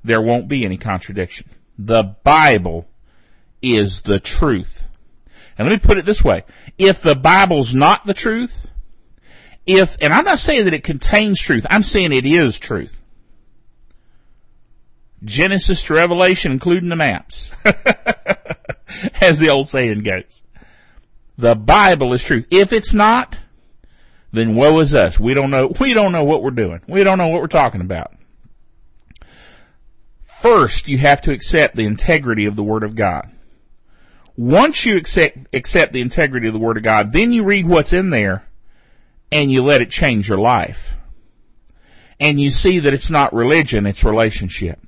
There 0.05 0.21
won't 0.21 0.49
be 0.49 0.65
any 0.65 0.77
contradiction. 0.77 1.49
The 1.79 2.17
Bible 2.23 2.87
is 3.61 4.03
the 4.03 4.21
truth. 4.21 4.89
And 5.59 5.69
let 5.69 5.75
me 5.75 5.87
put 5.87 5.99
it 5.99 6.07
this 6.07 6.23
way. 6.23 6.45
If 6.79 7.03
the 7.03 7.15
Bible's 7.15 7.75
not 7.75 8.05
the 8.05 8.15
truth, 8.15 8.71
if, 9.67 9.97
and 10.01 10.13
I'm 10.13 10.25
not 10.25 10.39
saying 10.39 10.67
that 10.67 10.75
it 10.75 10.85
contains 10.85 11.41
truth, 11.41 11.67
I'm 11.71 11.83
saying 11.83 12.13
it 12.13 12.27
is 12.27 12.59
truth. 12.59 13.01
Genesis 15.25 15.85
to 15.85 15.95
Revelation, 15.95 16.53
including 16.53 16.91
the 16.91 16.97
maps. 16.97 17.51
As 19.21 19.39
the 19.39 19.51
old 19.51 19.69
saying 19.69 20.01
goes. 20.01 20.43
The 21.39 21.55
Bible 21.55 22.13
is 22.13 22.23
truth. 22.23 22.47
If 22.51 22.73
it's 22.73 22.95
not, 22.95 23.37
then 24.35 24.55
woe 24.55 24.81
is 24.81 24.95
us. 24.95 25.19
We 25.19 25.35
don't 25.35 25.51
know, 25.51 25.73
we 25.81 25.95
don't 25.95 26.13
know 26.13 26.25
what 26.25 26.43
we're 26.43 26.51
doing. 26.51 26.81
We 26.87 27.05
don't 27.05 27.19
know 27.19 27.29
what 27.29 27.41
we're 27.41 27.47
talking 27.49 27.81
about. 27.81 28.13
first 30.23 30.89
you 30.89 30.99
have 30.99 31.23
to 31.23 31.33
accept 31.33 31.75
the 31.75 31.87
integrity 31.87 32.47
of 32.47 32.57
the 32.57 32.63
Word 32.63 32.85
of 32.85 32.95
God. 32.95 33.31
Once 34.37 34.85
you 34.85 34.97
accept, 34.97 35.39
accept 35.53 35.93
the 35.93 36.01
integrity 36.01 36.49
of 36.49 36.53
the 36.53 36.61
Word 36.61 36.77
of 36.77 36.83
God, 36.83 37.13
then 37.13 37.33
you 37.33 37.45
read 37.45 37.67
what's 37.67 37.93
in 37.93 38.11
there 38.11 38.47
and 39.33 39.51
you 39.51 39.63
let 39.63 39.81
it 39.81 39.91
change 39.91 40.29
your 40.29 40.39
life. 40.39 40.97
And 42.21 42.41
you 42.41 42.51
see 42.51 42.81
that 42.81 42.93
it's 42.93 43.11
not 43.11 43.33
religion, 43.33 43.87
it's 43.87 44.05
relationship. 44.05 44.79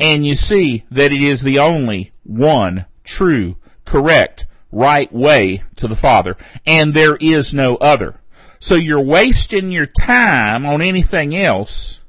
And 0.00 0.26
you 0.26 0.34
see 0.34 0.84
that 0.90 1.12
it 1.12 1.22
is 1.22 1.40
the 1.40 1.60
only 1.60 2.12
one 2.24 2.86
true, 3.04 3.56
correct, 3.84 4.46
right 4.72 5.12
way 5.12 5.62
to 5.76 5.88
the 5.88 5.96
Father. 5.96 6.36
And 6.66 6.92
there 6.92 7.16
is 7.16 7.54
no 7.54 7.76
other. 7.76 8.16
So 8.64 8.76
you're 8.76 9.04
wasting 9.04 9.70
your 9.70 9.84
time 9.84 10.64
on 10.64 10.80
anything 10.80 11.36
else. 11.36 12.00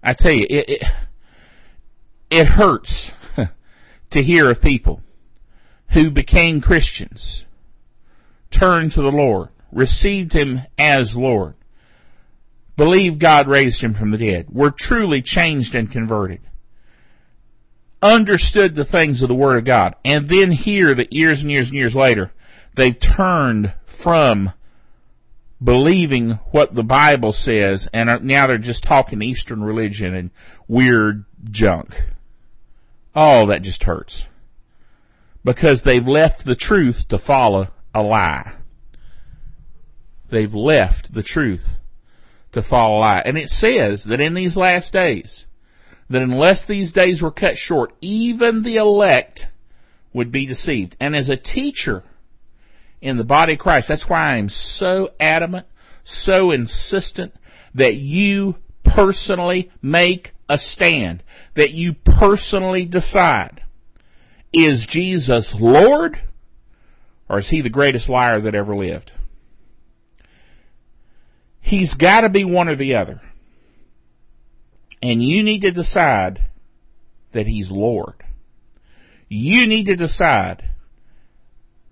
I 0.00 0.12
tell 0.12 0.30
you, 0.30 0.46
it, 0.48 0.70
it, 0.70 0.82
it 2.30 2.46
hurts 2.46 3.10
to 4.10 4.22
hear 4.22 4.48
of 4.48 4.62
people 4.62 5.02
who 5.88 6.12
became 6.12 6.60
Christians, 6.60 7.44
turned 8.52 8.92
to 8.92 9.02
the 9.02 9.10
Lord, 9.10 9.48
received 9.72 10.32
Him 10.32 10.60
as 10.78 11.16
Lord, 11.16 11.56
believed 12.76 13.18
God 13.18 13.48
raised 13.48 13.82
Him 13.82 13.94
from 13.94 14.10
the 14.10 14.18
dead, 14.18 14.46
were 14.48 14.70
truly 14.70 15.22
changed 15.22 15.74
and 15.74 15.90
converted, 15.90 16.40
understood 18.00 18.76
the 18.76 18.84
things 18.84 19.22
of 19.22 19.28
the 19.28 19.34
Word 19.34 19.58
of 19.58 19.64
God, 19.64 19.96
and 20.04 20.28
then 20.28 20.52
hear 20.52 20.94
that 20.94 21.12
years 21.12 21.42
and 21.42 21.50
years 21.50 21.70
and 21.70 21.78
years 21.78 21.96
later, 21.96 22.30
they've 22.76 23.00
turned 23.00 23.74
from 23.86 24.52
believing 25.62 26.32
what 26.52 26.74
the 26.74 26.82
Bible 26.82 27.32
says 27.32 27.88
and 27.92 28.24
now 28.24 28.46
they're 28.46 28.58
just 28.58 28.82
talking 28.82 29.20
Eastern 29.22 29.62
religion 29.62 30.14
and 30.14 30.30
weird 30.66 31.24
junk. 31.50 32.02
Oh, 33.14 33.46
that 33.46 33.62
just 33.62 33.84
hurts. 33.84 34.24
Because 35.44 35.82
they've 35.82 36.06
left 36.06 36.44
the 36.44 36.54
truth 36.54 37.08
to 37.08 37.18
follow 37.18 37.68
a 37.94 38.02
lie. 38.02 38.52
They've 40.28 40.54
left 40.54 41.12
the 41.12 41.22
truth 41.22 41.78
to 42.52 42.62
follow 42.62 42.98
a 42.98 43.00
lie. 43.00 43.22
And 43.24 43.36
it 43.36 43.50
says 43.50 44.04
that 44.04 44.20
in 44.20 44.34
these 44.34 44.56
last 44.56 44.92
days, 44.92 45.46
that 46.08 46.22
unless 46.22 46.64
these 46.64 46.92
days 46.92 47.22
were 47.22 47.30
cut 47.30 47.56
short, 47.56 47.92
even 48.00 48.62
the 48.62 48.76
elect 48.76 49.50
would 50.12 50.32
be 50.32 50.46
deceived. 50.46 50.96
And 51.00 51.14
as 51.14 51.30
a 51.30 51.36
teacher 51.36 52.02
in 53.00 53.16
the 53.16 53.24
body 53.24 53.54
of 53.54 53.58
Christ, 53.58 53.88
that's 53.88 54.08
why 54.08 54.20
I'm 54.20 54.48
so 54.48 55.10
adamant, 55.18 55.66
so 56.04 56.50
insistent 56.50 57.34
that 57.74 57.94
you 57.94 58.56
personally 58.82 59.70
make 59.80 60.32
a 60.48 60.58
stand, 60.58 61.22
that 61.54 61.72
you 61.72 61.94
personally 61.94 62.84
decide, 62.84 63.62
is 64.52 64.86
Jesus 64.86 65.54
Lord 65.54 66.20
or 67.28 67.38
is 67.38 67.48
he 67.48 67.60
the 67.60 67.70
greatest 67.70 68.08
liar 68.08 68.40
that 68.40 68.54
ever 68.54 68.74
lived? 68.74 69.12
He's 71.60 71.94
gotta 71.94 72.28
be 72.28 72.44
one 72.44 72.68
or 72.68 72.74
the 72.74 72.96
other. 72.96 73.20
And 75.02 75.22
you 75.22 75.42
need 75.42 75.60
to 75.60 75.70
decide 75.70 76.44
that 77.32 77.46
he's 77.46 77.70
Lord. 77.70 78.16
You 79.28 79.68
need 79.68 79.86
to 79.86 79.96
decide 79.96 80.68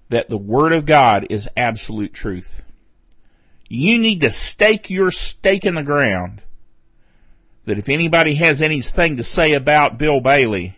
that 0.08 0.28
the 0.28 0.38
Word 0.38 0.72
of 0.72 0.86
God 0.86 1.26
is 1.30 1.48
absolute 1.56 2.12
truth. 2.12 2.62
You 3.68 3.98
need 3.98 4.20
to 4.20 4.30
stake 4.30 4.90
your 4.90 5.10
stake 5.10 5.66
in 5.66 5.74
the 5.74 5.82
ground 5.82 6.40
that 7.66 7.78
if 7.78 7.90
anybody 7.90 8.34
has 8.34 8.62
anything 8.62 9.16
to 9.16 9.22
say 9.22 9.52
about 9.52 9.98
Bill 9.98 10.20
Bailey, 10.20 10.74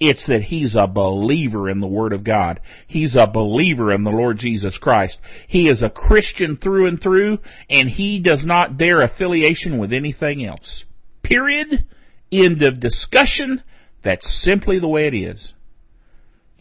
it's 0.00 0.26
that 0.26 0.42
he's 0.42 0.74
a 0.74 0.86
believer 0.86 1.68
in 1.68 1.80
the 1.80 1.86
Word 1.86 2.14
of 2.14 2.24
God. 2.24 2.60
He's 2.86 3.14
a 3.14 3.26
believer 3.26 3.92
in 3.92 4.04
the 4.04 4.10
Lord 4.10 4.38
Jesus 4.38 4.78
Christ. 4.78 5.20
He 5.46 5.68
is 5.68 5.82
a 5.82 5.90
Christian 5.90 6.56
through 6.56 6.88
and 6.88 7.00
through, 7.00 7.40
and 7.68 7.88
he 7.88 8.20
does 8.20 8.46
not 8.46 8.76
bear 8.76 9.02
affiliation 9.02 9.78
with 9.78 9.92
anything 9.92 10.44
else. 10.44 10.86
Period. 11.22 11.84
End 12.32 12.62
of 12.62 12.80
discussion. 12.80 13.62
That's 14.02 14.28
simply 14.28 14.78
the 14.78 14.88
way 14.88 15.06
it 15.06 15.14
is. 15.14 15.54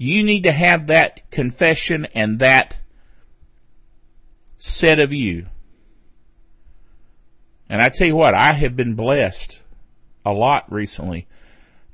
You 0.04 0.24
need 0.24 0.43
to 0.43 0.51
have 0.51 0.88
that 0.88 1.32
confession 1.32 2.08
and 2.14 2.39
that 2.39 2.76
said 4.58 4.99
of 4.99 5.12
you 5.14 5.47
and 7.74 7.82
I 7.82 7.89
tell 7.89 8.08
you 8.08 8.16
what, 8.16 8.36
I 8.36 8.51
have 8.51 8.76
been 8.76 8.93
blessed 8.93 9.60
a 10.24 10.32
lot 10.32 10.72
recently 10.72 11.28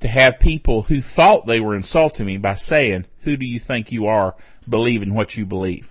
to 0.01 0.09
have 0.09 0.39
people 0.39 0.81
who 0.81 0.99
thought 0.99 1.45
they 1.45 1.61
were 1.61 1.73
insulting 1.73 2.25
me 2.25 2.37
by 2.37 2.55
saying, 2.55 3.05
who 3.21 3.37
do 3.37 3.45
you 3.45 3.59
think 3.59 3.91
you 3.91 4.07
are 4.07 4.35
believing 4.67 5.13
what 5.13 5.37
you 5.37 5.45
believe? 5.45 5.87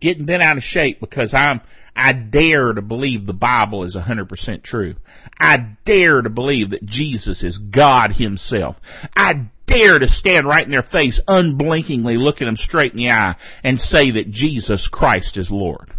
Getting 0.00 0.26
bent 0.26 0.42
out 0.42 0.58
of 0.58 0.64
shape 0.64 1.00
because 1.00 1.32
I'm, 1.32 1.62
I 1.96 2.12
dare 2.12 2.74
to 2.74 2.82
believe 2.82 3.24
the 3.24 3.32
Bible 3.32 3.84
is 3.84 3.96
100% 3.96 4.62
true. 4.62 4.96
I 5.40 5.76
dare 5.84 6.20
to 6.20 6.28
believe 6.28 6.70
that 6.70 6.84
Jesus 6.84 7.42
is 7.42 7.56
God 7.56 8.12
himself. 8.12 8.80
I 9.16 9.48
dare 9.66 9.98
to 9.98 10.08
stand 10.08 10.46
right 10.46 10.64
in 10.64 10.70
their 10.70 10.82
face 10.82 11.20
unblinkingly 11.26 12.16
looking 12.16 12.46
them 12.46 12.56
straight 12.56 12.92
in 12.92 12.98
the 12.98 13.10
eye 13.10 13.36
and 13.62 13.80
say 13.80 14.12
that 14.12 14.30
Jesus 14.30 14.88
Christ 14.88 15.36
is 15.36 15.50
Lord. 15.50 15.92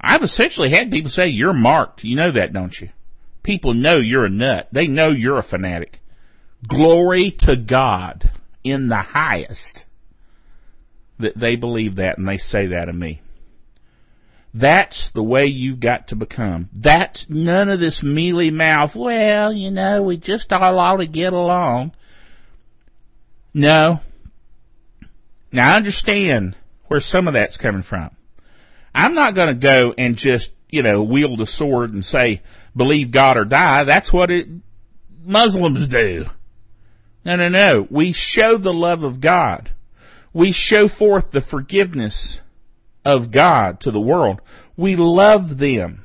I've 0.00 0.22
essentially 0.22 0.68
had 0.68 0.90
people 0.90 1.10
say, 1.10 1.28
you're 1.28 1.52
marked. 1.52 2.04
You 2.04 2.16
know 2.16 2.30
that, 2.30 2.52
don't 2.52 2.78
you? 2.78 2.90
People 3.42 3.74
know 3.74 3.96
you're 3.96 4.26
a 4.26 4.30
nut. 4.30 4.68
They 4.72 4.86
know 4.86 5.10
you're 5.10 5.38
a 5.38 5.42
fanatic. 5.42 6.00
Glory 6.66 7.30
to 7.30 7.56
God 7.56 8.30
in 8.62 8.88
the 8.88 8.96
highest 8.96 9.86
that 11.18 11.36
they 11.36 11.56
believe 11.56 11.96
that 11.96 12.18
and 12.18 12.28
they 12.28 12.36
say 12.36 12.68
that 12.68 12.88
of 12.88 12.94
me. 12.94 13.22
That's 14.56 15.10
the 15.10 15.22
way 15.22 15.46
you've 15.46 15.80
got 15.80 16.08
to 16.08 16.16
become. 16.16 16.70
That's 16.72 17.28
none 17.28 17.68
of 17.68 17.78
this 17.78 18.02
mealy 18.02 18.50
mouth, 18.50 18.96
well, 18.96 19.52
you 19.52 19.70
know, 19.70 20.02
we 20.02 20.16
just 20.16 20.50
all 20.50 20.78
ought 20.78 20.96
to 20.96 21.06
get 21.06 21.34
along. 21.34 21.92
No. 23.52 24.00
Now 25.52 25.74
I 25.74 25.76
understand 25.76 26.56
where 26.86 27.00
some 27.00 27.28
of 27.28 27.34
that's 27.34 27.58
coming 27.58 27.82
from. 27.82 28.10
I'm 28.94 29.14
not 29.14 29.34
going 29.34 29.48
to 29.48 29.54
go 29.54 29.92
and 29.96 30.16
just, 30.16 30.54
you 30.70 30.82
know, 30.82 31.02
wield 31.02 31.42
a 31.42 31.46
sword 31.46 31.92
and 31.92 32.02
say, 32.02 32.40
believe 32.74 33.10
God 33.10 33.36
or 33.36 33.44
die. 33.44 33.84
That's 33.84 34.10
what 34.10 34.30
it, 34.30 34.48
Muslims 35.22 35.86
do. 35.86 36.30
No, 37.26 37.36
no, 37.36 37.48
no. 37.48 37.86
We 37.90 38.12
show 38.12 38.56
the 38.56 38.72
love 38.72 39.02
of 39.02 39.20
God. 39.20 39.70
We 40.32 40.52
show 40.52 40.88
forth 40.88 41.30
the 41.30 41.42
forgiveness 41.42 42.40
of 43.06 43.30
God 43.30 43.80
to 43.80 43.92
the 43.92 44.00
world. 44.00 44.42
We 44.76 44.96
love 44.96 45.56
them, 45.56 46.04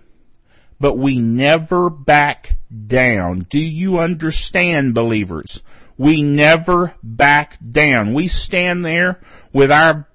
but 0.79 0.97
we 0.97 1.19
never 1.19 1.89
back 1.89 2.57
down. 2.87 3.39
Do 3.49 3.59
you 3.59 3.97
understand 3.97 4.93
believers? 4.93 5.63
We 5.97 6.21
never 6.21 6.93
back 7.01 7.57
down. 7.59 8.13
We 8.13 8.27
stand 8.27 8.85
there 8.85 9.19
with 9.51 9.71
our 9.71 10.07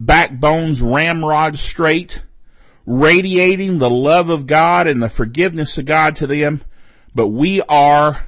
backbones 0.00 0.82
ramrod 0.82 1.58
straight, 1.58 2.22
radiating 2.84 3.78
the 3.78 3.88
love 3.88 4.28
of 4.28 4.46
God 4.46 4.88
and 4.88 5.00
the 5.00 5.08
forgiveness 5.08 5.78
of 5.78 5.86
God 5.86 6.16
to 6.16 6.26
them. 6.26 6.60
But 7.14 7.28
we 7.28 7.62
are, 7.62 8.20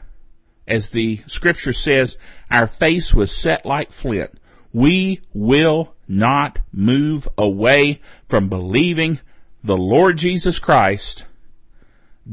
as 0.68 0.88
the 0.90 1.20
scripture 1.26 1.72
says, 1.72 2.16
our 2.48 2.68
face 2.68 3.12
was 3.12 3.32
set 3.32 3.66
like 3.66 3.90
flint. 3.90 4.30
We 4.72 5.20
will 5.34 5.94
not 6.08 6.58
move 6.72 7.28
away 7.36 8.00
from 8.28 8.48
believing 8.48 9.20
the 9.62 9.76
Lord 9.76 10.16
Jesus 10.16 10.58
Christ, 10.58 11.24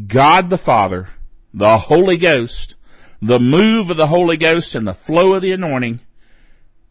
God 0.07 0.49
the 0.49 0.57
Father, 0.57 1.09
the 1.53 1.77
Holy 1.77 2.17
Ghost, 2.17 2.75
the 3.21 3.39
move 3.39 3.89
of 3.89 3.97
the 3.97 4.07
Holy 4.07 4.37
Ghost 4.37 4.75
and 4.75 4.87
the 4.87 4.93
flow 4.93 5.33
of 5.33 5.41
the 5.41 5.51
anointing, 5.51 5.99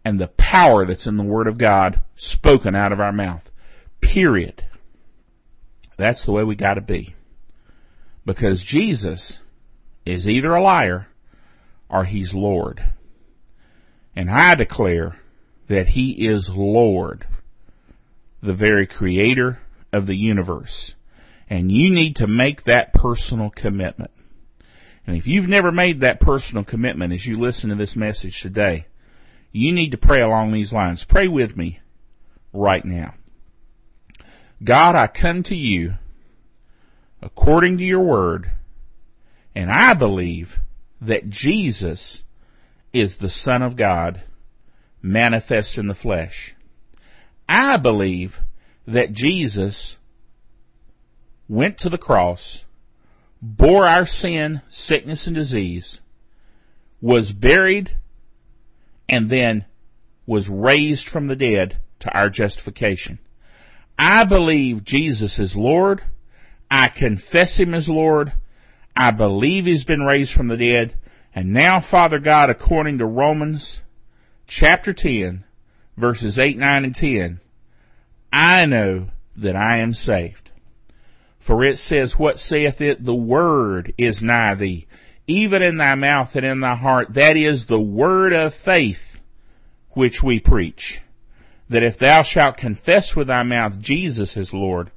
and 0.04 0.20
the 0.20 0.28
power 0.28 0.84
that's 0.84 1.06
in 1.06 1.16
the 1.16 1.24
Word 1.24 1.46
of 1.46 1.58
God 1.58 2.02
spoken 2.16 2.74
out 2.74 2.92
of 2.92 3.00
our 3.00 3.12
mouth. 3.12 3.50
Period. 4.00 4.62
That's 5.96 6.24
the 6.24 6.32
way 6.32 6.44
we 6.44 6.56
gotta 6.56 6.82
be. 6.82 7.14
Because 8.26 8.62
Jesus 8.62 9.40
is 10.04 10.28
either 10.28 10.54
a 10.54 10.62
liar 10.62 11.06
or 11.88 12.04
he's 12.04 12.34
Lord. 12.34 12.84
And 14.16 14.30
I 14.30 14.54
declare 14.54 15.16
that 15.68 15.88
he 15.88 16.26
is 16.26 16.50
Lord, 16.50 17.26
the 18.42 18.54
very 18.54 18.86
creator 18.86 19.58
of 19.92 20.06
the 20.06 20.16
universe. 20.16 20.94
And 21.48 21.70
you 21.70 21.90
need 21.90 22.16
to 22.16 22.26
make 22.26 22.64
that 22.64 22.92
personal 22.92 23.50
commitment. 23.50 24.10
And 25.06 25.16
if 25.16 25.26
you've 25.26 25.48
never 25.48 25.70
made 25.70 26.00
that 26.00 26.20
personal 26.20 26.64
commitment 26.64 27.12
as 27.12 27.26
you 27.26 27.38
listen 27.38 27.70
to 27.70 27.76
this 27.76 27.96
message 27.96 28.40
today, 28.40 28.86
you 29.52 29.72
need 29.72 29.90
to 29.90 29.98
pray 29.98 30.20
along 30.20 30.52
these 30.52 30.72
lines. 30.72 31.04
Pray 31.04 31.28
with 31.28 31.56
me 31.56 31.80
right 32.52 32.84
now. 32.84 33.14
God, 34.62 34.96
I 34.96 35.06
come 35.06 35.42
to 35.44 35.54
you 35.54 35.94
according 37.22 37.78
to 37.78 37.84
your 37.84 38.02
word 38.02 38.50
And 39.54 39.70
I 39.70 39.94
believe 39.94 40.58
that 41.00 41.30
Jesus 41.30 42.22
is 42.92 43.16
the 43.16 43.28
Son 43.28 43.62
of 43.62 43.76
God 43.76 44.20
manifest 45.04 45.76
in 45.76 45.86
the 45.86 45.94
flesh. 45.94 46.54
I 47.46 47.76
believe 47.76 48.40
that 48.86 49.12
Jesus 49.12 49.98
went 51.46 51.78
to 51.78 51.90
the 51.90 51.98
cross, 51.98 52.64
bore 53.42 53.86
our 53.86 54.06
sin, 54.06 54.62
sickness, 54.70 55.26
and 55.26 55.36
disease, 55.36 56.00
was 57.02 57.30
buried, 57.30 57.90
and 59.06 59.28
then 59.28 59.66
was 60.26 60.48
raised 60.48 61.06
from 61.06 61.26
the 61.26 61.36
dead 61.36 61.76
to 62.00 62.10
our 62.10 62.30
justification. 62.30 63.18
I 63.98 64.24
believe 64.24 64.84
Jesus 64.84 65.38
is 65.38 65.54
Lord. 65.54 66.02
I 66.70 66.88
confess 66.88 67.60
Him 67.60 67.74
as 67.74 67.90
Lord. 67.90 68.32
I 68.96 69.10
believe 69.10 69.66
He's 69.66 69.84
been 69.84 70.02
raised 70.02 70.32
from 70.32 70.48
the 70.48 70.56
dead. 70.56 70.94
And 71.34 71.52
now, 71.52 71.80
Father 71.80 72.20
God, 72.20 72.48
according 72.48 72.98
to 72.98 73.06
Romans 73.06 73.82
chapter 74.46 74.92
10, 74.92 75.44
verses 75.96 76.38
8, 76.38 76.58
9, 76.58 76.84
and 76.84 76.94
10, 76.94 77.40
I 78.32 78.66
know 78.66 79.08
that 79.36 79.56
I 79.56 79.78
am 79.78 79.92
saved. 79.92 80.50
For 81.38 81.64
it 81.64 81.78
says, 81.78 82.18
what 82.18 82.38
saith 82.38 82.80
it? 82.80 83.04
The 83.04 83.14
word 83.14 83.94
is 83.98 84.22
nigh 84.22 84.54
thee, 84.54 84.86
even 85.26 85.62
in 85.62 85.76
thy 85.76 85.94
mouth 85.94 86.34
and 86.36 86.46
in 86.46 86.60
thy 86.60 86.74
heart. 86.74 87.14
That 87.14 87.36
is 87.36 87.66
the 87.66 87.80
word 87.80 88.32
of 88.32 88.54
faith 88.54 89.20
which 89.90 90.22
we 90.22 90.40
preach. 90.40 91.00
That 91.68 91.82
if 91.82 91.98
thou 91.98 92.22
shalt 92.22 92.56
confess 92.56 93.14
with 93.14 93.28
thy 93.28 93.42
mouth 93.42 93.78
Jesus 93.78 94.36
is 94.36 94.54
Lord, 94.54 94.90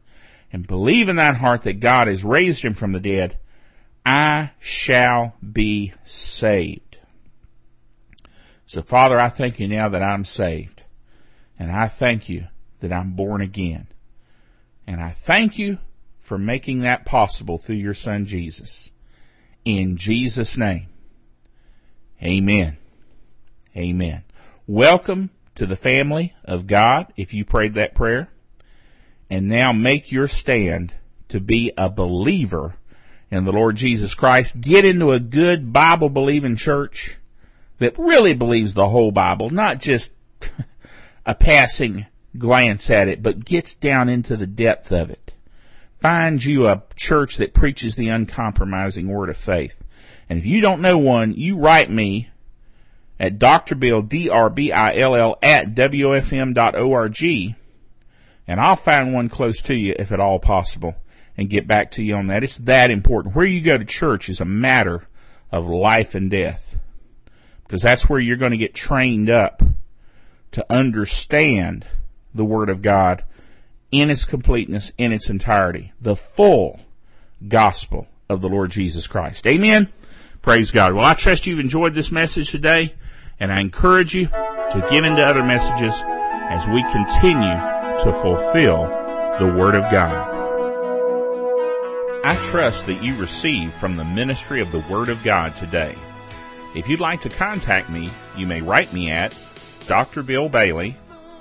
and 0.52 0.66
believe 0.66 1.10
in 1.10 1.18
thine 1.18 1.36
heart 1.36 1.64
that 1.64 1.80
God 1.82 2.08
has 2.08 2.24
raised 2.24 2.64
him 2.64 2.74
from 2.74 2.94
the 2.94 3.00
dead, 3.00 3.38
I 4.06 4.52
shall 4.60 5.34
be 5.44 5.94
saved. 6.04 6.87
So 8.68 8.82
Father, 8.82 9.18
I 9.18 9.30
thank 9.30 9.62
you 9.62 9.70
now 9.70 9.90
that 9.90 10.04
I'm 10.04 10.26
saved. 10.26 10.84
And 11.58 11.72
I 11.72 11.88
thank 11.88 12.28
you 12.28 12.48
that 12.82 12.92
I'm 12.92 13.14
born 13.14 13.42
again. 13.42 13.88
And 14.86 15.02
I 15.02 15.12
thank 15.12 15.58
you 15.58 15.78
for 16.20 16.38
making 16.38 16.82
that 16.82 17.06
possible 17.06 17.58
through 17.58 17.78
your 17.78 17.94
son 17.94 18.26
Jesus. 18.26 18.92
In 19.64 19.96
Jesus 19.96 20.58
name. 20.58 20.88
Amen. 22.22 22.78
Amen. 23.76 24.24
Welcome 24.68 25.30
to 25.56 25.66
the 25.66 25.78
family 25.78 26.36
of 26.44 26.68
God 26.68 27.14
if 27.16 27.34
you 27.34 27.46
prayed 27.46 27.76
that 27.76 27.96
prayer. 27.96 28.30
And 29.30 29.48
now 29.48 29.72
make 29.72 30.12
your 30.12 30.28
stand 30.28 30.94
to 31.30 31.40
be 31.40 31.72
a 31.78 31.90
believer 31.90 32.76
in 33.32 33.46
the 33.46 33.54
Lord 33.54 33.78
Jesus 33.78 34.14
Christ. 34.14 34.60
Get 34.60 34.84
into 34.84 35.12
a 35.12 35.22
good 35.22 35.72
Bible 35.72 36.10
believing 36.10 36.58
church 36.58 37.18
that 37.80 37.98
really 37.98 38.34
believes 38.34 38.74
the 38.74 38.88
whole 38.88 39.12
Bible, 39.12 39.50
not 39.50 39.80
just 39.80 40.12
a 41.26 41.36
passing 41.36 42.06
glance 42.38 42.90
at 42.90 43.08
it, 43.08 43.22
but 43.22 43.44
gets 43.44 43.76
down 43.76 44.10
into 44.10 44.38
the 44.38 44.48
depth 44.48 44.92
of 44.92 45.10
it. 45.10 45.34
Find 45.96 46.44
you 46.44 46.68
a 46.68 46.84
church 46.96 47.38
that 47.38 47.54
preaches 47.54 47.96
the 47.96 48.10
uncompromising 48.10 49.08
word 49.08 49.30
of 49.30 49.38
faith. 49.38 49.84
And 50.30 50.38
if 50.38 50.46
you 50.46 50.62
don't 50.62 50.82
know 50.82 50.98
one, 50.98 51.34
you 51.34 51.58
write 51.58 51.90
me 51.90 52.30
at 53.20 53.40
Dr. 53.40 53.76
Bill, 53.76 54.02
D-R-B-I-L-L 54.02 55.38
at 55.42 55.74
WFM.org 55.74 57.56
and 58.48 58.62
I'll 58.62 58.76
find 58.76 59.14
one 59.14 59.28
close 59.28 59.62
to 59.64 59.76
you 59.76 59.94
if 59.98 60.12
at 60.12 60.20
all 60.20 60.40
possible 60.40 60.96
and 61.36 61.50
get 61.50 61.68
back 61.68 61.92
to 61.92 62.04
you 62.04 62.16
on 62.16 62.28
that. 62.28 62.44
It's 62.44 62.60
that 62.60 62.92
important. 62.92 63.36
Where 63.36 63.46
you 63.46 63.62
go 63.62 63.78
to 63.78 63.86
church 63.86 64.30
is 64.30 64.40
a 64.40 64.46
matter 64.46 65.06
of 65.52 65.68
life 65.68 66.16
and 66.16 66.32
death. 66.32 66.78
Because 67.68 67.82
that's 67.82 68.10
where 68.10 68.20
you're 68.20 68.38
going 68.38 68.52
to 68.52 68.58
get 68.58 68.74
trained 68.74 69.30
up 69.30 69.62
to 70.52 70.66
understand 70.74 71.86
the 72.34 72.46
Word 72.46 72.70
of 72.70 72.82
God 72.82 73.24
in 73.92 74.10
its 74.10 74.24
completeness, 74.24 74.94
in 74.98 75.12
its 75.12 75.30
entirety. 75.30 75.92
The 76.00 76.16
full 76.16 76.80
gospel 77.46 78.08
of 78.30 78.40
the 78.40 78.50
Lord 78.50 78.72
Jesus 78.72 79.06
Christ. 79.08 79.46
Amen? 79.48 79.90
Praise 80.42 80.72
God. 80.72 80.94
Well, 80.94 81.04
I 81.04 81.14
trust 81.14 81.46
you've 81.46 81.60
enjoyed 81.60 81.94
this 81.94 82.12
message 82.12 82.52
today, 82.52 82.96
and 83.40 83.52
I 83.52 83.60
encourage 83.60 84.14
you 84.16 84.28
to 84.28 84.88
get 84.90 85.04
into 85.04 85.26
other 85.26 85.44
messages 85.44 86.02
as 86.06 86.68
we 86.68 86.84
continue 86.84 88.02
to 88.04 88.14
fulfill 88.14 88.84
the 89.40 89.54
Word 89.54 89.76
of 89.76 89.92
God. 89.92 90.36
I 92.24 92.36
trust 92.50 92.86
that 92.88 93.04
you 93.04 93.16
receive 93.18 93.74
from 93.74 93.98
the 93.98 94.06
ministry 94.06 94.62
of 94.62 94.72
the 94.72 94.80
Word 94.80 95.10
of 95.10 95.24
God 95.24 95.56
today. 95.56 95.96
If 96.78 96.88
you'd 96.88 97.00
like 97.00 97.22
to 97.22 97.30
contact 97.30 97.90
me, 97.90 98.12
you 98.38 98.46
may 98.46 98.62
write 98.62 98.94
me 98.94 99.10
at 99.10 99.36
Dr. 99.88 100.22
Bill 100.22 100.48
Bailey, 100.48 100.96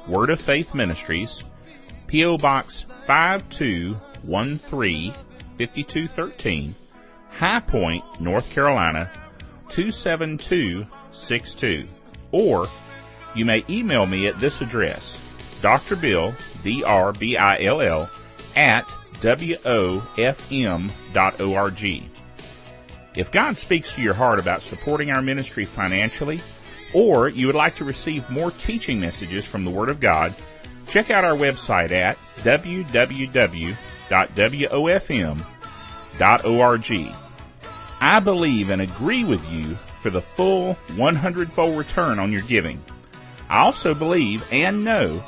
Word 0.09 0.31
of 0.31 0.41
Faith 0.41 0.75
Ministries, 0.75 1.45
P.O. 2.07 2.39
Box 2.39 2.87
5213 3.07 5.13
5213, 5.59 6.75
High 7.33 7.61
Point, 7.61 8.03
North 8.19 8.51
Carolina 8.51 9.11
27262. 9.69 11.87
Or 12.33 12.71
you 13.35 13.45
may 13.45 13.63
email 13.69 14.07
me 14.07 14.29
at 14.29 14.41
this 14.41 14.63
address, 14.63 15.21
Dr. 15.61 15.97
Bill, 15.97 16.35
D-R-B-I-L-L, 16.63 18.09
at 18.57 18.87
wofm.org. 19.21 20.01
If 23.17 23.33
God 23.33 23.57
speaks 23.57 23.93
to 23.93 24.03
your 24.03 24.15
heart 24.15 24.39
about 24.39 24.61
supporting 24.61 25.11
our 25.11 25.23
ministry 25.23 25.65
financially, 25.65 26.41
or 26.93 27.29
you 27.29 27.47
would 27.47 27.57
like 27.57 27.77
to 27.77 27.85
receive 27.85 28.29
more 28.31 28.51
teaching 28.51 29.01
messages 29.01 29.47
from 29.47 29.65
the 29.65 29.71
Word 29.71 29.89
of 29.89 30.01
God, 30.01 30.35
check 30.87 31.11
out 31.11 31.25
our 31.25 31.35
website 31.35 31.91
at 31.93 32.19
www.wofm.org. 32.37 33.77
I 37.99 38.21
believe 38.21 38.69
and 38.71 38.83
agree 38.83 39.25
with 39.25 39.51
you 39.51 39.65
for 40.03 40.11
the 40.11 40.21
full 40.21 40.75
100 40.75 41.51
fold 41.51 41.79
return 41.79 42.19
on 42.19 42.31
your 42.31 42.43
giving. 42.43 42.85
I 43.49 43.61
also 43.61 43.95
believe 43.95 44.47
and 44.53 44.85
know 44.85 45.23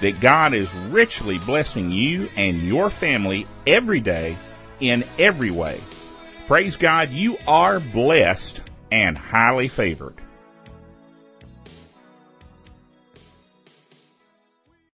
that 0.00 0.20
God 0.20 0.54
is 0.54 0.74
richly 0.74 1.38
blessing 1.38 1.92
you 1.92 2.30
and 2.36 2.62
your 2.62 2.88
family 2.88 3.46
every 3.66 4.00
day 4.00 4.36
in 4.80 5.04
every 5.18 5.50
way. 5.50 5.78
Praise 6.46 6.76
God, 6.76 7.08
you 7.08 7.38
are 7.48 7.80
blessed 7.80 8.60
and 8.92 9.16
highly 9.16 9.68
favored. 9.68 10.14